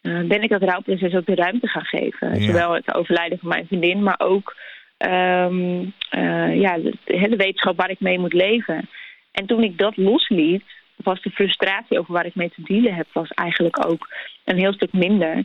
eh, 0.00 0.20
ben 0.20 0.42
ik 0.42 0.50
dat 0.50 0.62
rouwproces 0.62 1.14
ook 1.14 1.26
de 1.26 1.34
ruimte 1.34 1.68
gaan 1.68 1.84
geven. 1.84 2.40
Ja. 2.40 2.46
Zowel 2.46 2.72
het 2.72 2.94
overlijden 2.94 3.38
van 3.38 3.48
mijn 3.48 3.66
vriendin, 3.66 4.02
maar 4.02 4.20
ook 4.20 4.56
ehm, 4.96 5.84
eh, 6.10 6.60
ja, 6.60 6.78
de, 6.78 6.96
de 7.04 7.36
wetenschap 7.36 7.76
waar 7.76 7.90
ik 7.90 8.00
mee 8.00 8.18
moet 8.18 8.32
leven. 8.32 8.88
En 9.32 9.46
toen 9.46 9.62
ik 9.62 9.78
dat 9.78 9.96
losliet, 9.96 10.62
was 11.02 11.22
de 11.22 11.30
frustratie 11.30 11.98
over 11.98 12.12
waar 12.12 12.26
ik 12.26 12.34
mee 12.34 12.50
te 12.54 12.62
dealen 12.62 12.94
heb, 12.94 13.06
was 13.12 13.28
eigenlijk 13.28 13.86
ook 13.90 14.08
een 14.44 14.58
heel 14.58 14.72
stuk 14.72 14.92
minder. 14.92 15.44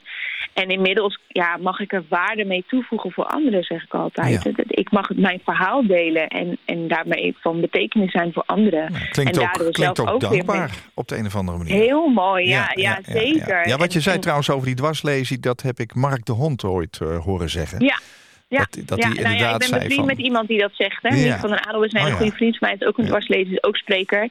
En 0.53 0.69
inmiddels 0.69 1.19
ja, 1.27 1.57
mag 1.57 1.79
ik 1.79 1.93
er 1.93 2.03
waarde 2.09 2.45
mee 2.45 2.63
toevoegen 2.67 3.11
voor 3.11 3.25
anderen, 3.25 3.63
zeg 3.63 3.83
ik 3.83 3.93
altijd. 3.93 4.43
Ja. 4.43 4.51
Ik 4.67 4.91
mag 4.91 5.09
mijn 5.15 5.41
verhaal 5.43 5.87
delen 5.87 6.27
en, 6.27 6.57
en 6.65 6.87
daarmee 6.87 7.35
van 7.39 7.61
betekenis 7.61 8.11
zijn 8.11 8.33
voor 8.33 8.43
anderen. 8.45 8.91
Ja, 8.93 8.99
klinkt 9.11 9.37
en 9.37 9.43
ook, 9.43 9.51
klinkt 9.73 9.95
zelf 9.97 10.09
ook 10.09 10.21
weer 10.21 10.29
dankbaar 10.29 10.71
op 10.93 11.07
de 11.07 11.17
een 11.17 11.25
of 11.25 11.35
andere 11.35 11.57
manier. 11.57 11.73
Heel 11.73 12.07
mooi, 12.07 12.47
ja, 12.47 12.71
ja, 12.75 12.99
zeker. 13.05 13.67
Ja, 13.67 13.77
wat 13.77 13.91
je 13.91 13.97
En- 13.97 14.03
zei 14.03 14.15
en- 14.15 14.21
trouwens 14.21 14.49
over 14.49 14.65
die 14.65 14.75
dwarslesie, 14.75 15.39
dat 15.39 15.61
heb 15.61 15.79
ik 15.79 15.95
Mark 15.95 16.25
de 16.25 16.31
Hond 16.31 16.63
ooit 16.63 16.99
eh, 17.01 17.17
horen 17.17 17.49
zeggen. 17.49 17.79
Ja. 17.85 17.99
Ja, 18.47 18.57
Dat- 18.57 18.87
dat 18.87 18.97
ja. 18.97 19.07
nou 19.07 19.35
ja, 19.35 19.53
ik 19.53 19.57
ben 19.59 19.69
bevriend 19.69 19.93
van- 19.93 20.05
met 20.05 20.17
iemand 20.17 20.47
die 20.47 20.59
dat 20.59 20.71
zegt. 20.73 21.01
Hè. 21.01 21.15
Ja. 21.15 21.39
Van 21.39 21.49
den 21.49 21.65
Adel 21.67 21.83
is 21.83 21.91
een 21.93 21.99
hele 21.99 22.11
Oh 22.11 22.17
ja. 22.17 22.21
goede 22.23 22.35
vriend 22.37 22.57
van 22.57 22.67
mij. 22.67 22.77
Is 22.79 22.87
ook 22.87 22.97
een 22.97 23.03
Ja. 23.03 23.09
dwarslezer, 23.09 23.51
is 23.51 23.63
ook 23.63 23.75
spreker. 23.77 24.29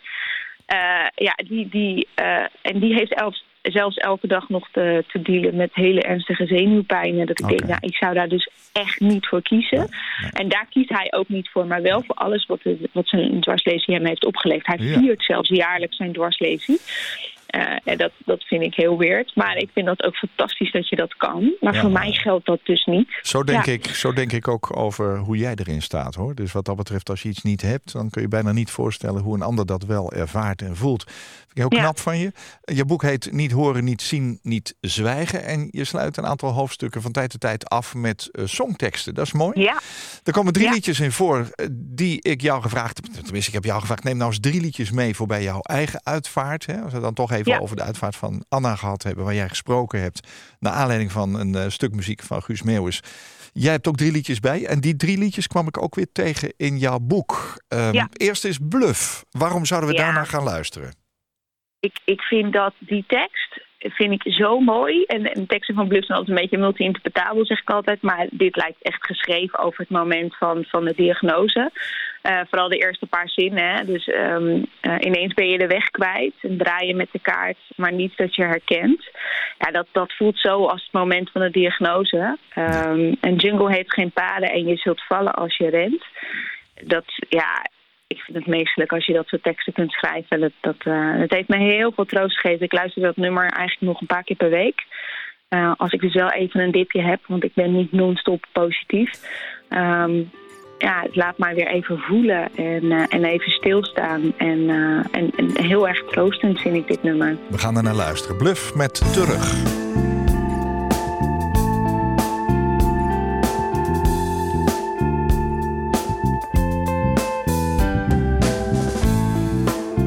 Eh, 0.66 1.06
ja, 1.14 1.34
die, 1.48 1.68
die, 1.68 2.08
eh, 2.14 2.44
en 2.62 2.78
die 2.80 2.94
heeft 2.94 3.14
elf, 3.14 3.36
zelfs 3.62 3.96
elke 3.96 4.26
dag 4.26 4.48
nog 4.48 4.68
te, 4.72 5.04
te 5.08 5.22
dealen 5.22 5.56
met 5.56 5.70
hele 5.74 6.00
ernstige 6.02 6.46
zenuwpijnen. 6.46 7.26
Dat 7.26 7.40
ik 7.40 7.48
denk, 7.48 7.64
nou, 7.64 7.78
ik 7.80 7.96
zou 7.96 8.14
daar 8.14 8.28
dus 8.28 8.48
echt 8.72 9.00
niet 9.00 9.26
voor 9.26 9.42
kiezen. 9.42 9.88
En 10.32 10.48
daar 10.48 10.66
kiest 10.70 10.88
hij 10.88 11.12
ook 11.12 11.28
niet 11.28 11.48
voor, 11.50 11.66
maar 11.66 11.82
wel 11.82 12.02
voor 12.02 12.14
alles 12.14 12.46
wat, 12.46 12.62
de- 12.62 12.88
wat 12.92 13.08
zijn 13.08 13.40
dwarslesie 13.40 13.94
hem 13.94 14.06
heeft 14.06 14.24
opgeleverd. 14.26 14.66
Hij 14.66 14.76
viert 14.98 15.22
zelfs 15.24 15.48
jaarlijks 15.48 15.96
zijn 15.96 16.12
dwarslesie. 16.12 16.78
Eh, 17.54 17.76
en 17.92 17.98
dat, 17.98 18.12
dat 18.24 18.42
vind 18.44 18.62
ik 18.62 18.74
heel 18.74 18.98
weird. 18.98 19.36
Maar 19.36 19.56
ik 19.56 19.70
vind 19.72 19.86
dat 19.86 20.02
ook 20.04 20.16
fantastisch 20.16 20.72
dat 20.72 20.88
je 20.88 20.96
dat 20.96 21.14
kan. 21.16 21.52
Maar 21.60 21.74
Ja, 21.74 21.80
voor 21.80 21.90
mij 21.90 22.12
geldt 22.12 22.46
dat 22.46 22.60
dus 22.64 22.84
niet. 22.84 23.18
Zo 23.22 23.44
denk, 23.44 23.64
Ja. 23.66 23.72
ik, 23.72 23.86
zo 23.86 24.12
denk 24.12 24.32
ik 24.32 24.48
ook 24.48 24.76
over 24.76 25.18
hoe 25.18 25.36
jij 25.36 25.54
erin 25.54 25.82
staat 25.82 26.14
hoor. 26.14 26.34
Dus 26.34 26.52
wat 26.52 26.64
dat 26.64 26.76
betreft, 26.76 27.10
als 27.10 27.22
je 27.22 27.28
iets 27.28 27.42
niet 27.42 27.62
hebt, 27.62 27.92
dan 27.92 28.10
kun 28.10 28.22
je 28.22 28.28
bijna 28.28 28.52
niet 28.52 28.70
voorstellen 28.70 29.22
hoe 29.22 29.34
een 29.34 29.42
ander 29.42 29.66
dat 29.66 29.84
wel 29.84 30.12
ervaart 30.12 30.62
en 30.62 30.76
voelt. 30.76 31.02
Vind 31.04 31.50
ik 31.50 31.56
heel 31.56 31.78
Ja. 31.78 31.80
knap 31.84 31.98
van 31.98 32.18
je. 32.18 32.32
Je 32.64 32.84
boek 32.84 33.02
heet 33.02 33.32
Niet 33.32 33.52
horen, 33.52 33.84
niet 33.84 34.02
zien, 34.02 34.38
niet 34.42 34.74
zwijgen. 34.80 35.44
En 35.44 35.68
je 35.70 35.84
sluit 35.84 36.16
een 36.16 36.26
aantal 36.26 36.50
hoofdstukken 36.50 37.02
van 37.02 37.12
tijd 37.12 37.30
tot 37.30 37.40
tijd 37.40 37.68
af 37.68 37.94
met 37.94 38.28
eh, 38.32 38.44
songteksten. 38.46 39.14
Dat 39.14 39.26
is 39.26 39.32
mooi. 39.32 39.60
Ja, 39.60 39.80
Er 40.24 40.32
komen 40.32 40.52
drie 40.52 40.70
liedjes 40.70 41.00
in 41.00 41.12
voor 41.12 41.48
eh, 41.52 41.66
die 41.72 42.22
ik 42.22 42.40
jou 42.40 42.62
gevraagd 42.62 42.96
heb. 42.96 43.04
Tenminste, 43.24 43.48
ik 43.48 43.54
heb 43.54 43.64
jou 43.64 43.80
gevraagd, 43.80 44.04
neem 44.04 44.16
nou 44.16 44.30
eens 44.30 44.40
drie 44.40 44.60
liedjes 44.60 44.90
mee 44.90 45.14
voor 45.14 45.26
bij 45.26 45.42
jouw 45.42 45.60
eigen 45.60 46.00
uitvaart. 46.04 46.66
Hè? 46.66 46.80
Als 46.80 46.92
we 46.92 47.00
dan 47.00 47.14
toch 47.14 47.32
even 47.32 47.43
Ja. 47.52 47.58
over 47.58 47.76
de 47.76 47.82
uitvaart 47.82 48.16
van 48.16 48.44
Anna 48.48 48.76
gehad 48.76 49.02
hebben, 49.02 49.24
waar 49.24 49.34
jij 49.34 49.48
gesproken 49.48 50.00
hebt. 50.00 50.28
Naar 50.58 50.72
aanleiding 50.72 51.12
van 51.12 51.34
een 51.40 51.54
eh, 51.54 51.68
stuk 51.68 51.92
muziek 51.94 52.22
van 52.22 52.42
Guus 52.42 52.62
Meeuwis. 52.62 53.00
Jij 53.52 53.72
hebt 53.72 53.86
ook 53.88 53.96
drie 53.96 54.12
liedjes 54.12 54.40
bij. 54.40 54.66
En 54.66 54.80
die 54.80 54.96
drie 54.96 55.18
liedjes 55.18 55.46
kwam 55.46 55.66
ik 55.66 55.82
ook 55.82 55.94
weer 55.94 56.12
tegen 56.12 56.52
in 56.56 56.78
jouw 56.78 56.98
boek. 56.98 57.62
Ehm, 57.68 57.92
Ja. 57.92 58.08
Eerst 58.12 58.44
is 58.44 58.58
Bluff. 58.68 59.24
Waarom 59.30 59.64
zouden 59.64 59.90
we 59.90 59.96
Ja. 59.96 60.02
daarna 60.04 60.24
gaan 60.24 60.42
luisteren? 60.42 61.02
ik, 61.80 61.98
ik 62.04 62.20
vind 62.20 62.52
dat 62.52 62.74
die 62.78 63.04
tekst 63.06 63.60
vind 63.78 64.12
ik 64.12 64.32
zo 64.32 64.60
mooi. 64.60 65.04
En, 65.04 65.32
en 65.32 65.46
teksten 65.46 65.74
van 65.74 65.88
Bluff 65.88 66.06
zijn 66.06 66.18
altijd 66.18 66.36
een 66.36 66.42
beetje 66.42 66.58
multi-interpretabel, 66.58 67.46
zeg 67.46 67.60
ik 67.60 67.70
altijd. 67.70 68.02
Maar 68.02 68.26
dit 68.30 68.56
lijkt 68.56 68.82
echt 68.82 69.06
geschreven 69.06 69.58
over 69.58 69.80
het 69.80 69.90
moment 69.90 70.36
van, 70.36 70.64
van 70.64 70.84
de 70.84 70.94
diagnose. 70.96 71.70
Eh, 72.24 72.40
vooral 72.48 72.68
de 72.68 72.78
eerste 72.78 73.06
paar 73.06 73.28
zinnen. 73.28 73.86
Dus 73.86 74.08
ehm, 74.08 74.62
eh, 74.80 74.96
ineens 75.00 75.34
ben 75.34 75.48
je 75.48 75.58
de 75.58 75.66
weg 75.66 75.90
kwijt 75.90 76.34
en 76.40 76.56
draai 76.56 76.86
je 76.86 76.94
met 76.94 77.08
de 77.12 77.18
kaart, 77.18 77.58
maar 77.76 77.92
niets 77.92 78.16
dat 78.16 78.34
je 78.34 78.42
herkent. 78.42 79.10
Ja, 79.58 79.70
dat, 79.70 79.86
dat 79.92 80.12
voelt 80.12 80.38
zo 80.38 80.66
als 80.66 80.82
het 80.82 80.92
moment 80.92 81.30
van 81.30 81.40
de 81.40 81.50
diagnose. 81.50 82.38
Ehm, 82.48 83.14
een 83.20 83.36
jungle 83.36 83.72
heeft 83.72 83.92
geen 83.92 84.10
paden 84.10 84.50
en 84.50 84.66
je 84.66 84.76
zult 84.76 85.02
vallen 85.06 85.34
als 85.34 85.56
je 85.56 85.68
rent. 85.68 86.04
Dat, 86.84 87.04
ja, 87.28 87.66
ik 88.06 88.20
vind 88.20 88.36
het 88.36 88.46
meestelijk 88.46 88.92
als 88.92 89.06
je 89.06 89.12
dat 89.12 89.26
soort 89.26 89.42
teksten 89.42 89.72
kunt 89.72 89.92
schrijven. 89.92 90.40
Dat, 90.40 90.52
dat, 90.60 90.76
eh, 90.78 91.18
het 91.18 91.32
heeft 91.32 91.48
me 91.48 91.56
heel 91.56 91.92
veel 91.92 92.04
troost 92.04 92.40
gegeven. 92.40 92.64
Ik 92.64 92.72
luister 92.72 93.02
dat 93.02 93.16
nummer 93.16 93.42
eigenlijk 93.42 93.80
nog 93.80 94.00
een 94.00 94.06
paar 94.06 94.24
keer 94.24 94.36
per 94.36 94.50
week. 94.50 94.84
Als 95.76 95.92
ik 95.92 96.00
dus 96.00 96.14
wel 96.14 96.30
even 96.30 96.60
een 96.60 96.70
dipje 96.70 97.02
heb, 97.02 97.20
want 97.26 97.44
ik 97.44 97.54
ben 97.54 97.72
niet 97.72 97.92
non-stop 97.92 98.44
positief. 98.52 99.10
Ehm, 99.68 100.22
ja, 100.84 101.02
het 101.02 101.16
laat 101.16 101.38
mij 101.38 101.54
weer 101.54 101.66
even 101.66 101.98
voelen 101.98 102.54
en, 102.54 102.92
eh, 102.92 103.02
en 103.08 103.24
even 103.24 103.50
stilstaan. 103.50 104.32
En, 104.36 104.70
eh, 104.70 105.20
en, 105.20 105.30
en 105.36 105.62
heel 105.62 105.88
erg 105.88 106.04
troostend 106.04 106.60
vind 106.60 106.74
ik 106.74 106.86
dit 106.86 107.02
nummer. 107.02 107.36
We 107.48 107.58
gaan 107.58 107.76
er 107.76 107.82
naar 107.82 107.94
luisteren. 107.94 108.36
Bluff 108.36 108.74
met 108.74 109.12
Terug. 109.12 109.54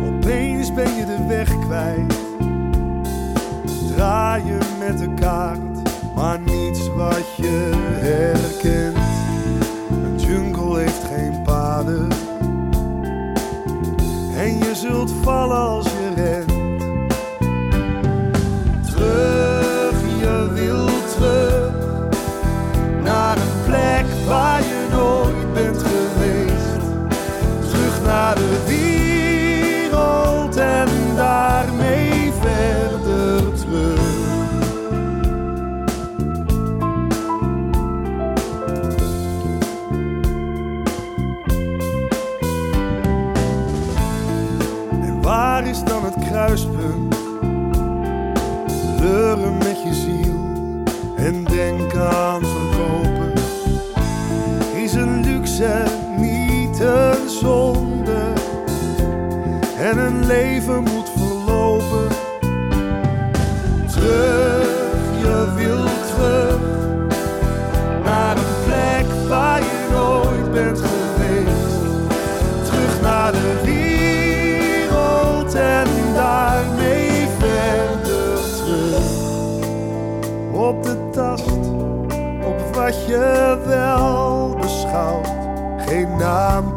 Opeens 0.06 0.74
ben 0.74 0.96
je 0.96 1.06
de 1.06 1.26
weg 1.28 1.60
kwijt. 1.60 2.26
Draai 3.96 4.44
je 4.46 4.58
met 4.80 5.00
de 5.00 5.14
kaart, 5.14 6.14
maar 6.16 6.40
niets 6.40 6.88
wat 6.94 7.36
je 7.36 7.72
herkent. 8.02 8.97
Zult 15.48 15.87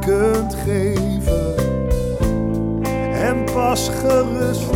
kunt 0.01 0.55
geven. 0.55 1.55
En 3.13 3.45
pas 3.55 3.91
gerust 4.03 4.71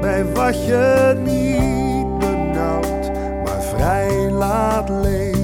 bij 0.00 0.24
wat 0.34 0.66
je 0.66 1.14
niet 1.24 2.18
benauwt, 2.18 3.10
maar 3.44 3.62
vrij 3.62 4.30
laat 4.30 4.88
leven. 4.88 5.37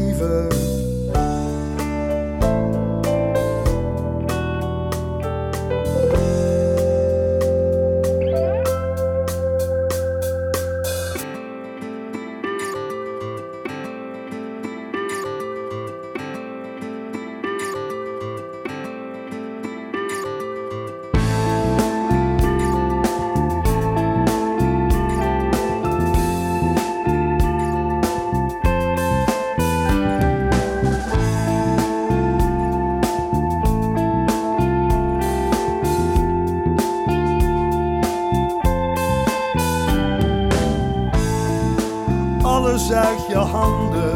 Uit 43.55 44.14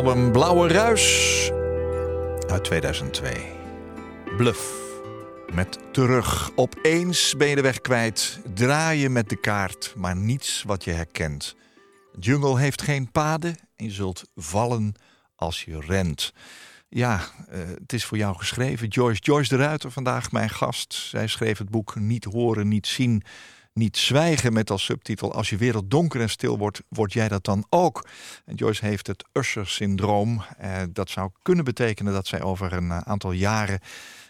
album 0.00 0.32
Blauwe 0.32 0.68
Ruis 0.68 1.50
uit 2.48 2.64
2002. 2.64 3.32
Bluff. 4.36 4.72
Met 5.52 5.78
terug. 5.92 6.50
Opeens 6.54 7.34
ben 7.36 7.48
je 7.48 7.54
de 7.54 7.60
weg 7.62 7.80
kwijt. 7.80 8.40
Draaien 8.54 9.12
met 9.12 9.28
de 9.28 9.36
kaart, 9.36 9.92
maar 9.96 10.16
niets 10.16 10.62
wat 10.62 10.84
je 10.84 10.90
herkent. 10.90 11.56
Jungle 12.18 12.58
heeft 12.58 12.82
geen 12.82 13.10
paden 13.10 13.56
en 13.76 13.84
je 13.84 13.90
zult 13.90 14.22
vallen 14.34 14.94
als 15.36 15.64
je 15.64 15.80
rent. 15.80 16.32
Ja, 16.88 17.20
eh, 17.48 17.58
het 17.80 17.92
is 17.92 18.04
voor 18.04 18.18
jou 18.18 18.36
geschreven. 18.36 18.88
Joyce, 18.88 19.20
Joyce 19.20 19.56
de 19.56 19.62
Ruiter, 19.62 19.90
vandaag 19.90 20.32
mijn 20.32 20.50
gast. 20.50 20.94
Zij 20.94 21.26
schreef 21.26 21.58
het 21.58 21.70
boek 21.70 21.96
Niet 21.96 22.24
horen, 22.24 22.68
niet 22.68 22.86
zien, 22.86 23.22
niet 23.74 23.96
zwijgen 23.96 24.52
met 24.52 24.70
als 24.70 24.84
subtitel. 24.84 25.32
Als 25.32 25.50
je 25.50 25.56
wereld 25.56 25.90
donker 25.90 26.20
en 26.20 26.30
stil 26.30 26.58
wordt, 26.58 26.82
word 26.88 27.12
jij 27.12 27.28
dat 27.28 27.44
dan 27.44 27.66
ook. 27.70 28.06
En 28.44 28.54
Joyce 28.54 28.86
heeft 28.86 29.06
het 29.06 29.24
Usher-syndroom. 29.32 30.42
Eh, 30.58 30.82
dat 30.92 31.10
zou 31.10 31.30
kunnen 31.42 31.64
betekenen 31.64 32.12
dat 32.12 32.26
zij 32.26 32.42
over 32.42 32.72
een 32.72 32.90
eh, 32.90 32.98
aantal 32.98 33.32
jaren 33.32 33.80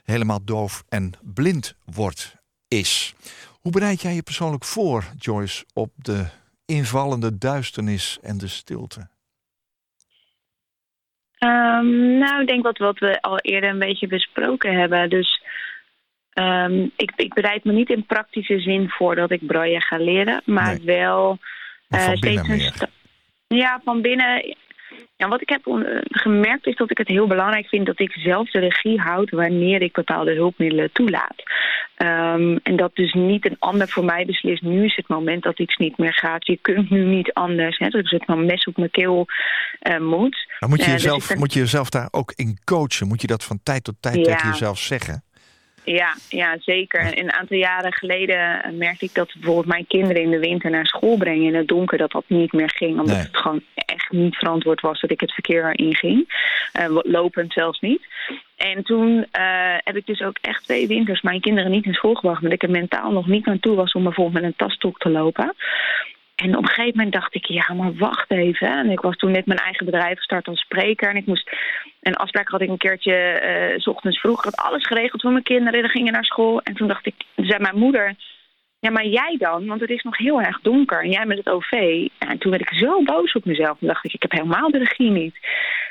helemaal 0.05 0.45
doof 0.45 0.85
en 0.89 1.13
blind 1.23 1.75
wordt, 1.85 2.37
is. 2.69 3.15
Hoe 3.61 3.73
bereid 3.73 4.03
jij 4.03 4.15
je 4.15 4.23
persoonlijk 4.23 4.65
voor, 4.65 5.05
Joyce, 5.19 5.65
op 5.75 5.93
de 5.97 6.27
invallende 6.67 7.39
duisternis 7.39 8.19
en 8.23 8.39
de 8.39 8.49
stilte? 8.49 9.09
Ehm, 11.39 12.19
nou, 12.19 12.41
ik 12.41 12.47
denk 12.47 12.63
wat, 12.63 12.79
wat 12.79 12.99
we 12.99 13.21
al 13.21 13.39
eerder 13.39 13.71
een 13.71 13.79
beetje 13.79 14.07
besproken 14.07 14.79
hebben. 14.79 15.11
Dus 15.11 15.43
ehm, 16.45 16.87
ik, 16.97 17.13
ik 17.17 17.35
bereid 17.35 17.65
me 17.65 17.73
niet 17.73 17.91
in 17.91 18.05
praktische 18.07 18.61
zin 18.61 18.89
voor 18.89 19.15
dat 19.15 19.31
ik 19.31 19.47
braille 19.47 19.81
ga 19.81 19.97
leren, 19.97 20.43
maar 20.45 20.77
Nee. 20.77 20.85
wel 20.85 21.39
Maar 21.89 22.01
van 22.01 22.13
eh, 22.13 22.21
binnen 22.21 22.45
steeds 22.45 22.81
een 22.81 22.89
Ja, 23.59 23.81
van 23.85 24.01
binnen. 24.03 24.57
Ja, 25.17 25.29
wat 25.29 25.41
ik 25.43 25.49
heb 25.49 25.67
eh, 25.67 25.99
gemerkt 26.11 26.67
is 26.67 26.77
dat 26.77 26.91
ik 26.91 26.99
het 26.99 27.09
heel 27.09 27.27
belangrijk 27.27 27.67
vind 27.69 27.87
dat 27.87 28.01
ik 28.01 28.13
zelf 28.13 28.51
de 28.51 28.59
regie 28.59 29.01
houd 29.01 29.31
wanneer 29.31 29.83
ik 29.83 29.93
bepaalde 29.93 30.35
hulpmiddelen 30.35 30.93
toelaat. 30.93 31.43
Ehm, 31.97 32.57
en 32.63 32.77
dat 32.77 32.95
dus 32.95 33.13
niet 33.13 33.47
een 33.47 33.57
ander 33.59 33.89
voor 33.89 34.05
mij 34.05 34.25
beslist. 34.27 34.63
Nu 34.63 34.85
is 34.85 34.97
het 34.97 35.09
moment 35.09 35.43
dat 35.43 35.59
iets 35.59 35.77
niet 35.77 35.99
meer 35.99 36.15
gaat. 36.15 36.47
Je 36.47 36.59
kunt 36.63 36.91
nu 36.91 37.05
niet 37.05 37.33
anders. 37.33 37.79
Hè, 37.79 37.89
dat 37.89 38.11
het 38.11 38.25
van 38.25 38.47
mes 38.47 38.65
op 38.65 38.77
mijn 38.77 38.91
keel 38.91 39.27
eh, 39.79 39.99
moet. 39.99 40.47
Maar 40.59 40.69
moet 40.69 40.79
je, 40.85 40.85
dus 40.85 41.03
jezelf, 41.03 41.35
moet 41.37 41.53
je 41.53 41.59
jezelf 41.61 41.91
daar 41.91 42.09
ook 42.11 42.33
in 42.37 42.59
coachen? 42.65 43.09
Moet 43.09 43.21
je 43.21 43.27
dat 43.27 43.45
van 43.45 43.61
tijd 43.63 43.85
tot 43.85 43.95
tijd 44.01 44.17
Ja. 44.17 44.23
tegen 44.23 44.49
jezelf 44.49 44.79
zeggen? 44.79 45.23
Ja, 45.93 46.15
ja, 46.29 46.57
zeker. 46.61 47.01
En 47.01 47.19
een 47.19 47.33
aantal 47.33 47.57
jaren 47.57 47.93
geleden 47.93 48.61
merkte 48.77 49.05
ik 49.05 49.15
dat 49.15 49.33
bijvoorbeeld 49.35 49.67
mijn 49.67 49.87
kinderen 49.87 50.23
in 50.23 50.31
de 50.31 50.39
winter 50.39 50.71
naar 50.71 50.87
school 50.87 51.17
brengen 51.17 51.47
in 51.47 51.55
het 51.55 51.69
donker, 51.69 51.99
dat 51.99 52.11
dat 52.11 52.25
niet 52.27 52.53
meer 52.53 52.71
ging. 52.71 52.91
Omdat 52.99 53.17
Nee. 53.17 53.25
het 53.25 53.37
gewoon 53.37 53.63
echt 53.75 54.11
niet 54.11 54.37
verantwoord 54.37 54.81
was 54.81 55.01
dat 55.01 55.11
ik 55.11 55.21
het 55.21 55.33
verkeer 55.33 55.79
inging. 55.79 56.49
Eh, 56.73 56.85
lopend 57.03 57.53
zelfs 57.53 57.81
niet. 57.81 58.07
En 58.57 58.83
toen 58.85 59.27
eh, 59.31 59.75
heb 59.85 59.97
ik 59.97 60.07
dus 60.07 60.21
ook 60.23 60.37
echt 60.41 60.63
twee 60.65 60.87
winters 60.87 61.21
mijn 61.21 61.41
kinderen 61.41 61.71
niet 61.71 61.85
in 61.85 61.95
school 61.95 62.15
gebracht. 62.15 62.43
Omdat 62.43 62.53
ik 62.53 62.63
er 62.63 62.71
mentaal 62.71 63.13
nog 63.13 63.27
niet 63.27 63.47
aan 63.47 63.61
toe 63.61 63.77
was 63.77 63.93
om 63.93 64.03
bijvoorbeeld 64.03 64.43
met 64.43 64.45
een 64.45 64.67
tastok 64.67 64.99
te 64.99 65.09
lopen. 65.11 65.55
En 66.35 66.57
op 66.57 66.63
een 66.63 66.69
gegeven 66.69 66.97
moment 66.97 67.13
dacht 67.13 67.35
ik, 67.35 67.45
ja, 67.47 67.73
maar 67.75 67.95
wacht 67.95 68.31
even. 68.31 68.69
En 68.69 68.91
ik 68.91 69.01
was 69.01 69.17
toen 69.17 69.31
net 69.31 69.47
mijn 69.47 69.59
eigen 69.59 69.85
bedrijf 69.87 70.17
gestart 70.17 70.49
als 70.49 70.61
spreker. 70.61 71.09
En 71.11 71.17
ik 71.17 71.27
moest 71.27 71.51
een 72.01 72.17
afspraak 72.17 72.49
had 72.49 72.61
ik 72.61 72.69
een 72.69 72.77
keertje 72.79 73.15
eh, 73.15 73.79
s 73.79 73.87
ochtends 73.87 74.21
vroeg. 74.21 74.39
Ik 74.39 74.45
had 74.45 74.57
alles 74.67 74.87
geregeld 74.87 75.21
voor 75.21 75.33
mijn 75.33 75.45
kinderen. 75.45 75.81
Die 75.81 75.91
gingen 75.91 76.13
naar 76.13 76.25
school. 76.25 76.61
En 76.63 76.75
toen 76.75 76.89
dacht 76.89 77.07
ik, 77.07 77.15
zei 77.37 77.59
mijn 77.59 77.79
moeder... 77.79 78.15
Ja, 78.79 78.91
maar 78.91 79.07
jij 79.07 79.37
dan? 79.39 79.67
Want 79.67 79.81
het 79.81 79.91
is 79.91 80.03
nog 80.03 80.17
heel 80.17 80.41
erg 80.41 80.61
donker. 80.61 81.03
En 81.03 81.11
jij 81.11 81.27
met 81.27 81.37
het 81.39 81.49
OV. 81.49 81.73
En 82.19 82.39
toen 82.39 82.51
werd 82.51 82.63
ik 82.63 82.73
zo 82.79 83.03
boos 83.03 83.33
op 83.33 83.45
mezelf. 83.45 83.79
Toen 83.79 83.89
dacht 83.89 84.05
ik, 84.05 84.13
ik 84.13 84.23
heb 84.23 84.31
helemaal 84.31 84.71
de 84.71 84.79
regie 84.79 85.11
niet. 85.11 85.35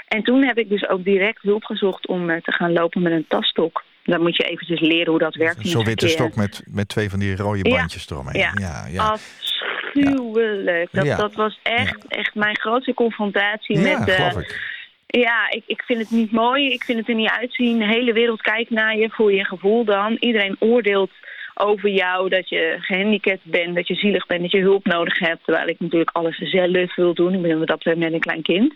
En 0.08 0.24
toen 0.24 0.44
heb 0.44 0.58
ik 0.58 0.70
dus 0.70 0.90
ook 0.90 1.04
direct 1.04 1.42
hulp 1.42 1.64
gezocht 1.64 2.08
om 2.08 2.30
eh, 2.30 2.42
te 2.42 2.52
gaan 2.52 2.74
lopen 2.74 3.02
met 3.02 3.12
een 3.12 3.26
tasstok. 3.28 3.84
Dan 4.04 4.22
moet 4.22 4.36
je 4.38 4.44
eventjes 4.44 4.80
leren 4.80 5.10
hoe 5.10 5.20
dat 5.20 5.36
werkt. 5.36 5.68
Zo'n 5.68 5.86
witte 5.86 6.08
stok 6.08 6.36
met, 6.36 6.64
met 6.66 6.88
twee 6.88 7.10
van 7.10 7.20
die 7.20 7.36
rode 7.36 7.70
Ja. 7.70 7.78
bandjes 7.78 8.10
eromheen. 8.10 8.40
Ja. 8.42 8.52
ja, 8.60 8.86
ja. 8.92 9.04
Afschuwelijk. 9.04 10.90
Dat, 10.92 11.06
Ja. 11.06 11.16
dat 11.18 11.34
was 11.34 11.60
echt, 11.64 12.08
echt 12.08 12.36
mijn 12.36 12.58
grootste 12.58 12.94
confrontatie 12.94 13.80
Ja, 13.80 14.00
met... 14.00 14.08
ik. 14.36 14.69
Ja, 15.18 15.50
ik, 15.50 15.64
ik 15.66 15.82
vind 15.82 16.00
het 16.00 16.12
niet 16.12 16.32
mooi. 16.32 16.72
Ik 16.72 16.84
vind 16.84 17.00
het 17.00 17.08
er 17.08 17.16
niet 17.16 17.30
uitzien. 17.30 17.80
De 17.80 17.88
hele 17.88 18.14
wereld 18.14 18.42
kijkt 18.42 18.70
naar 18.70 18.98
je 18.98 19.10
voor 19.10 19.34
je 19.34 19.46
gevoel 19.46 19.84
dan. 19.84 20.18
Iedereen 20.20 20.56
oordeelt 20.60 21.12
over 21.54 21.90
jou 21.90 22.30
dat 22.30 22.50
je 22.50 22.76
gehandicapt 22.80 23.44
bent, 23.44 23.76
dat 23.76 23.88
je 23.88 23.96
zielig 23.96 24.26
bent, 24.26 24.42
dat 24.42 24.52
je 24.52 24.62
hulp 24.62 24.86
nodig 24.86 25.20
hebt. 25.20 25.44
Terwijl 25.44 25.68
ik 25.68 25.80
natuurlijk 25.80 26.10
alles 26.14 26.38
zelf 26.38 26.96
wil 26.96 27.14
doen. 27.14 27.34
Ik 27.34 27.42
ben 27.42 27.66
dat 27.66 27.84
net 27.84 28.14
een 28.14 28.20
klein 28.20 28.42
kind. 28.42 28.74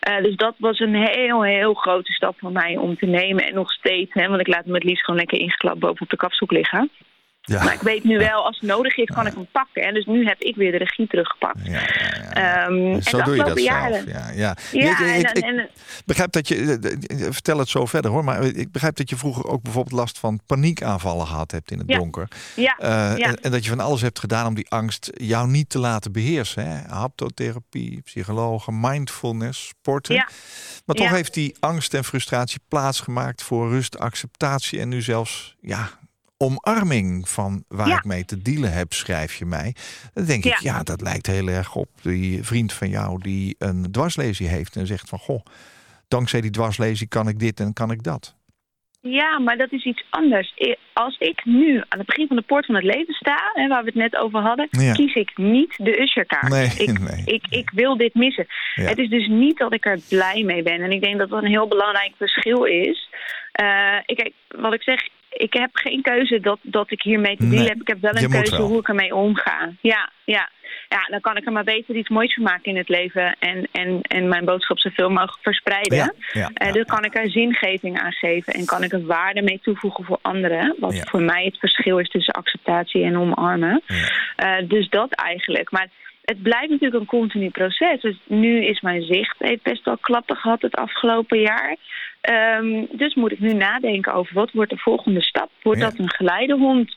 Eh, 0.00 0.22
dus 0.22 0.36
dat 0.36 0.54
was 0.58 0.78
een 0.78 0.94
heel, 0.94 1.42
heel 1.42 1.74
grote 1.74 2.12
stap 2.12 2.38
voor 2.38 2.52
mij 2.52 2.76
om 2.76 2.96
te 2.96 3.06
nemen. 3.06 3.46
En 3.46 3.54
nog 3.54 3.72
steeds, 3.72 4.12
hè, 4.12 4.28
want 4.28 4.40
ik 4.40 4.46
laat 4.46 4.64
hem 4.64 4.74
het 4.74 4.84
liefst 4.84 5.04
gewoon 5.04 5.20
lekker 5.20 5.38
ingeklapt 5.38 5.78
boven 5.78 6.02
op 6.02 6.10
de 6.10 6.16
kapstok 6.16 6.50
liggen. 6.50 6.90
Ja. 7.44 7.64
Maar 7.64 7.72
ik 7.74 7.80
weet 7.80 8.04
nu 8.04 8.18
wel, 8.18 8.44
als 8.46 8.58
het 8.60 8.68
nodig 8.68 8.96
is, 8.96 9.04
kan 9.14 9.26
ik 9.26 9.34
hem 9.34 9.46
pakken. 9.52 9.82
Hè. 9.84 9.92
Dus 9.92 10.04
nu 10.06 10.26
heb 10.26 10.40
ik 10.40 10.56
weer 10.56 10.70
de 10.72 10.78
regie 10.78 11.06
teruggepakt. 11.06 11.58
Ja, 11.64 11.70
ja, 11.72 11.80
ja. 11.80 12.66
Ehm, 12.66 12.92
en 12.92 13.02
Zo 13.02 13.22
doe 13.22 13.36
je 13.36 13.44
dat 13.44 13.62
jaren- 13.62 13.92
zelf. 14.04 14.06
Ja, 14.06 14.30
ja. 14.34 14.56
Ik- 14.72 15.30
en, 15.30 15.42
en, 15.58 15.68
begrijp 16.04 16.32
dat 16.32 16.48
je. 16.48 16.54
eh, 16.56 16.92
eh, 17.26 17.32
Vertel 17.32 17.58
het 17.58 17.68
zo 17.68 17.86
verder 17.86 18.10
hoor. 18.10 18.24
Maar 18.24 18.42
ik 18.44 18.72
begrijp 18.72 18.96
dat 18.96 19.10
je 19.10 19.16
vroeger 19.16 19.46
ook 19.46 19.62
bijvoorbeeld 19.62 19.94
last 19.94 20.18
van 20.18 20.40
paniekaanvallen 20.46 21.26
gehad 21.26 21.50
hebt 21.50 21.70
in 21.70 21.78
het 21.78 21.88
donker. 21.88 22.28
ja, 22.56 22.76
Eh, 22.78 23.26
en, 23.26 23.40
en 23.40 23.50
dat 23.50 23.62
je 23.64 23.70
van 23.70 23.80
alles 23.80 24.00
hebt 24.00 24.18
gedaan 24.18 24.46
om 24.46 24.54
die 24.54 24.68
angst 24.70 25.10
jou 25.14 25.48
niet 25.48 25.68
te 25.68 25.78
laten 25.78 26.12
beheersen. 26.12 26.66
Hè? 26.66 26.94
Haptotherapie, 26.94 28.00
psychologen, 28.00 28.80
mindfulness, 28.80 29.66
sporten. 29.68 30.14
Maar 30.86 30.96
toch 30.96 31.08
heeft 31.10 31.34
die 31.34 31.56
angst 31.60 31.94
en 31.94 32.04
frustratie 32.04 32.60
plaatsgemaakt 32.68 33.42
voor 33.42 33.68
rust, 33.70 33.98
acceptatie 33.98 34.80
en 34.80 34.88
nu 34.88 35.02
zelfs 35.02 35.56
ja, 35.60 35.88
omarming 36.42 37.28
van 37.28 37.64
waar 37.68 37.88
Ja. 37.88 37.96
ik 37.96 38.04
mee 38.04 38.24
te 38.24 38.42
dealen 38.42 38.72
heb, 38.72 38.92
schrijf 38.92 39.34
je 39.34 39.44
mij. 39.44 39.74
Dan 40.14 40.24
denk 40.24 40.44
ik, 40.44 40.58
Ja. 40.58 40.82
dat 40.82 41.00
lijkt 41.00 41.26
heel 41.26 41.48
erg 41.48 41.74
op 41.74 41.88
die 42.02 42.42
vriend 42.44 42.72
van 42.72 42.88
jou 42.88 43.18
die 43.22 43.54
een 43.58 43.92
dwarslesie 43.92 44.48
heeft 44.48 44.76
en 44.76 44.86
zegt 44.86 45.08
van 45.08 45.18
goh, 45.18 45.44
dankzij 46.08 46.40
die 46.40 46.50
dwarslesie 46.50 47.08
kan 47.08 47.28
ik 47.28 47.38
dit 47.38 47.60
en 47.60 47.72
kan 47.72 47.90
ik 47.90 48.02
dat. 48.02 48.34
Ja, 49.00 49.38
maar 49.38 49.56
dat 49.56 49.72
is 49.72 49.84
iets 49.84 50.04
anders. 50.10 50.54
Als 50.92 51.18
ik 51.18 51.44
nu 51.44 51.76
aan 51.88 51.98
het 51.98 52.06
begin 52.06 52.26
van 52.26 52.36
de 52.36 52.42
poort 52.42 52.66
van 52.66 52.74
het 52.74 52.84
leven 52.84 53.14
sta, 53.14 53.50
hè, 53.52 53.68
waar 53.68 53.80
we 53.84 53.86
het 53.86 53.94
net 53.98 54.16
over 54.16 54.40
hadden, 54.40 54.66
Ja. 54.70 54.92
kies 54.92 55.14
ik 55.14 55.36
niet 55.36 55.74
de 55.76 56.00
usherkaart. 56.00 56.48
Nee, 56.48 56.66
ik, 56.66 56.98
nee. 57.10 57.22
Ik, 57.24 57.46
ik 57.48 57.70
wil 57.74 57.96
dit 57.96 58.14
missen. 58.14 58.46
Ja. 58.74 58.82
Het 58.84 58.98
is 58.98 59.08
dus 59.08 59.26
niet 59.28 59.58
dat 59.58 59.72
ik 59.74 59.86
er 59.86 59.98
blij 60.08 60.42
mee 60.42 60.62
ben. 60.62 60.80
En 60.82 60.92
ik 60.92 61.02
denk 61.02 61.18
dat 61.18 61.28
dat 61.28 61.42
een 61.42 61.48
heel 61.50 61.68
belangrijk 61.68 62.12
verschil 62.16 62.64
is. 62.64 63.08
Eh, 63.52 63.96
ik, 64.06 64.16
kijk, 64.16 64.32
wat 64.48 64.74
ik 64.74 64.82
zeg, 64.82 65.08
ik 65.32 65.52
heb 65.52 65.70
geen 65.72 66.02
keuze 66.02 66.40
dat, 66.40 66.58
dat 66.62 66.90
ik 66.90 67.02
hiermee 67.02 67.36
te 67.36 67.42
Nee, 67.42 67.50
dealen 67.50 67.68
heb. 67.68 67.80
Ik 67.80 67.88
heb 67.88 68.00
wel 68.00 68.14
een 68.16 68.30
keuze 68.30 68.56
wel. 68.56 68.66
hoe 68.66 68.78
ik 68.78 68.88
ermee 68.88 69.14
omga. 69.14 69.70
Ja, 69.80 70.10
ja. 70.24 70.50
ja, 70.88 71.06
dan 71.10 71.20
kan 71.20 71.36
ik 71.36 71.46
er 71.46 71.52
maar 71.52 71.64
beter 71.64 71.94
iets 71.94 72.08
moois 72.08 72.34
van 72.34 72.42
maken 72.42 72.64
in 72.64 72.76
het 72.76 72.88
leven. 72.88 73.36
En, 73.38 73.68
en, 73.72 74.00
en 74.02 74.28
mijn 74.28 74.44
boodschap 74.44 74.78
zoveel 74.78 75.08
mogelijk 75.10 75.38
verspreiden. 75.42 75.96
Ja, 75.98 76.12
ja, 76.32 76.50
Eh, 76.54 76.72
dus 76.72 76.84
kan 76.84 77.04
ik 77.04 77.16
er 77.16 77.30
zingeving 77.30 78.00
aan 78.00 78.12
geven 78.12 78.52
en 78.52 78.64
kan 78.66 78.82
ik 78.82 78.92
er 78.92 79.06
waarde 79.06 79.42
mee 79.42 79.60
toevoegen 79.62 80.04
voor 80.04 80.18
anderen. 80.22 80.76
Wat 80.78 81.02
voor 81.10 81.22
mij 81.22 81.44
het 81.44 81.58
verschil 81.58 81.98
is 81.98 82.08
tussen 82.08 82.34
acceptatie 82.34 83.04
en 83.04 83.18
omarmen. 83.18 83.82
Eh, 84.36 84.54
dus 84.68 84.88
dat 84.88 85.12
eigenlijk. 85.12 85.70
Maar 85.70 85.88
het 86.22 86.42
blijft 86.42 86.70
natuurlijk 86.70 87.00
een 87.00 87.06
continu 87.18 87.50
proces. 87.50 88.00
Dus 88.00 88.16
nu 88.26 88.64
is 88.64 88.80
mijn 88.80 89.02
zicht 89.02 89.36
heeft 89.38 89.62
best 89.62 89.84
wel 89.84 89.98
klappen 89.98 90.36
gehad 90.36 90.62
het 90.62 90.74
afgelopen 90.74 91.40
jaar. 91.40 91.76
Ehm, 92.20 92.84
dus 92.92 93.14
moet 93.14 93.32
ik 93.32 93.40
nu 93.40 93.52
nadenken 93.52 94.14
over 94.14 94.34
wat 94.34 94.52
wordt 94.52 94.70
de 94.70 94.78
volgende 94.78 95.22
stap? 95.22 95.50
Wordt 95.62 95.80
Ja. 95.80 95.88
dat 95.90 95.98
een 95.98 96.10
geleidehond? 96.10 96.96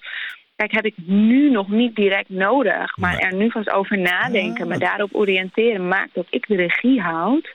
Kijk, 0.55 0.71
heb 0.71 0.85
ik 0.85 0.93
nu 1.05 1.49
nog 1.51 1.69
niet 1.69 1.95
direct 1.95 2.29
nodig. 2.29 2.97
Maar 2.97 3.17
er 3.17 3.35
nu 3.35 3.51
vast 3.51 3.69
over 3.71 3.97
nadenken, 3.97 4.61
Ah, 4.63 4.67
me 4.67 4.77
dat- 4.77 4.81
daarop 4.89 5.15
oriënteren, 5.15 5.87
maakt 5.87 6.13
dat 6.13 6.25
ik 6.29 6.47
de 6.47 6.55
regie 6.55 7.01
houd 7.01 7.53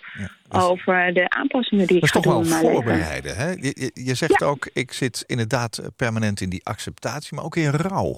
dat 0.48 0.62
is- 0.62 0.68
over 0.68 1.14
de 1.14 1.28
aanpassingen 1.30 1.87
die 1.87 1.96
ik 1.96 2.02
Dat 2.02 2.11
is 2.14 2.16
ga 2.16 2.20
toch 2.20 2.33
doen 2.33 2.42
wel 2.42 2.42
in 2.42 2.48
mijn 2.48 2.74
leven. 2.74 2.83
voorbereiden. 2.94 3.37
Hè? 3.37 3.48
Je, 3.50 3.90
je, 3.94 4.02
je 4.04 4.14
zegt 4.14 4.42
ook, 4.42 4.70
ik 4.72 4.92
zit 4.92 5.24
inderdaad 5.26 5.90
permanent 5.96 6.40
in 6.40 6.48
die 6.48 6.64
acceptatie, 6.66 7.35
maar 7.37 7.44
ook 7.44 7.56
in 7.56 7.70
rouw. 7.70 8.16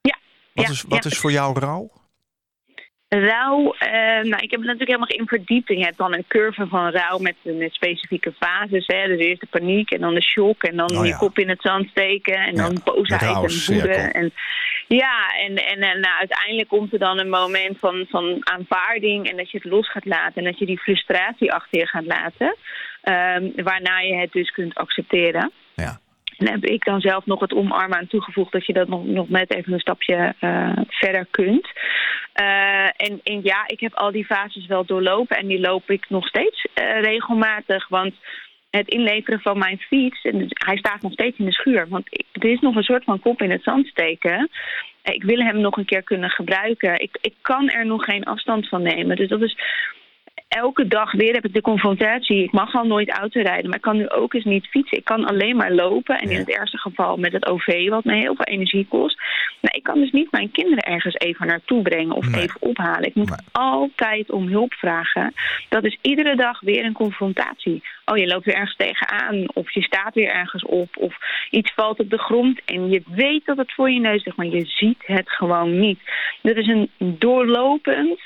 Ja, 0.00 0.16
Wat, 0.52 0.68
is, 0.68 0.84
wat 0.88 1.04
is 1.04 1.18
voor 1.18 1.32
jou 1.32 1.58
rouw? 1.58 1.90
Rouw, 3.18 3.74
eh, 3.78 3.90
nou, 4.22 4.42
ik 4.42 4.50
heb 4.50 4.60
het 4.60 4.70
natuurlijk 4.70 4.88
helemaal 4.88 5.08
in 5.08 5.26
verdiept. 5.26 5.68
Je 5.68 5.84
hebt 5.84 5.98
dan 5.98 6.14
een 6.14 6.24
curve 6.28 6.66
van 6.66 6.90
rouw 6.90 7.18
met, 7.18 7.34
met 7.42 7.72
specifieke 7.72 8.32
fases. 8.38 8.86
Hè. 8.86 9.06
Dus 9.06 9.18
eerst 9.18 9.40
de 9.40 9.46
paniek 9.50 9.90
en 9.90 10.00
dan 10.00 10.14
de 10.14 10.22
shock 10.22 10.62
en 10.62 10.76
dan 10.76 10.96
Oh, 10.96 11.06
je 11.06 11.16
kop 11.16 11.38
in 11.38 11.48
het 11.48 11.60
zand 11.60 11.88
steken 11.88 12.34
en 12.34 12.54
Ja, 12.54 12.62
dan 12.62 12.80
boosheid 12.84 13.22
en 13.22 13.74
woede. 13.74 13.92
En, 13.92 14.32
ja, 14.88 15.34
en, 15.46 15.56
en, 15.56 15.80
en 15.80 16.00
nou, 16.00 16.18
uiteindelijk 16.18 16.68
komt 16.68 16.92
er 16.92 16.98
dan 16.98 17.18
een 17.18 17.28
moment 17.28 17.78
van, 17.78 18.06
van 18.08 18.36
aanvaarding 18.40 19.30
en 19.30 19.36
dat 19.36 19.50
je 19.50 19.58
het 19.58 19.72
los 19.72 19.90
gaat 19.90 20.06
laten 20.06 20.34
en 20.34 20.44
dat 20.44 20.58
je 20.58 20.66
die 20.66 20.80
frustratie 20.80 21.52
achter 21.52 21.78
je 21.78 21.86
gaat 21.86 22.06
laten. 22.06 22.56
Ehm, 23.02 23.64
waarna 23.64 23.98
je 23.98 24.14
het 24.14 24.32
dus 24.32 24.50
kunt 24.50 24.74
accepteren. 24.74 25.52
En 26.40 26.50
heb 26.50 26.64
ik 26.64 26.84
dan 26.84 27.00
zelf 27.00 27.26
nog 27.26 27.40
het 27.40 27.54
omarmen 27.54 27.98
aan 27.98 28.06
toegevoegd 28.06 28.52
dat 28.52 28.66
je 28.66 28.72
dat 28.72 28.88
nog, 28.88 29.04
nog 29.04 29.28
net 29.28 29.54
even 29.54 29.72
een 29.72 29.80
stapje 29.80 30.34
eh, 30.38 30.72
verder 30.88 31.26
kunt. 31.30 31.68
Eh, 32.32 32.84
en, 32.84 33.20
en 33.22 33.40
ja, 33.42 33.64
ik 33.66 33.80
heb 33.80 33.94
al 33.94 34.12
die 34.12 34.24
fases 34.24 34.66
wel 34.66 34.84
doorlopen 34.84 35.36
en 35.36 35.46
die 35.46 35.60
loop 35.60 35.90
ik 35.90 36.08
nog 36.08 36.26
steeds 36.26 36.66
eh, 36.74 37.00
regelmatig. 37.00 37.88
Want 37.88 38.14
het 38.70 38.88
inleveren 38.88 39.40
van 39.40 39.58
mijn 39.58 39.78
fiets, 39.78 40.22
en 40.22 40.46
hij 40.48 40.76
staat 40.76 41.02
nog 41.02 41.12
steeds 41.12 41.38
in 41.38 41.44
de 41.44 41.52
schuur. 41.52 41.88
Want 41.88 42.24
er 42.32 42.50
is 42.50 42.60
nog 42.60 42.76
een 42.76 42.82
soort 42.82 43.04
van 43.04 43.20
kop 43.20 43.42
in 43.42 43.50
het 43.50 43.62
zand 43.62 43.86
steken. 43.86 44.50
Ik 45.02 45.22
wil 45.22 45.38
hem 45.38 45.60
nog 45.60 45.76
een 45.76 45.84
keer 45.84 46.02
kunnen 46.02 46.30
gebruiken. 46.30 47.00
Ik, 47.00 47.18
ik 47.20 47.34
kan 47.40 47.68
er 47.68 47.86
nog 47.86 48.04
geen 48.04 48.24
afstand 48.24 48.68
van 48.68 48.82
nemen. 48.82 49.16
Dus 49.16 49.28
dat 49.28 49.42
is 49.42 49.56
elke 50.50 50.86
dag 50.88 51.12
weer 51.12 51.34
heb 51.34 51.44
ik 51.44 51.54
de 51.54 51.60
confrontatie. 51.60 52.42
Ik 52.42 52.52
mag 52.52 52.74
al 52.74 52.84
nooit 52.84 53.10
auto 53.10 53.40
rijden, 53.40 53.66
maar 53.66 53.76
ik 53.76 53.82
kan 53.82 53.96
nu 53.96 54.08
ook 54.08 54.34
eens 54.34 54.44
niet 54.44 54.66
fietsen. 54.66 54.98
Ik 54.98 55.04
kan 55.04 55.24
alleen 55.24 55.56
maar 55.56 55.72
lopen. 55.72 56.18
En 56.18 56.30
in 56.30 56.38
het 56.38 56.50
ergste 56.50 56.78
geval 56.78 57.16
met 57.16 57.32
het 57.32 57.46
OV, 57.46 57.88
wat 57.88 58.04
me 58.04 58.14
heel 58.14 58.34
veel 58.34 58.44
energie 58.44 58.86
kost. 58.88 59.18
Nou, 59.60 59.76
ik 59.76 59.82
kan 59.82 60.00
dus 60.00 60.10
niet 60.10 60.30
mijn 60.30 60.50
kinderen 60.50 60.84
ergens 60.84 61.14
even 61.14 61.46
naartoe 61.46 61.82
brengen 61.82 62.16
of 62.16 62.28
Nee. 62.30 62.42
even 62.42 62.62
ophalen. 62.62 63.04
Ik 63.08 63.14
moet 63.14 63.28
Nee. 63.28 63.38
altijd 63.52 64.30
om 64.30 64.48
hulp 64.48 64.74
vragen. 64.74 65.34
Dat 65.68 65.84
is 65.84 65.98
iedere 66.02 66.36
dag 66.36 66.60
weer 66.60 66.84
een 66.84 66.92
confrontatie. 66.92 67.82
Oh, 68.04 68.16
je 68.16 68.26
loopt 68.26 68.44
weer 68.44 68.54
ergens 68.54 68.76
tegenaan. 68.76 69.44
Of 69.54 69.70
je 69.74 69.82
staat 69.82 70.14
weer 70.14 70.30
ergens 70.30 70.64
op. 70.64 70.96
Of 70.96 71.16
iets 71.50 71.72
valt 71.74 71.98
op 72.00 72.10
de 72.10 72.18
grond. 72.18 72.60
En 72.64 72.90
je 72.90 73.02
weet 73.06 73.46
dat 73.46 73.56
het 73.56 73.72
voor 73.72 73.90
je 73.90 74.00
neus 74.00 74.24
ligt, 74.24 74.36
maar 74.36 74.46
je 74.46 74.64
ziet 74.66 75.02
het 75.04 75.30
gewoon 75.30 75.78
niet. 75.78 75.98
Dat 76.42 76.56
is 76.56 76.66
een 76.66 76.90
doorlopend 76.98 78.20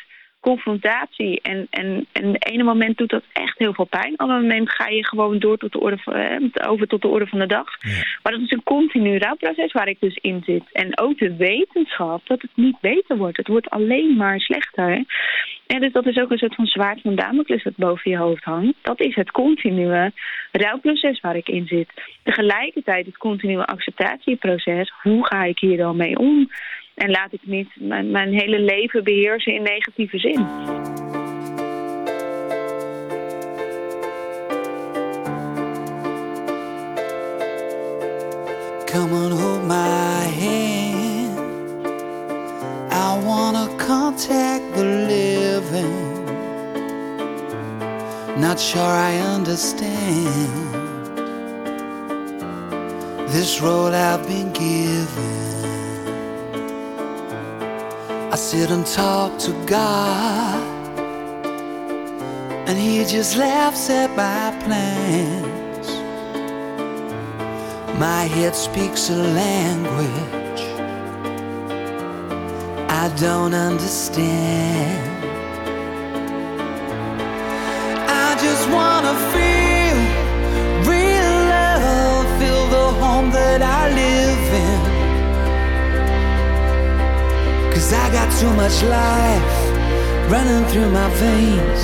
confrontatie. 0.50 1.40
En, 1.40 1.66
en, 1.70 2.07
en 2.12 2.33
de 2.33 2.38
ene 2.38 2.62
moment 2.62 2.96
doet 2.96 3.11
dat 3.11 3.22
echt 3.33 3.59
heel 3.59 3.74
veel 3.74 3.85
pijn. 3.85 4.14
Een 4.16 4.28
moment 4.28 4.70
ga 4.70 4.88
je 4.88 5.07
gewoon 5.07 5.38
door 5.38 5.57
tot 5.57 5.72
de 5.72 5.80
orde 5.80 5.98
van, 5.98 6.14
eh, 6.14 6.70
over 6.70 6.87
tot 6.87 7.02
de 7.02 7.09
orde 7.09 7.26
van 7.26 7.38
de 7.38 7.46
dag. 7.46 7.68
Ja. 7.80 7.90
Maar 8.22 8.33
dat 8.33 8.40
is 8.40 8.50
een 8.50 8.62
continu 8.62 9.18
rouwproces 9.18 9.72
waar 9.72 9.88
ik 9.88 10.00
dus 10.00 10.18
in 10.20 10.42
zit. 10.44 10.64
En 10.72 10.98
ook 10.98 11.18
de 11.18 11.37
wetenschap 11.37 12.26
dat 12.26 12.42
het 12.42 12.50
niet 12.54 12.80
beter 12.80 13.16
wordt. 13.16 13.37
Het 13.37 13.48
wordt 13.48 13.70
alleen 13.70 14.16
maar 14.16 14.40
slechter. 14.40 15.04
En 15.66 15.80
dus 15.80 15.92
dat 15.92 16.07
is 16.07 16.18
ook 16.18 16.30
een 16.30 16.38
soort 16.38 16.54
van 16.54 16.66
zwaard 16.66 17.00
van 17.00 17.14
Damocles 17.14 17.62
dat 17.62 17.76
boven 17.76 18.11
je 18.11 18.16
hoofd 18.16 18.44
hangt. 18.44 18.76
Dat 18.83 19.00
is 19.00 19.14
het 19.14 19.30
continue 19.30 20.12
rouwproces 20.52 21.20
waar 21.20 21.37
ik 21.37 21.48
in 21.48 21.66
zit. 21.66 21.88
Tegelijkertijd 22.22 23.07
het 23.07 23.16
continue 23.16 23.64
acceptatieproces. 23.64 24.92
Hoe 25.02 25.26
ga 25.26 25.44
ik 25.44 25.59
hier 25.59 25.76
dan 25.76 25.96
mee 25.96 26.18
om? 26.18 26.48
En 26.94 27.11
laat 27.11 27.33
ik 27.33 27.40
niet 27.46 27.68
mijn, 27.74 28.11
mijn 28.11 28.33
hele 28.33 28.61
leven 28.61 29.04
beheersen 29.04 29.54
in 29.54 29.62
negatieve 29.62 30.18
zin. 30.18 30.46
Come 38.87 39.12
and 39.12 39.33
hold 39.40 39.64
my 39.66 40.28
hand. 40.40 41.38
I 42.92 43.24
wanna 43.24 43.66
contact 43.76 44.74
the 44.74 44.85
living. 44.85 46.14
Not 48.40 48.61
sure 48.61 48.83
I 48.83 49.18
understand 49.37 50.74
this 53.28 53.61
role 53.61 53.92
I've 53.92 54.26
been 54.26 54.52
given. 54.52 55.63
I 58.35 58.37
sit 58.37 58.68
and 58.73 58.85
talk 58.85 59.38
to 59.47 59.53
God, 59.64 60.61
and 62.66 62.77
He 62.77 63.05
just 63.05 63.37
laughs 63.37 63.88
at 63.90 64.11
my 64.16 64.51
plans. 64.64 65.88
My 67.97 68.25
head 68.25 68.57
speaks 68.57 69.09
a 69.09 69.14
language 69.14 70.62
I 73.03 73.09
don't 73.20 73.55
understand. 73.55 75.25
I 78.27 78.35
just 78.47 78.68
wanna 78.77 79.14
feel 79.33 79.99
real 80.92 81.37
love, 81.55 82.27
feel 82.40 82.66
the 82.77 82.87
home 83.01 83.31
that 83.31 83.62
I 83.62 83.94
live 83.94 84.13
I 87.94 88.11
got 88.11 88.28
too 88.40 88.52
much 88.54 88.83
life 88.83 89.64
running 90.30 90.64
through 90.70 90.90
my 90.90 91.09
veins, 91.14 91.80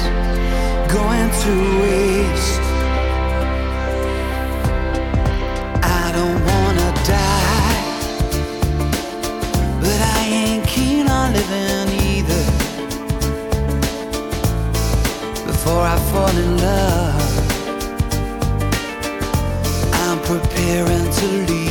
going 0.93 1.31
to 1.45 1.53
waste. 1.83 2.61
I 5.83 6.13
don't 6.17 6.41
wanna 6.51 6.91
die, 7.15 7.81
but 9.81 10.01
I 10.17 10.21
ain't 10.43 10.67
keen 10.67 11.09
on 11.09 11.33
living 11.33 11.89
either. 12.13 12.45
Before 15.47 15.85
I 15.95 15.97
fall 16.11 16.35
in 16.45 16.51
love, 16.59 17.31
I'm 20.05 20.19
preparing 20.31 21.07
to 21.19 21.27
leave 21.53 21.70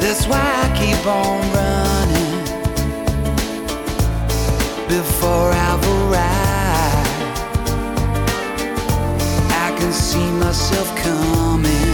That's 0.00 0.26
why 0.28 0.38
I 0.38 0.68
keep 0.78 1.06
on 1.06 1.40
running 1.52 2.44
before 4.88 5.50
I've 5.50 5.84
arrived. 5.98 7.10
I 9.50 9.76
can 9.78 9.92
see 9.92 10.30
myself 10.32 10.96
coming. 10.96 11.85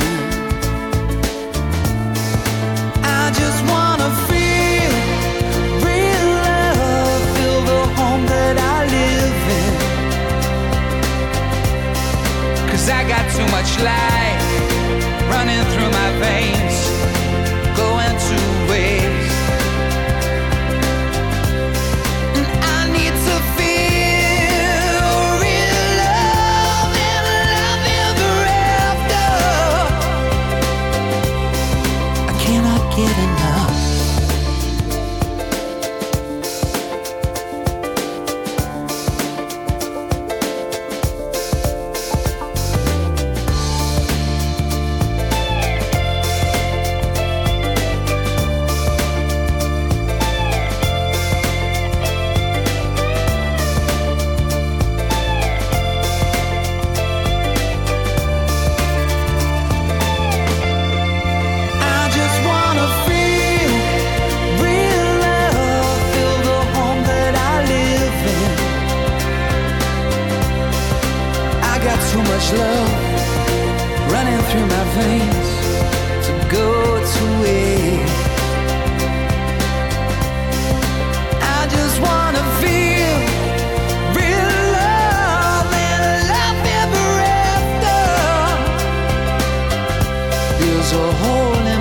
Hole 91.20 91.71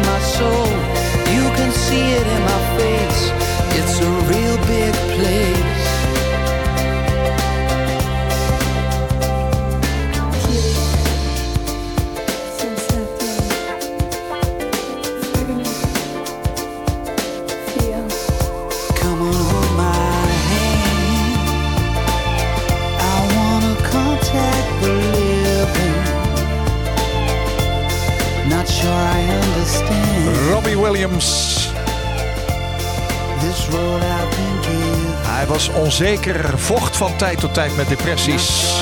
onzeker, 36.02 36.60
vocht 36.60 36.97
van 36.97 37.16
tijd 37.16 37.39
tot 37.39 37.54
tijd 37.54 37.76
met 37.76 37.88
depressies. 37.88 38.74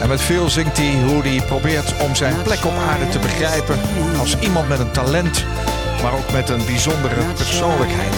En 0.00 0.08
met 0.08 0.20
veel 0.20 0.50
zingt 0.50 0.76
hij 0.76 1.02
hoe 1.02 1.22
hij 1.22 1.42
probeert 1.46 1.94
om 2.00 2.14
zijn 2.14 2.42
plek 2.42 2.64
op 2.64 2.72
aarde 2.72 3.08
te 3.08 3.18
begrijpen. 3.18 3.78
Als 4.18 4.38
iemand 4.38 4.68
met 4.68 4.78
een 4.78 4.90
talent, 4.90 5.44
maar 6.02 6.12
ook 6.12 6.32
met 6.32 6.48
een 6.48 6.64
bijzondere 6.66 7.24
persoonlijkheid. 7.36 8.14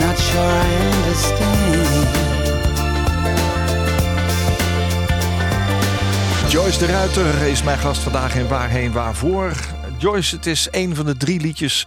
Not 0.00 0.18
sure 0.18 0.60
I 0.60 0.96
understand. 0.96 2.20
Joyce 6.48 6.78
de 6.78 6.86
Ruiter 6.86 7.42
is 7.42 7.62
mijn 7.62 7.78
gast 7.78 8.00
vandaag 8.00 8.34
in 8.34 8.48
Waarheen 8.48 8.92
Waarvoor. 8.92 9.52
Joyce, 9.96 10.36
het 10.36 10.46
is 10.46 10.68
een 10.70 10.94
van 10.94 11.04
de 11.04 11.16
drie 11.16 11.40
liedjes 11.40 11.86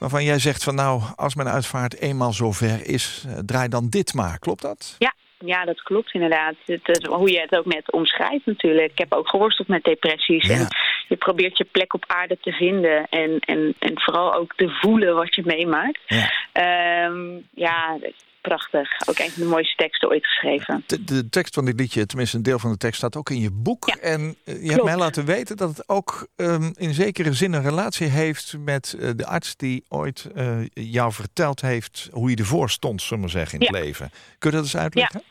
waarvan 0.00 0.24
jij 0.24 0.38
zegt 0.38 0.64
van 0.64 0.74
nou, 0.74 1.00
als 1.16 1.34
mijn 1.34 1.48
uitvaart 1.48 2.00
eenmaal 2.00 2.32
zover 2.32 2.86
is, 2.86 3.24
eh, 3.28 3.38
draai 3.46 3.68
dan 3.68 3.88
dit 3.88 4.14
maar. 4.14 4.38
Klopt 4.38 4.62
dat? 4.62 4.94
Ja, 4.98 5.14
ja, 5.44 5.64
dat 5.64 5.82
klopt 5.82 6.14
inderdaad. 6.14 6.54
Het, 6.66 6.80
het- 6.82 7.06
hoe 7.06 7.30
je 7.32 7.40
het 7.40 7.56
ook 7.56 7.66
net 7.66 7.92
omschrijft 7.92 8.46
natuurlijk. 8.46 8.90
Ik 8.90 8.98
heb 8.98 9.12
ook 9.12 9.28
geworsteld 9.28 9.68
met 9.68 9.84
depressies. 9.84 10.46
Ja. 10.46 10.54
En 10.54 10.66
je 11.08 11.16
probeert 11.16 11.58
je 11.58 11.64
plek 11.64 11.94
op 11.94 12.04
aarde 12.06 12.38
te 12.40 12.52
vinden. 12.52 13.06
En, 13.10 13.38
en, 13.40 13.74
en 13.78 14.00
vooral 14.00 14.34
ook 14.34 14.54
te 14.56 14.68
voelen 14.80 15.14
wat 15.14 15.34
je 15.34 15.42
meemaakt. 15.44 16.00
Ja. 16.06 16.30
Ehm, 16.52 17.28
ja, 17.54 17.98
prachtig. 18.40 19.08
Ook 19.08 19.18
een 19.18 19.30
van 19.30 19.42
de 19.42 19.48
mooiste 19.48 19.76
teksten 19.76 20.08
ooit 20.08 20.26
geschreven. 20.26 20.84
De, 20.86 21.04
de 21.04 21.28
tekst 21.28 21.54
van 21.54 21.64
dit 21.64 21.80
liedje, 21.80 22.06
tenminste 22.06 22.36
een 22.36 22.42
deel 22.42 22.58
van 22.58 22.70
de 22.70 22.76
tekst, 22.76 22.96
staat 22.98 23.16
ook 23.16 23.30
in 23.30 23.40
je 23.40 23.50
boek. 23.52 23.86
Ja, 23.88 23.96
en 24.00 24.36
eh, 24.44 24.64
je 24.64 24.70
hebt 24.70 24.84
mij 24.84 24.96
laten 24.96 25.24
weten 25.24 25.56
dat 25.56 25.68
het 25.76 25.88
ook 25.88 26.26
ehm, 26.36 26.70
in 26.74 26.94
zekere 26.94 27.32
zin 27.32 27.52
een 27.52 27.62
relatie 27.62 28.06
heeft 28.06 28.56
met 28.58 28.96
eh, 29.00 29.08
de 29.16 29.26
arts 29.26 29.56
die 29.56 29.84
ooit 29.88 30.30
eh, 30.34 30.58
jou 30.74 31.12
verteld 31.12 31.60
heeft 31.60 32.08
hoe 32.12 32.30
je 32.30 32.36
ervoor 32.36 32.70
stond, 32.70 33.02
zullen 33.02 33.16
we 33.16 33.20
maar 33.20 33.40
zeggen, 33.40 33.58
in 33.58 33.66
het 33.66 33.76
Ja. 33.76 33.82
leven. 33.82 34.10
Kun 34.38 34.50
je 34.50 34.56
dat 34.56 34.64
eens 34.64 34.76
uitleggen? 34.76 35.22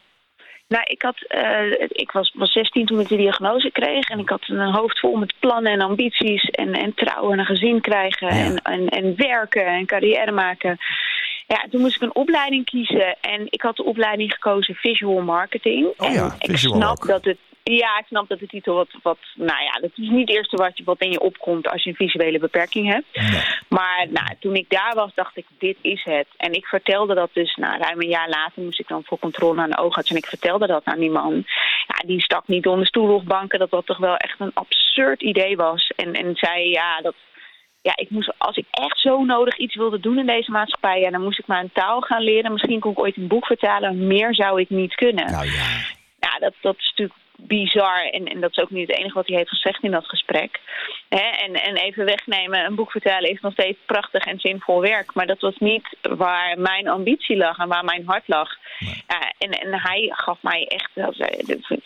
Nou, 0.67 0.83
ik, 0.87 1.01
had, 1.01 1.15
ik 1.87 2.11
was, 2.11 2.33
was 2.37 2.51
16 2.51 2.85
toen 2.85 2.99
ik 2.99 3.07
de 3.07 3.17
diagnose 3.17 3.71
kreeg. 3.71 4.09
En 4.09 4.19
ik 4.19 4.29
had 4.29 4.47
een 4.47 4.73
hoofd 4.73 4.99
vol 4.99 5.15
met 5.15 5.33
plannen 5.39 5.71
en 5.71 5.81
ambities. 5.81 6.43
En, 6.43 6.73
en 6.73 6.93
trouwen 6.93 7.33
en 7.33 7.39
een 7.39 7.45
gezin 7.45 7.81
krijgen. 7.81 8.35
Ja. 8.35 8.43
En, 8.43 8.57
en, 8.57 8.89
en 8.89 9.15
werken 9.15 9.65
en 9.65 9.85
carrière 9.85 10.31
maken. 10.31 10.77
Ja, 11.53 11.65
toen 11.69 11.81
moest 11.81 11.95
ik 11.95 12.01
een 12.01 12.15
opleiding 12.15 12.65
kiezen. 12.65 13.17
En 13.21 13.47
ik 13.49 13.61
had 13.61 13.75
de 13.75 13.83
opleiding 13.83 14.33
gekozen 14.33 14.75
visual 14.75 15.21
marketing. 15.21 15.93
Oh 15.97 16.13
ja, 16.13 16.35
en 16.39 16.49
ik 16.51 16.57
snap 16.57 16.89
ook. 16.89 17.07
dat 17.07 17.25
het. 17.25 17.37
Ja, 17.63 17.99
ik 17.99 18.05
snap 18.05 18.29
dat 18.29 18.39
de 18.39 18.47
titel 18.47 18.75
wat, 18.75 18.87
wat. 19.01 19.17
Nou 19.35 19.63
ja, 19.63 19.71
dat 19.71 19.91
is 19.95 20.09
niet 20.09 20.27
het 20.27 20.37
eerste 20.37 20.55
wat, 20.55 20.77
je, 20.77 20.83
wat 20.83 21.01
in 21.01 21.11
je 21.11 21.19
opkomt 21.19 21.67
als 21.67 21.83
je 21.83 21.89
een 21.89 21.95
visuele 21.95 22.39
beperking 22.39 22.91
hebt. 22.91 23.05
Nee. 23.13 23.41
Maar 23.69 24.07
nou, 24.09 24.27
toen 24.39 24.55
ik 24.55 24.69
daar 24.69 24.91
was, 24.95 25.11
dacht 25.15 25.37
ik, 25.37 25.45
dit 25.57 25.77
is 25.81 26.03
het. 26.03 26.27
En 26.37 26.53
ik 26.53 26.65
vertelde 26.65 27.13
dat 27.13 27.29
dus, 27.33 27.55
nou, 27.55 27.81
ruim 27.81 28.01
een 28.01 28.09
jaar 28.09 28.29
later 28.29 28.63
moest 28.63 28.79
ik 28.79 28.87
dan 28.87 29.03
voor 29.05 29.19
controle 29.19 29.61
aan 29.61 29.69
de 29.69 29.77
oogarts. 29.77 30.09
En 30.09 30.17
ik 30.17 30.25
vertelde 30.25 30.67
dat 30.67 30.85
aan 30.85 30.99
die 30.99 31.11
man. 31.11 31.43
Ja, 31.87 32.07
die 32.07 32.21
stak 32.21 32.47
niet 32.47 32.67
onder 32.67 32.87
stoel 32.87 33.15
of 33.15 33.23
banken 33.23 33.59
dat 33.59 33.71
dat 33.71 33.85
toch 33.85 33.97
wel 33.97 34.15
echt 34.15 34.39
een 34.39 34.51
absurd 34.53 35.21
idee 35.21 35.55
was. 35.55 35.91
En, 35.95 36.13
en 36.13 36.35
zei, 36.35 36.69
ja, 36.69 37.01
dat, 37.01 37.15
ja, 37.81 37.91
ik 37.95 38.09
moest, 38.09 38.33
als 38.37 38.57
ik 38.57 38.65
echt 38.71 38.99
zo 38.99 39.23
nodig 39.23 39.57
iets 39.57 39.75
wilde 39.75 39.99
doen 39.99 40.17
in 40.19 40.25
deze 40.25 40.51
maatschappij, 40.51 40.99
ja, 40.99 41.09
dan 41.09 41.23
moest 41.23 41.39
ik 41.39 41.47
maar 41.47 41.63
een 41.63 41.71
taal 41.73 42.01
gaan 42.01 42.21
leren. 42.21 42.51
Misschien 42.51 42.79
kon 42.79 42.91
ik 42.91 42.99
ooit 42.99 43.17
een 43.17 43.27
boek 43.27 43.45
vertalen. 43.45 44.07
Meer 44.07 44.35
zou 44.35 44.61
ik 44.61 44.69
niet 44.69 44.95
kunnen. 44.95 45.31
Nou 45.31 45.45
ja, 45.45 45.67
Ja, 46.19 46.39
dat, 46.39 46.53
dat 46.61 46.75
is 46.77 46.89
natuurlijk 46.89 47.19
bizar. 47.47 48.09
En, 48.11 48.25
en 48.25 48.39
dat 48.39 48.51
is 48.51 48.63
ook 48.63 48.69
niet 48.69 48.87
het 48.87 48.97
enige 48.97 49.13
wat 49.13 49.27
hij 49.27 49.37
heeft 49.37 49.49
gezegd 49.49 49.83
in 49.83 49.91
dat 49.91 50.07
gesprek. 50.07 50.59
Hè? 51.09 51.27
En, 51.45 51.53
en 51.53 51.75
even 51.75 52.05
wegnemen, 52.05 52.65
een 52.65 52.75
boek 52.75 52.91
vertalen 52.91 53.29
is 53.29 53.41
nog 53.41 53.53
steeds 53.53 53.77
prachtig 53.85 54.25
en 54.25 54.39
zinvol 54.39 54.81
werk. 54.81 55.13
Maar 55.13 55.27
dat 55.27 55.39
was 55.39 55.57
niet 55.57 55.97
waar 56.01 56.59
mijn 56.59 56.87
ambitie 56.87 57.37
lag 57.37 57.57
en 57.57 57.67
waar 57.67 57.83
mijn 57.83 58.03
hart 58.05 58.27
lag. 58.27 58.49
Ja, 58.79 59.33
en, 59.37 59.51
en 59.51 59.79
hij 59.79 60.09
gaf 60.13 60.37
mij 60.41 60.67
echt... 60.67 60.91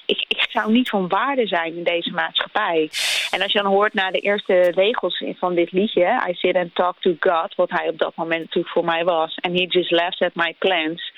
Ik, 0.06 0.26
ik 0.28 0.46
zou 0.50 0.72
niet 0.72 0.90
van 0.90 1.08
waarde 1.08 1.48
zijn 1.48 1.76
in 1.76 1.84
deze 1.84 2.12
maatschappij. 2.12 2.90
En 3.32 3.42
als 3.42 3.52
je 3.52 3.62
dan 3.62 3.72
hoort 3.72 3.94
naar 3.94 4.12
de 4.12 4.20
eerste 4.20 4.72
regels 4.76 5.24
van 5.40 5.56
dit 5.56 5.72
liedje... 5.72 6.24
I 6.30 6.34
sit 6.34 6.56
and 6.56 6.76
talk 6.76 6.96
to 7.00 7.16
God, 7.20 7.56
wat 7.56 7.70
hij 7.70 7.88
op 7.88 7.98
dat 7.98 8.16
moment 8.16 8.40
natuurlijk 8.40 8.74
voor 8.74 8.86
mij 8.86 9.04
was. 9.04 9.38
And 9.42 9.60
he 9.60 9.66
just 9.68 9.92
laughs 9.92 10.22
at 10.22 10.36
my 10.36 10.56
plans. 10.60 11.12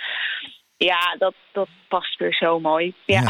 Ja, 0.78 1.16
dat, 1.18 1.34
dat 1.52 1.68
past 1.88 2.20
weer 2.20 2.34
zo 2.34 2.60
mooi. 2.60 2.94
Ja. 3.06 3.22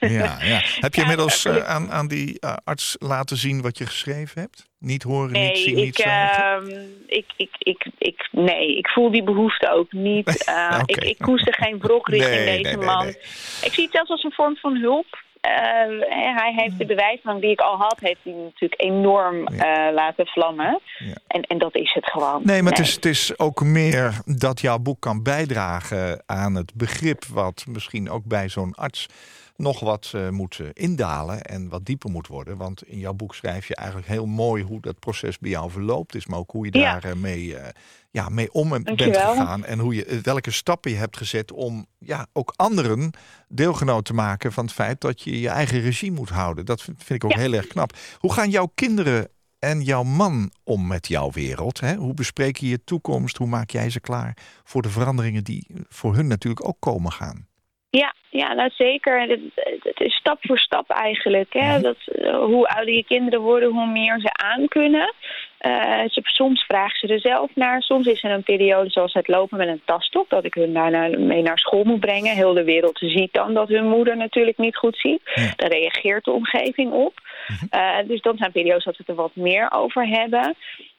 ja, 0.00 0.38
ja. 0.42 0.60
Heb 0.80 0.94
je 0.94 1.00
inmiddels 1.00 1.44
eh, 1.44 1.56
aan, 1.56 1.90
aan 1.90 2.08
die 2.08 2.40
eh, 2.40 2.54
arts 2.64 2.96
laten 2.98 3.36
zien 3.36 3.62
wat 3.62 3.78
je 3.78 3.86
geschreven 3.86 4.40
hebt? 4.40 4.70
Niet 4.78 5.02
horen, 5.02 5.32
Nee, 5.32 5.48
niet 5.48 5.58
zien, 5.58 5.74
niet 5.74 5.98
ik, 5.98 6.04
ehm, 6.04 6.66
ik, 7.06 7.26
ik, 7.36 7.50
ik, 7.58 7.86
ik, 7.98 8.28
nee, 8.30 8.76
ik 8.76 8.88
voel 8.88 9.10
die 9.10 9.22
behoefte 9.22 9.70
ook 9.70 9.92
niet. 9.92 10.44
Eh, 10.52 10.78
Oké. 10.80 10.92
ik, 10.92 11.04
ik 11.04 11.18
koester 11.18 11.54
geen 11.54 11.78
wrok 11.78 12.08
richting 12.08 12.44
Nee, 12.44 12.62
deze 12.62 12.76
nee, 12.76 12.86
man. 12.86 13.06
Ik 13.06 13.72
zie 13.72 13.84
het 13.84 13.92
zelfs 13.92 14.10
als 14.10 14.24
een 14.24 14.32
vorm 14.32 14.56
van 14.56 14.76
hulp. 14.76 15.22
Eh, 15.42 15.50
hij 16.36 16.52
heeft 16.56 16.78
de 16.78 16.86
bewijsdrang 16.86 17.40
die 17.40 17.50
ik 17.50 17.60
al 17.60 17.76
had, 17.76 17.96
heeft 18.00 18.20
hij 18.22 18.32
natuurlijk 18.32 18.80
enorm 18.80 19.46
eh, 19.46 19.92
laten 19.92 20.26
vlammen. 20.26 20.80
Ja. 20.98 21.14
En, 21.26 21.42
en 21.42 21.58
dat 21.58 21.74
is 21.76 21.92
het 21.92 22.10
gewoon. 22.10 22.40
Nee, 22.44 22.62
maar 22.62 22.72
Het, 22.72 22.80
is, 22.80 22.94
het 22.94 23.04
is 23.04 23.38
ook 23.38 23.62
meer 23.64 24.20
dat 24.24 24.60
jouw 24.60 24.78
boek 24.78 25.00
kan 25.00 25.22
bijdragen 25.22 26.22
aan 26.26 26.54
het 26.54 26.74
begrip 26.74 27.24
wat 27.24 27.64
misschien 27.68 28.10
ook 28.10 28.24
bij 28.24 28.48
zo'n 28.48 28.74
arts 28.74 29.08
nog 29.56 29.80
wat 29.80 30.12
eh, 30.14 30.28
moet 30.28 30.58
eh, 30.60 30.66
indalen 30.72 31.42
en 31.42 31.68
wat 31.68 31.84
dieper 31.84 32.10
moet 32.10 32.26
worden. 32.26 32.56
Want 32.56 32.82
in 32.82 32.98
jouw 32.98 33.12
boek 33.12 33.34
schrijf 33.34 33.68
je 33.68 33.76
eigenlijk 33.76 34.08
heel 34.08 34.26
mooi 34.26 34.62
hoe 34.62 34.80
dat 34.80 34.98
proces 34.98 35.38
bij 35.38 35.50
jou 35.50 35.70
verloopt 35.70 36.14
is, 36.14 36.26
maar 36.26 36.38
ook 36.38 36.50
hoe 36.50 36.66
je 36.66 36.78
Ja. 36.78 36.92
daar 36.92 37.10
eh, 37.10 37.16
mee, 37.16 37.56
ja, 38.12 38.28
mee 38.28 38.52
om 38.52 38.68
bent 38.68 38.86
Dankjewel. 38.86 39.30
gegaan 39.34 39.64
en 39.64 39.78
hoe 39.78 39.94
je, 39.94 40.20
welke 40.22 40.50
stappen 40.50 40.90
je 40.90 40.96
hebt 40.96 41.16
gezet 41.16 41.52
om 41.52 41.86
ja, 41.98 42.26
ook 42.32 42.52
anderen 42.56 43.10
deelgenoot 43.48 44.04
te 44.04 44.14
maken 44.14 44.52
van 44.52 44.64
het 44.64 44.72
feit 44.72 45.00
dat 45.00 45.22
je 45.22 45.40
je 45.40 45.48
eigen 45.48 45.80
regie 45.80 46.12
moet 46.12 46.28
houden. 46.28 46.64
Dat 46.64 46.82
vind, 46.82 47.04
vind 47.04 47.22
ik 47.22 47.30
ook 47.30 47.36
Ja. 47.36 47.42
heel 47.42 47.52
erg 47.52 47.66
knap. 47.66 47.92
Hoe 48.18 48.32
gaan 48.32 48.50
jouw 48.50 48.70
kinderen 48.74 49.28
en 49.58 49.80
jouw 49.80 50.02
man 50.02 50.50
om 50.64 50.86
met 50.86 51.08
jouw 51.08 51.30
wereld? 51.30 51.80
Hè? 51.80 51.94
Hoe 51.94 52.14
bespreek 52.14 52.56
je 52.56 52.68
je 52.68 52.84
toekomst? 52.84 53.36
Hoe 53.36 53.48
maak 53.48 53.70
jij 53.70 53.90
ze 53.90 54.00
klaar 54.00 54.36
voor 54.64 54.82
de 54.82 54.88
veranderingen 54.88 55.44
die 55.44 55.66
voor 55.88 56.14
hun 56.14 56.26
natuurlijk 56.26 56.66
ook 56.68 56.80
komen 56.80 57.12
gaan? 57.12 57.46
Ja, 57.90 58.14
ja 58.30 58.52
nou 58.52 58.70
zeker. 58.70 59.20
Het, 59.20 60.00
is 60.00 60.14
stap 60.14 60.38
voor 60.40 60.58
stap 60.58 60.90
eigenlijk. 60.90 61.52
Hè? 61.52 61.80
Dat, 61.80 61.96
eh, 62.06 62.34
hoe 62.34 62.68
ouder 62.68 62.94
je 62.94 63.04
kinderen 63.04 63.40
worden, 63.40 63.70
hoe 63.70 63.86
meer 63.90 64.20
ze 64.20 64.32
aankunnen. 64.32 65.14
Uh, 65.66 66.08
ze, 66.10 66.20
soms 66.22 66.64
vragen 66.64 66.98
ze 66.98 67.14
er 67.14 67.20
zelf 67.20 67.50
naar. 67.54 67.82
Soms 67.82 68.06
is 68.06 68.22
er 68.22 68.30
een 68.30 68.42
periode 68.42 68.90
zoals 68.90 69.12
het 69.12 69.28
lopen 69.28 69.58
met 69.58 69.68
een 69.68 69.82
tastok... 69.84 70.28
dat 70.28 70.44
ik 70.44 70.54
hun 70.54 70.72
daar 70.72 71.20
mee 71.20 71.42
naar 71.42 71.58
school 71.58 71.84
moet 71.84 72.00
brengen. 72.00 72.34
Heel 72.34 72.54
de 72.54 72.64
wereld 72.64 72.98
ziet 72.98 73.32
dan 73.32 73.54
dat 73.54 73.68
hun 73.68 73.88
moeder 73.88 74.16
natuurlijk 74.16 74.58
niet 74.58 74.76
goed 74.76 74.96
ziet. 74.96 75.20
Daar 75.56 75.70
reageert 75.70 76.24
de 76.24 76.30
omgeving 76.30 76.92
op. 76.92 77.20
Uh, 77.70 77.96
dus 78.06 78.20
dan 78.20 78.36
zijn 78.36 78.52
periodes 78.52 78.84
dat 78.84 78.96
we 78.96 79.02
het 79.06 79.16
er 79.16 79.22
wat 79.22 79.36
meer 79.36 79.72
over 79.72 80.06
hebben. 80.06 80.54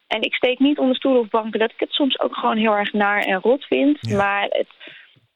En 0.07 0.21
ik 0.21 0.33
steek 0.33 0.59
niet 0.59 0.79
onder 0.79 0.95
stoel 0.95 1.19
of 1.19 1.27
banken 1.27 1.59
dat 1.59 1.71
ik 1.71 1.79
het 1.79 1.91
soms 1.91 2.19
ook 2.19 2.35
gewoon 2.35 2.57
heel 2.57 2.77
erg 2.77 2.93
naar 2.93 3.21
en 3.21 3.39
rot 3.39 3.65
vind. 3.65 4.11
Maar 4.11 4.45
het 4.49 4.67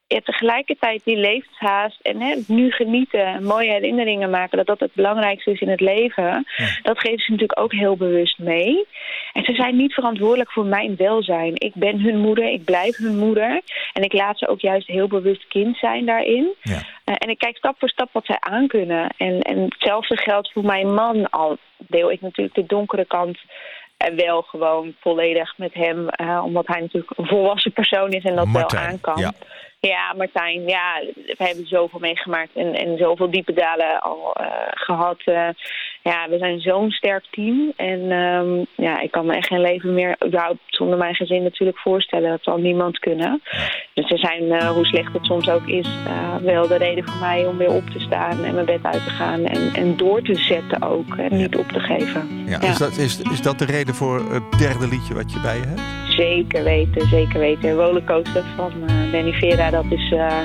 ja, 0.08 0.20
tegelijkertijd 0.20 1.04
die 1.04 1.16
levenshaast 1.16 2.00
en 2.02 2.20
hè, 2.20 2.34
nu 2.46 2.70
genieten, 2.70 3.42
mooie 3.44 3.70
herinneringen 3.70 4.30
maken, 4.30 4.56
dat 4.56 4.66
dat 4.66 4.80
het 4.80 4.94
belangrijkste 4.94 5.50
is 5.50 5.60
in 5.60 5.68
het 5.68 5.80
leven, 5.80 6.46
dat 6.82 6.98
geven 6.98 7.18
ze 7.18 7.30
natuurlijk 7.30 7.60
ook 7.60 7.72
heel 7.72 7.96
bewust 7.96 8.38
mee. 8.38 8.86
En 9.32 9.44
ze 9.44 9.52
zijn 9.52 9.76
niet 9.76 9.94
verantwoordelijk 9.94 10.52
voor 10.52 10.64
mijn 10.64 10.96
welzijn. 10.96 11.52
Ik 11.54 11.74
ben 11.74 12.00
hun 12.00 12.18
moeder, 12.18 12.44
ik 12.44 12.64
blijf 12.64 12.96
hun 12.96 13.16
moeder 13.16 13.60
en 13.92 14.02
ik 14.02 14.12
laat 14.12 14.38
ze 14.38 14.48
ook 14.48 14.60
juist 14.60 14.86
heel 14.86 15.08
bewust 15.08 15.48
kind 15.48 15.76
zijn 15.76 16.06
daarin. 16.06 16.54
Ja. 16.62 16.74
Uh, 16.74 17.14
en 17.18 17.28
ik 17.28 17.38
kijk 17.38 17.56
stap 17.56 17.78
voor 17.78 17.88
stap 17.88 18.08
wat 18.12 18.26
zij 18.26 18.36
aankunnen. 18.40 19.14
En, 19.16 19.40
en 19.40 19.62
hetzelfde 19.62 20.16
geldt 20.16 20.52
voor 20.52 20.64
mijn 20.64 20.94
man, 20.94 21.30
al 21.30 21.56
deel 21.76 22.10
ik 22.10 22.20
natuurlijk 22.20 22.54
de 22.54 22.66
donkere 22.66 23.04
kant 23.04 23.38
en 23.98 24.16
wel 24.16 24.42
gewoon 24.42 24.94
volledig 25.00 25.58
met 25.58 25.74
hem, 25.74 26.08
uh, 26.20 26.42
omdat 26.44 26.66
hij 26.66 26.80
natuurlijk 26.80 27.18
een 27.18 27.26
volwassen 27.26 27.72
persoon 27.72 28.10
is 28.10 28.24
en 28.24 28.36
dat 28.36 28.50
wel 28.52 28.70
aan 28.70 29.00
kan. 29.00 29.20
Ja. 29.20 29.32
Ja, 29.80 30.14
Martijn, 30.16 30.66
ja, 30.66 31.02
we 31.14 31.44
hebben 31.44 31.66
zoveel 31.66 31.98
meegemaakt 31.98 32.50
en, 32.54 32.74
en 32.74 32.98
zoveel 32.98 33.30
diepe 33.30 33.52
dalen 33.52 34.00
al 34.00 34.36
uh, 34.40 34.46
gehad. 34.70 35.22
Uh, 35.24 35.48
ja, 36.10 36.28
we 36.28 36.38
zijn 36.38 36.60
zo'n 36.60 36.90
sterk 36.90 37.24
team. 37.30 37.72
En 37.76 38.10
um, 38.10 38.66
ja, 38.74 39.00
ik 39.00 39.10
kan 39.10 39.26
me 39.26 39.34
echt 39.34 39.46
geen 39.46 39.60
leven 39.60 39.94
meer 39.94 40.16
überhaupt 40.26 40.60
zonder 40.66 40.98
mijn 40.98 41.14
gezin 41.14 41.42
natuurlijk 41.42 41.78
voorstellen. 41.78 42.30
Dat 42.30 42.42
zal 42.42 42.56
niemand 42.56 42.98
kunnen. 42.98 43.42
Dus 43.94 44.10
er 44.10 44.18
zijn, 44.18 44.42
uh, 44.42 44.70
hoe 44.70 44.86
slecht 44.86 45.12
het 45.12 45.24
soms 45.24 45.48
ook 45.48 45.66
is, 45.66 45.88
wel 46.42 46.68
de 46.68 46.76
reden 46.76 47.04
voor 47.08 47.20
mij 47.20 47.46
om 47.46 47.56
weer 47.56 47.72
op 47.72 47.90
te 47.90 48.00
staan 48.00 48.44
en 48.44 48.54
mijn 48.54 48.66
bed 48.66 48.82
uit 48.82 49.04
te 49.04 49.10
gaan. 49.10 49.44
En, 49.44 49.74
en 49.74 49.96
door 49.96 50.22
te 50.22 50.34
zetten 50.34 50.82
ook, 50.82 51.16
en 51.16 51.36
niet 51.36 51.56
op 51.56 51.68
te 51.68 51.80
geven. 51.80 52.44
Ja, 52.46 52.58
ja. 52.60 52.68
Is, 52.68 52.78
dat, 52.78 52.96
is, 52.96 53.20
is 53.20 53.42
dat 53.42 53.58
de 53.58 53.64
reden 53.64 53.94
voor 53.94 54.32
het 54.32 54.58
derde 54.58 54.88
liedje 54.88 55.14
wat 55.14 55.32
je 55.32 55.40
bij 55.40 55.56
je 55.56 55.66
hebt? 55.66 55.80
Zeker 56.08 56.64
weten, 56.64 57.08
zeker 57.08 57.38
weten. 57.38 57.72
Rollercoaster 57.72 58.44
van 58.56 58.72
Benny 59.10 59.32
Vera 59.32 59.70
dat 59.70 59.84
is, 59.88 60.10
uh, 60.10 60.40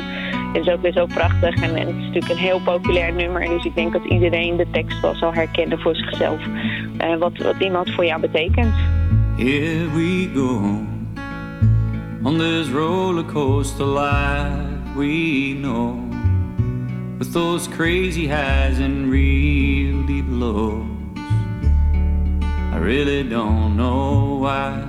is 0.54 0.70
ook 0.70 0.82
weer 0.82 0.92
zo 0.92 1.06
prachtig. 1.06 1.56
En, 1.56 1.76
en, 1.76 1.88
het 1.88 1.96
is 1.96 2.04
natuurlijk 2.06 2.30
een 2.30 2.38
heel 2.38 2.60
populair 2.60 3.14
nummer. 3.14 3.48
Dus 3.48 3.66
ik 3.66 3.76
denk 3.76 3.94
dat 3.94 4.06
iedereen 4.06 4.58
de 4.58 4.68
tekst 4.72 5.02
wel 5.02 5.16
zal 5.16 5.34
herkennen 5.34 5.80
voor 5.80 5.96
zichzelf. 5.96 6.40
Uh, 7.02 7.16
wat, 7.16 7.38
wat 7.38 7.56
iemand 7.60 7.92
voor 7.92 8.06
jou 8.06 8.22
betekent. 8.22 8.74
Here 9.38 9.90
we 9.94 10.30
go. 10.34 10.82
On 12.24 12.38
this 12.38 12.70
rollercoaster 12.70 13.88
life 13.88 14.96
we 14.96 15.58
know. 15.62 15.96
With 17.18 17.34
those 17.34 17.68
crazy 17.68 18.28
highs 18.28 18.80
and 18.80 19.12
real 19.12 20.06
deep 20.06 20.26
lows. 20.30 20.86
I 22.74 22.78
really 22.78 23.24
don't 23.24 23.76
know 23.76 24.40
why. 24.40 24.84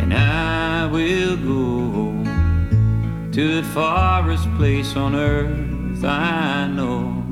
And 0.00 0.14
I 0.14 0.86
will 0.86 1.36
go 1.36 2.24
to 3.32 3.60
the 3.60 3.68
farthest 3.68 4.48
place 4.56 4.96
on 4.96 5.14
earth 5.14 5.76
I 6.04 6.68
know. 6.68 7.24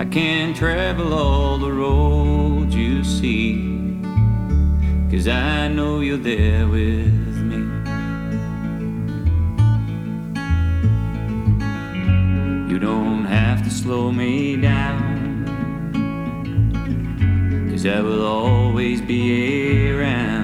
I 0.00 0.04
can 0.04 0.52
travel 0.54 1.14
all 1.14 1.58
the 1.58 1.70
roads 1.70 2.74
you 2.74 3.04
see, 3.04 4.00
cause 5.10 5.28
I 5.28 5.68
know 5.68 6.00
you're 6.00 6.16
there 6.16 6.66
with 6.66 7.36
me. 7.50 7.58
You 12.68 12.78
don't 12.78 13.24
have 13.26 13.62
to 13.62 13.70
slow 13.70 14.10
me 14.10 14.56
down, 14.56 15.44
cause 17.70 17.86
I 17.86 18.00
will 18.00 18.26
always 18.26 19.00
be 19.00 19.92
around. 19.92 20.41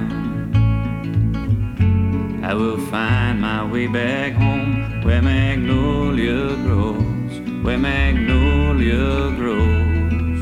I 2.48 2.54
will 2.54 2.78
find 2.78 3.42
my 3.42 3.62
way 3.62 3.88
back 3.88 4.32
home 4.32 5.02
where 5.02 5.20
magnolia 5.20 6.56
grows, 6.64 7.40
where 7.62 7.76
magnolia 7.76 9.36
grows. 9.36 10.40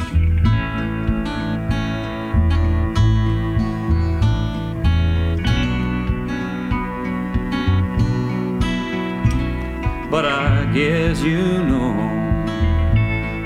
But 10.09 10.27
I 10.27 10.71
guess 10.73 11.23
you 11.23 11.65
know 11.65 11.93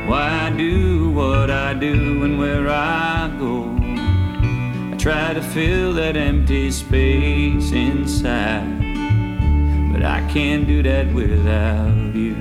why 0.07 0.49
I 0.49 0.51
do 0.51 1.09
what 1.13 1.51
I 1.51 1.73
do 1.73 2.25
and 2.25 2.39
where 2.39 2.69
I 2.69 3.35
go 3.39 3.70
try 5.01 5.33
to 5.33 5.41
fill 5.41 5.95
that 5.95 6.15
empty 6.15 6.71
space 6.71 7.73
inside. 7.73 8.69
But 9.91 10.03
I 10.03 10.21
can't 10.31 10.67
do 10.67 10.83
that 10.83 11.11
without 11.15 12.15
you. 12.15 12.37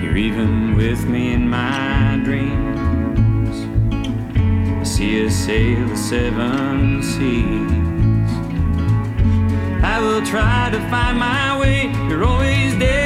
You're 0.00 0.16
even 0.16 0.74
with 0.74 1.04
me 1.04 1.34
in 1.34 1.50
my 1.50 2.18
dreams. 2.24 3.58
I 4.80 4.82
see 4.82 5.26
us 5.26 5.34
sail 5.34 5.86
the 5.86 5.96
seven 5.98 7.02
seas. 7.02 8.30
I 9.84 10.00
will 10.00 10.24
try 10.24 10.70
to 10.70 10.80
find 10.88 11.18
my 11.18 11.60
way. 11.60 11.92
You're 12.08 12.24
always 12.24 12.78
there 12.78 13.05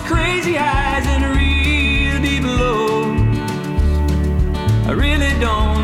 crazy 0.00 0.54
highs 0.54 1.06
and 1.06 1.24
real 1.36 2.20
deep 2.22 2.44
lows. 2.44 3.38
I 4.86 4.92
really 4.92 5.38
don't 5.40 5.83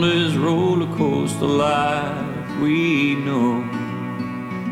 what 0.00 0.10
we 2.60 3.14
know. 3.14 3.64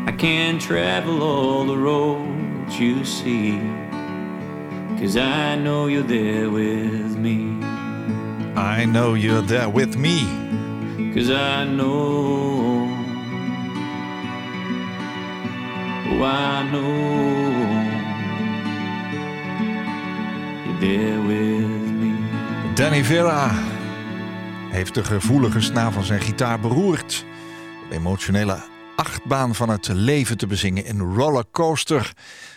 I 0.07 0.11
can't 0.11 0.61
travel 0.61 1.23
all 1.23 1.65
the 1.65 1.77
roads 1.77 2.79
you 2.79 3.03
see, 3.05 3.59
cause 4.99 5.17
I 5.17 5.55
know 5.55 5.87
you're 5.87 6.03
there 6.03 6.49
with 6.49 7.17
me. 7.17 7.59
I 8.55 8.85
know 8.85 9.13
you're 9.13 9.41
there 9.41 9.69
with 9.69 9.97
me. 9.97 10.25
Cause 11.13 11.29
I 11.29 11.65
know, 11.65 12.87
oh, 16.09 16.23
I 16.23 16.63
know 16.71 16.91
you're 20.65 20.79
there 20.79 21.21
with 21.21 21.91
me. 22.01 22.13
Danny 22.75 23.01
Vera 23.01 23.74
heeft 24.75 24.93
de 24.93 25.03
gevoelige 25.03 25.61
snaar 25.61 25.91
van 25.91 26.03
zijn 26.03 26.21
gitaar 26.21 26.59
beroerd. 26.59 27.25
De 27.89 27.95
emotionele 27.95 28.63
achtbaan 28.95 29.55
van 29.55 29.69
het 29.69 29.87
leven 29.87 30.37
te 30.37 30.47
bezingen 30.47 30.85
in 30.85 30.99
Rollercoaster. 30.99 32.13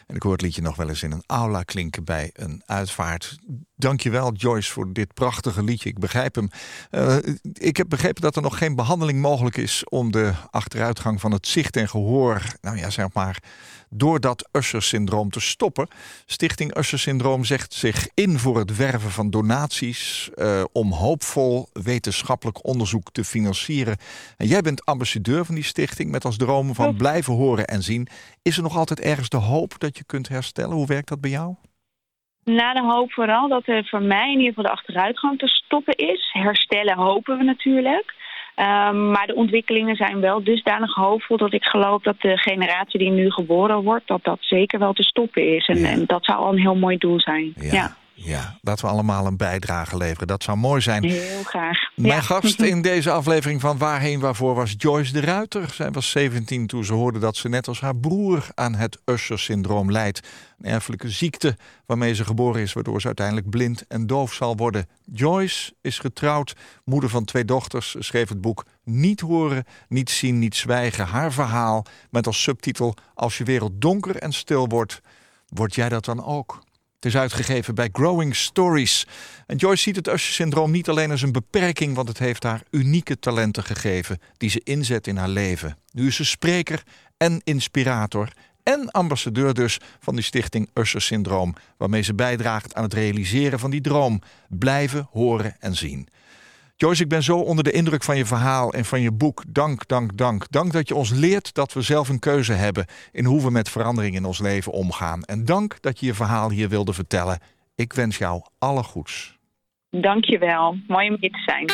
En 0.07 0.17
ik 0.17 0.23
hoor 0.23 0.33
het 0.33 0.41
liedje 0.41 0.63
nog 0.63 0.77
wel 0.77 0.89
eens 0.89 1.03
in 1.03 1.13
een 1.13 1.23
aula 1.27 1.63
klinken 1.63 2.05
bij 2.05 2.31
een 2.33 2.63
uitvaart. 2.67 3.39
Dankjewel 3.77 4.33
Joyce 4.33 4.73
voor 4.73 4.93
dit 4.93 5.15
prachtige 5.15 5.63
liedje. 5.63 5.89
Ik 5.89 5.99
begrijp 5.99 6.35
hem. 6.35 6.51
Eh, 6.91 7.17
ik 7.53 7.77
heb 7.77 7.89
begrepen 7.89 8.23
dat 8.23 8.37
er 8.37 8.43
nog 8.43 8.59
geen 8.59 8.75
behandeling 8.75 9.21
mogelijk 9.21 9.57
is 9.57 9.85
om 9.85 10.13
de 10.13 10.33
achteruitgang 10.51 11.21
van 11.21 11.33
het 11.33 11.47
zicht 11.47 11.77
en 11.77 11.89
gehoor, 11.89 12.43
nou 12.61 12.77
ja, 12.77 12.91
zeg 12.91 13.13
maar, 13.13 13.43
door 13.91 14.21
dat 14.21 14.49
Usher-syndroom 14.53 15.31
te 15.31 15.41
stoppen. 15.41 15.89
Stichting 16.27 16.77
Usher-syndroom 16.77 17.45
zegt 17.45 17.73
zich 17.73 18.09
in 18.15 18.39
voor 18.39 18.59
het 18.59 18.77
werven 18.77 19.11
van 19.11 19.31
donaties 19.31 20.31
eh, 20.35 20.65
om 20.73 20.93
hoopvol 20.93 21.69
wetenschappelijk 21.73 22.67
onderzoek 22.67 23.11
te 23.13 23.25
financieren. 23.25 23.97
En 24.37 24.47
jij 24.47 24.61
bent 24.61 24.85
ambassadeur 24.85 25.45
van 25.45 25.55
die 25.55 25.65
stichting 25.65 26.11
met 26.11 26.25
als 26.25 26.37
droom 26.37 26.75
van 26.75 26.97
blijven 26.97 27.35
horen 27.35 27.67
en 27.67 27.83
zien. 27.83 28.09
Is 28.43 28.57
er 28.57 28.63
nog 28.63 28.77
altijd 28.77 29.01
ergens 29.01 29.29
de 29.29 29.37
hoop 29.37 29.79
dat 29.79 29.99
je 29.99 30.05
kunt 30.05 30.29
herstellen? 30.29 30.77
Hoe 30.77 30.87
werkt 30.87 31.09
dat 31.09 31.21
bij 31.21 31.31
jou? 31.31 31.55
Na 32.45 32.73
de 32.73 32.83
hoop 32.83 33.13
vooral 33.13 33.49
dat 33.49 33.67
er 33.67 33.89
voor 33.89 34.03
mij 34.03 34.33
in 34.33 34.39
ieder 34.39 34.55
geval 34.55 34.65
de 34.65 34.71
achteruitgang 34.71 35.39
te 35.39 35.47
stoppen 35.47 35.95
is. 35.95 36.31
Herstellen 36.33 36.97
hopen 36.97 37.39
we 37.39 37.45
natuurlijk. 37.45 38.15
Um, 38.59 39.11
maar 39.11 39.27
de 39.27 39.35
ontwikkelingen 39.35 39.97
zijn 39.97 40.21
wel 40.21 40.45
dusdanig 40.45 40.95
hoopvol 40.95 41.37
dat 41.37 41.53
ik 41.53 41.65
geloof 41.65 42.03
dat 42.03 42.21
de 42.21 42.39
generatie 42.39 42.99
die 42.99 43.11
nu 43.11 43.31
geboren 43.31 43.83
wordt, 43.83 44.07
dat 44.07 44.25
dat 44.25 44.39
zeker 44.41 44.79
wel 44.79 44.93
te 44.93 45.03
stoppen 45.03 45.55
is. 45.57 45.67
En, 45.67 45.79
Ja. 45.79 45.89
en 45.89 46.05
dat 46.07 46.25
zou 46.25 46.39
al 46.39 46.53
een 46.53 46.59
heel 46.61 46.77
mooi 46.77 46.97
doel 46.97 47.21
zijn. 47.21 47.53
Ja, 47.57 47.73
Ja, 47.73 47.97
ja, 48.21 48.59
dat 48.61 48.81
we 48.81 48.87
allemaal 48.87 49.27
een 49.27 49.37
bijdrage 49.37 49.97
leveren. 49.97 50.27
Dat 50.27 50.43
zou 50.43 50.59
mooi 50.59 50.81
zijn. 50.81 51.05
heel 51.05 51.43
graag. 51.43 51.79
Mijn 51.95 52.15
ja. 52.15 52.21
gast 52.21 52.61
in 52.73 52.83
deze 52.83 53.11
aflevering 53.11 53.61
van 53.61 53.79
Waarheen 53.79 54.21
Waarvoor 54.21 54.55
was 54.55 54.75
Joyce 54.77 55.13
de 55.13 55.21
Ruiter. 55.21 55.71
Zij 55.71 55.91
was 55.91 56.11
17 56.11 56.67
toen 56.67 56.85
ze 56.85 56.93
hoorde 56.93 57.19
dat 57.19 57.37
ze 57.37 57.49
net 57.49 57.69
als 57.69 57.81
haar 57.81 57.97
broer 57.97 58.47
aan 58.55 58.75
het 58.75 58.99
Usher-syndroom 59.05 59.93
leidt. 59.93 60.29
Een 60.59 60.71
erfelijke 60.71 61.09
ziekte 61.11 61.57
waarmee 61.87 62.15
ze 62.15 62.25
geboren 62.25 62.63
is, 62.63 62.73
waardoor 62.73 63.01
ze 63.01 63.07
uiteindelijk 63.07 63.51
blind 63.51 63.87
en 63.87 64.07
doof 64.07 64.33
zal 64.33 64.57
worden. 64.57 64.89
Joyce 65.13 65.73
is 65.81 65.99
getrouwd, 65.99 66.57
moeder 66.85 67.11
van 67.11 67.25
twee 67.25 67.45
dochters, 67.45 67.97
schreef 67.99 68.29
het 68.29 68.41
boek 68.41 68.65
Niet 68.85 69.21
horen, 69.21 69.65
niet 69.89 70.11
zien, 70.11 70.39
niet 70.39 70.57
zwijgen. 70.57 71.07
Haar 71.07 71.33
verhaal 71.33 71.85
met 72.11 72.27
als 72.27 72.43
subtitel 72.43 72.95
Als 73.15 73.39
je 73.39 73.45
wereld 73.45 73.81
donker 73.81 74.17
en 74.17 74.33
stil 74.33 74.67
wordt, 74.67 75.01
word 75.49 75.75
jij 75.75 75.89
dat 75.89 76.05
dan 76.05 76.25
ook? 76.25 76.67
Het 76.99 77.07
is 77.07 77.17
uitgegeven 77.17 77.75
bij 77.75 77.89
Growing 77.93 78.37
Stories. 78.37 79.07
En 79.47 79.57
Joyce 79.57 79.83
ziet 79.83 79.97
het 79.97 80.07
Usher-syndroom 80.09 80.71
niet 80.71 80.89
alleen 80.89 81.11
als 81.11 81.23
een 81.23 81.33
beperking... 81.33 81.95
want 81.95 82.09
het 82.09 82.19
heeft 82.19 82.43
haar 82.43 82.63
unieke 82.71 83.19
talenten 83.19 83.65
gegeven 83.65 84.21
die 84.37 84.51
ze 84.51 84.61
inzet 84.65 85.07
in 85.07 85.17
haar 85.17 85.29
leven. 85.29 85.79
Nu 85.93 86.07
is 86.07 86.17
ze 86.17 86.25
spreker 86.25 86.83
en 87.17 87.41
inspirator... 87.45 88.33
en 88.63 88.91
ambassadeur 88.91 89.55
dus 89.55 89.79
van 90.01 90.15
die 90.15 90.25
stichting 90.25 90.71
Usher-syndroom... 90.75 91.55
waarmee 91.77 92.03
ze 92.03 92.15
bijdraagt 92.15 92.75
aan 92.75 92.83
het 92.83 92.95
realiseren 92.95 93.59
van 93.59 93.71
die 93.71 93.81
droom. 93.81 94.23
Blijven, 94.49 95.09
horen 95.11 95.57
en 95.61 95.77
zien. 95.77 96.09
Joyce, 96.81 97.03
ik 97.03 97.09
ben 97.09 97.23
zo 97.23 97.39
onder 97.39 97.65
de 97.65 97.73
indruk 97.73 98.03
van 98.03 98.17
je 98.17 98.27
verhaal 98.27 98.73
en 98.73 98.85
van 98.85 99.01
je 99.01 99.13
boek. 99.13 99.45
Dank, 99.49 99.89
dank, 99.89 100.17
dank. 100.17 100.51
Dank 100.51 100.73
dat 100.73 100.89
je 100.89 100.95
ons 100.95 101.11
leert 101.11 101.55
dat 101.55 101.73
we 101.73 101.83
zelf 101.83 102.09
een 102.09 102.19
keuze 102.19 102.53
hebben 102.53 102.87
in 103.13 103.25
hoe 103.25 103.43
we 103.43 103.51
met 103.51 103.69
verandering 103.69 104.15
in 104.15 104.25
ons 104.25 104.39
leven 104.39 104.73
omgaan. 104.73 105.23
En 105.23 105.45
dank 105.45 105.83
dat 105.83 106.01
je 106.01 106.07
je 106.07 106.15
verhaal 106.15 106.51
hier 106.51 106.69
wilde 106.69 106.93
vertellen. 106.93 107.39
Ik 107.75 107.93
wens 107.93 108.19
jou 108.19 108.43
alle 108.59 108.83
goeds. 108.83 109.39
Dankjewel. 109.91 110.77
Mooi 110.87 111.09
om 111.09 111.17
hier 111.21 111.31
te 111.31 111.43
zijn. 111.47 111.67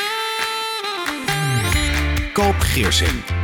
Koop 2.32 2.58
Geersing. 2.58 3.43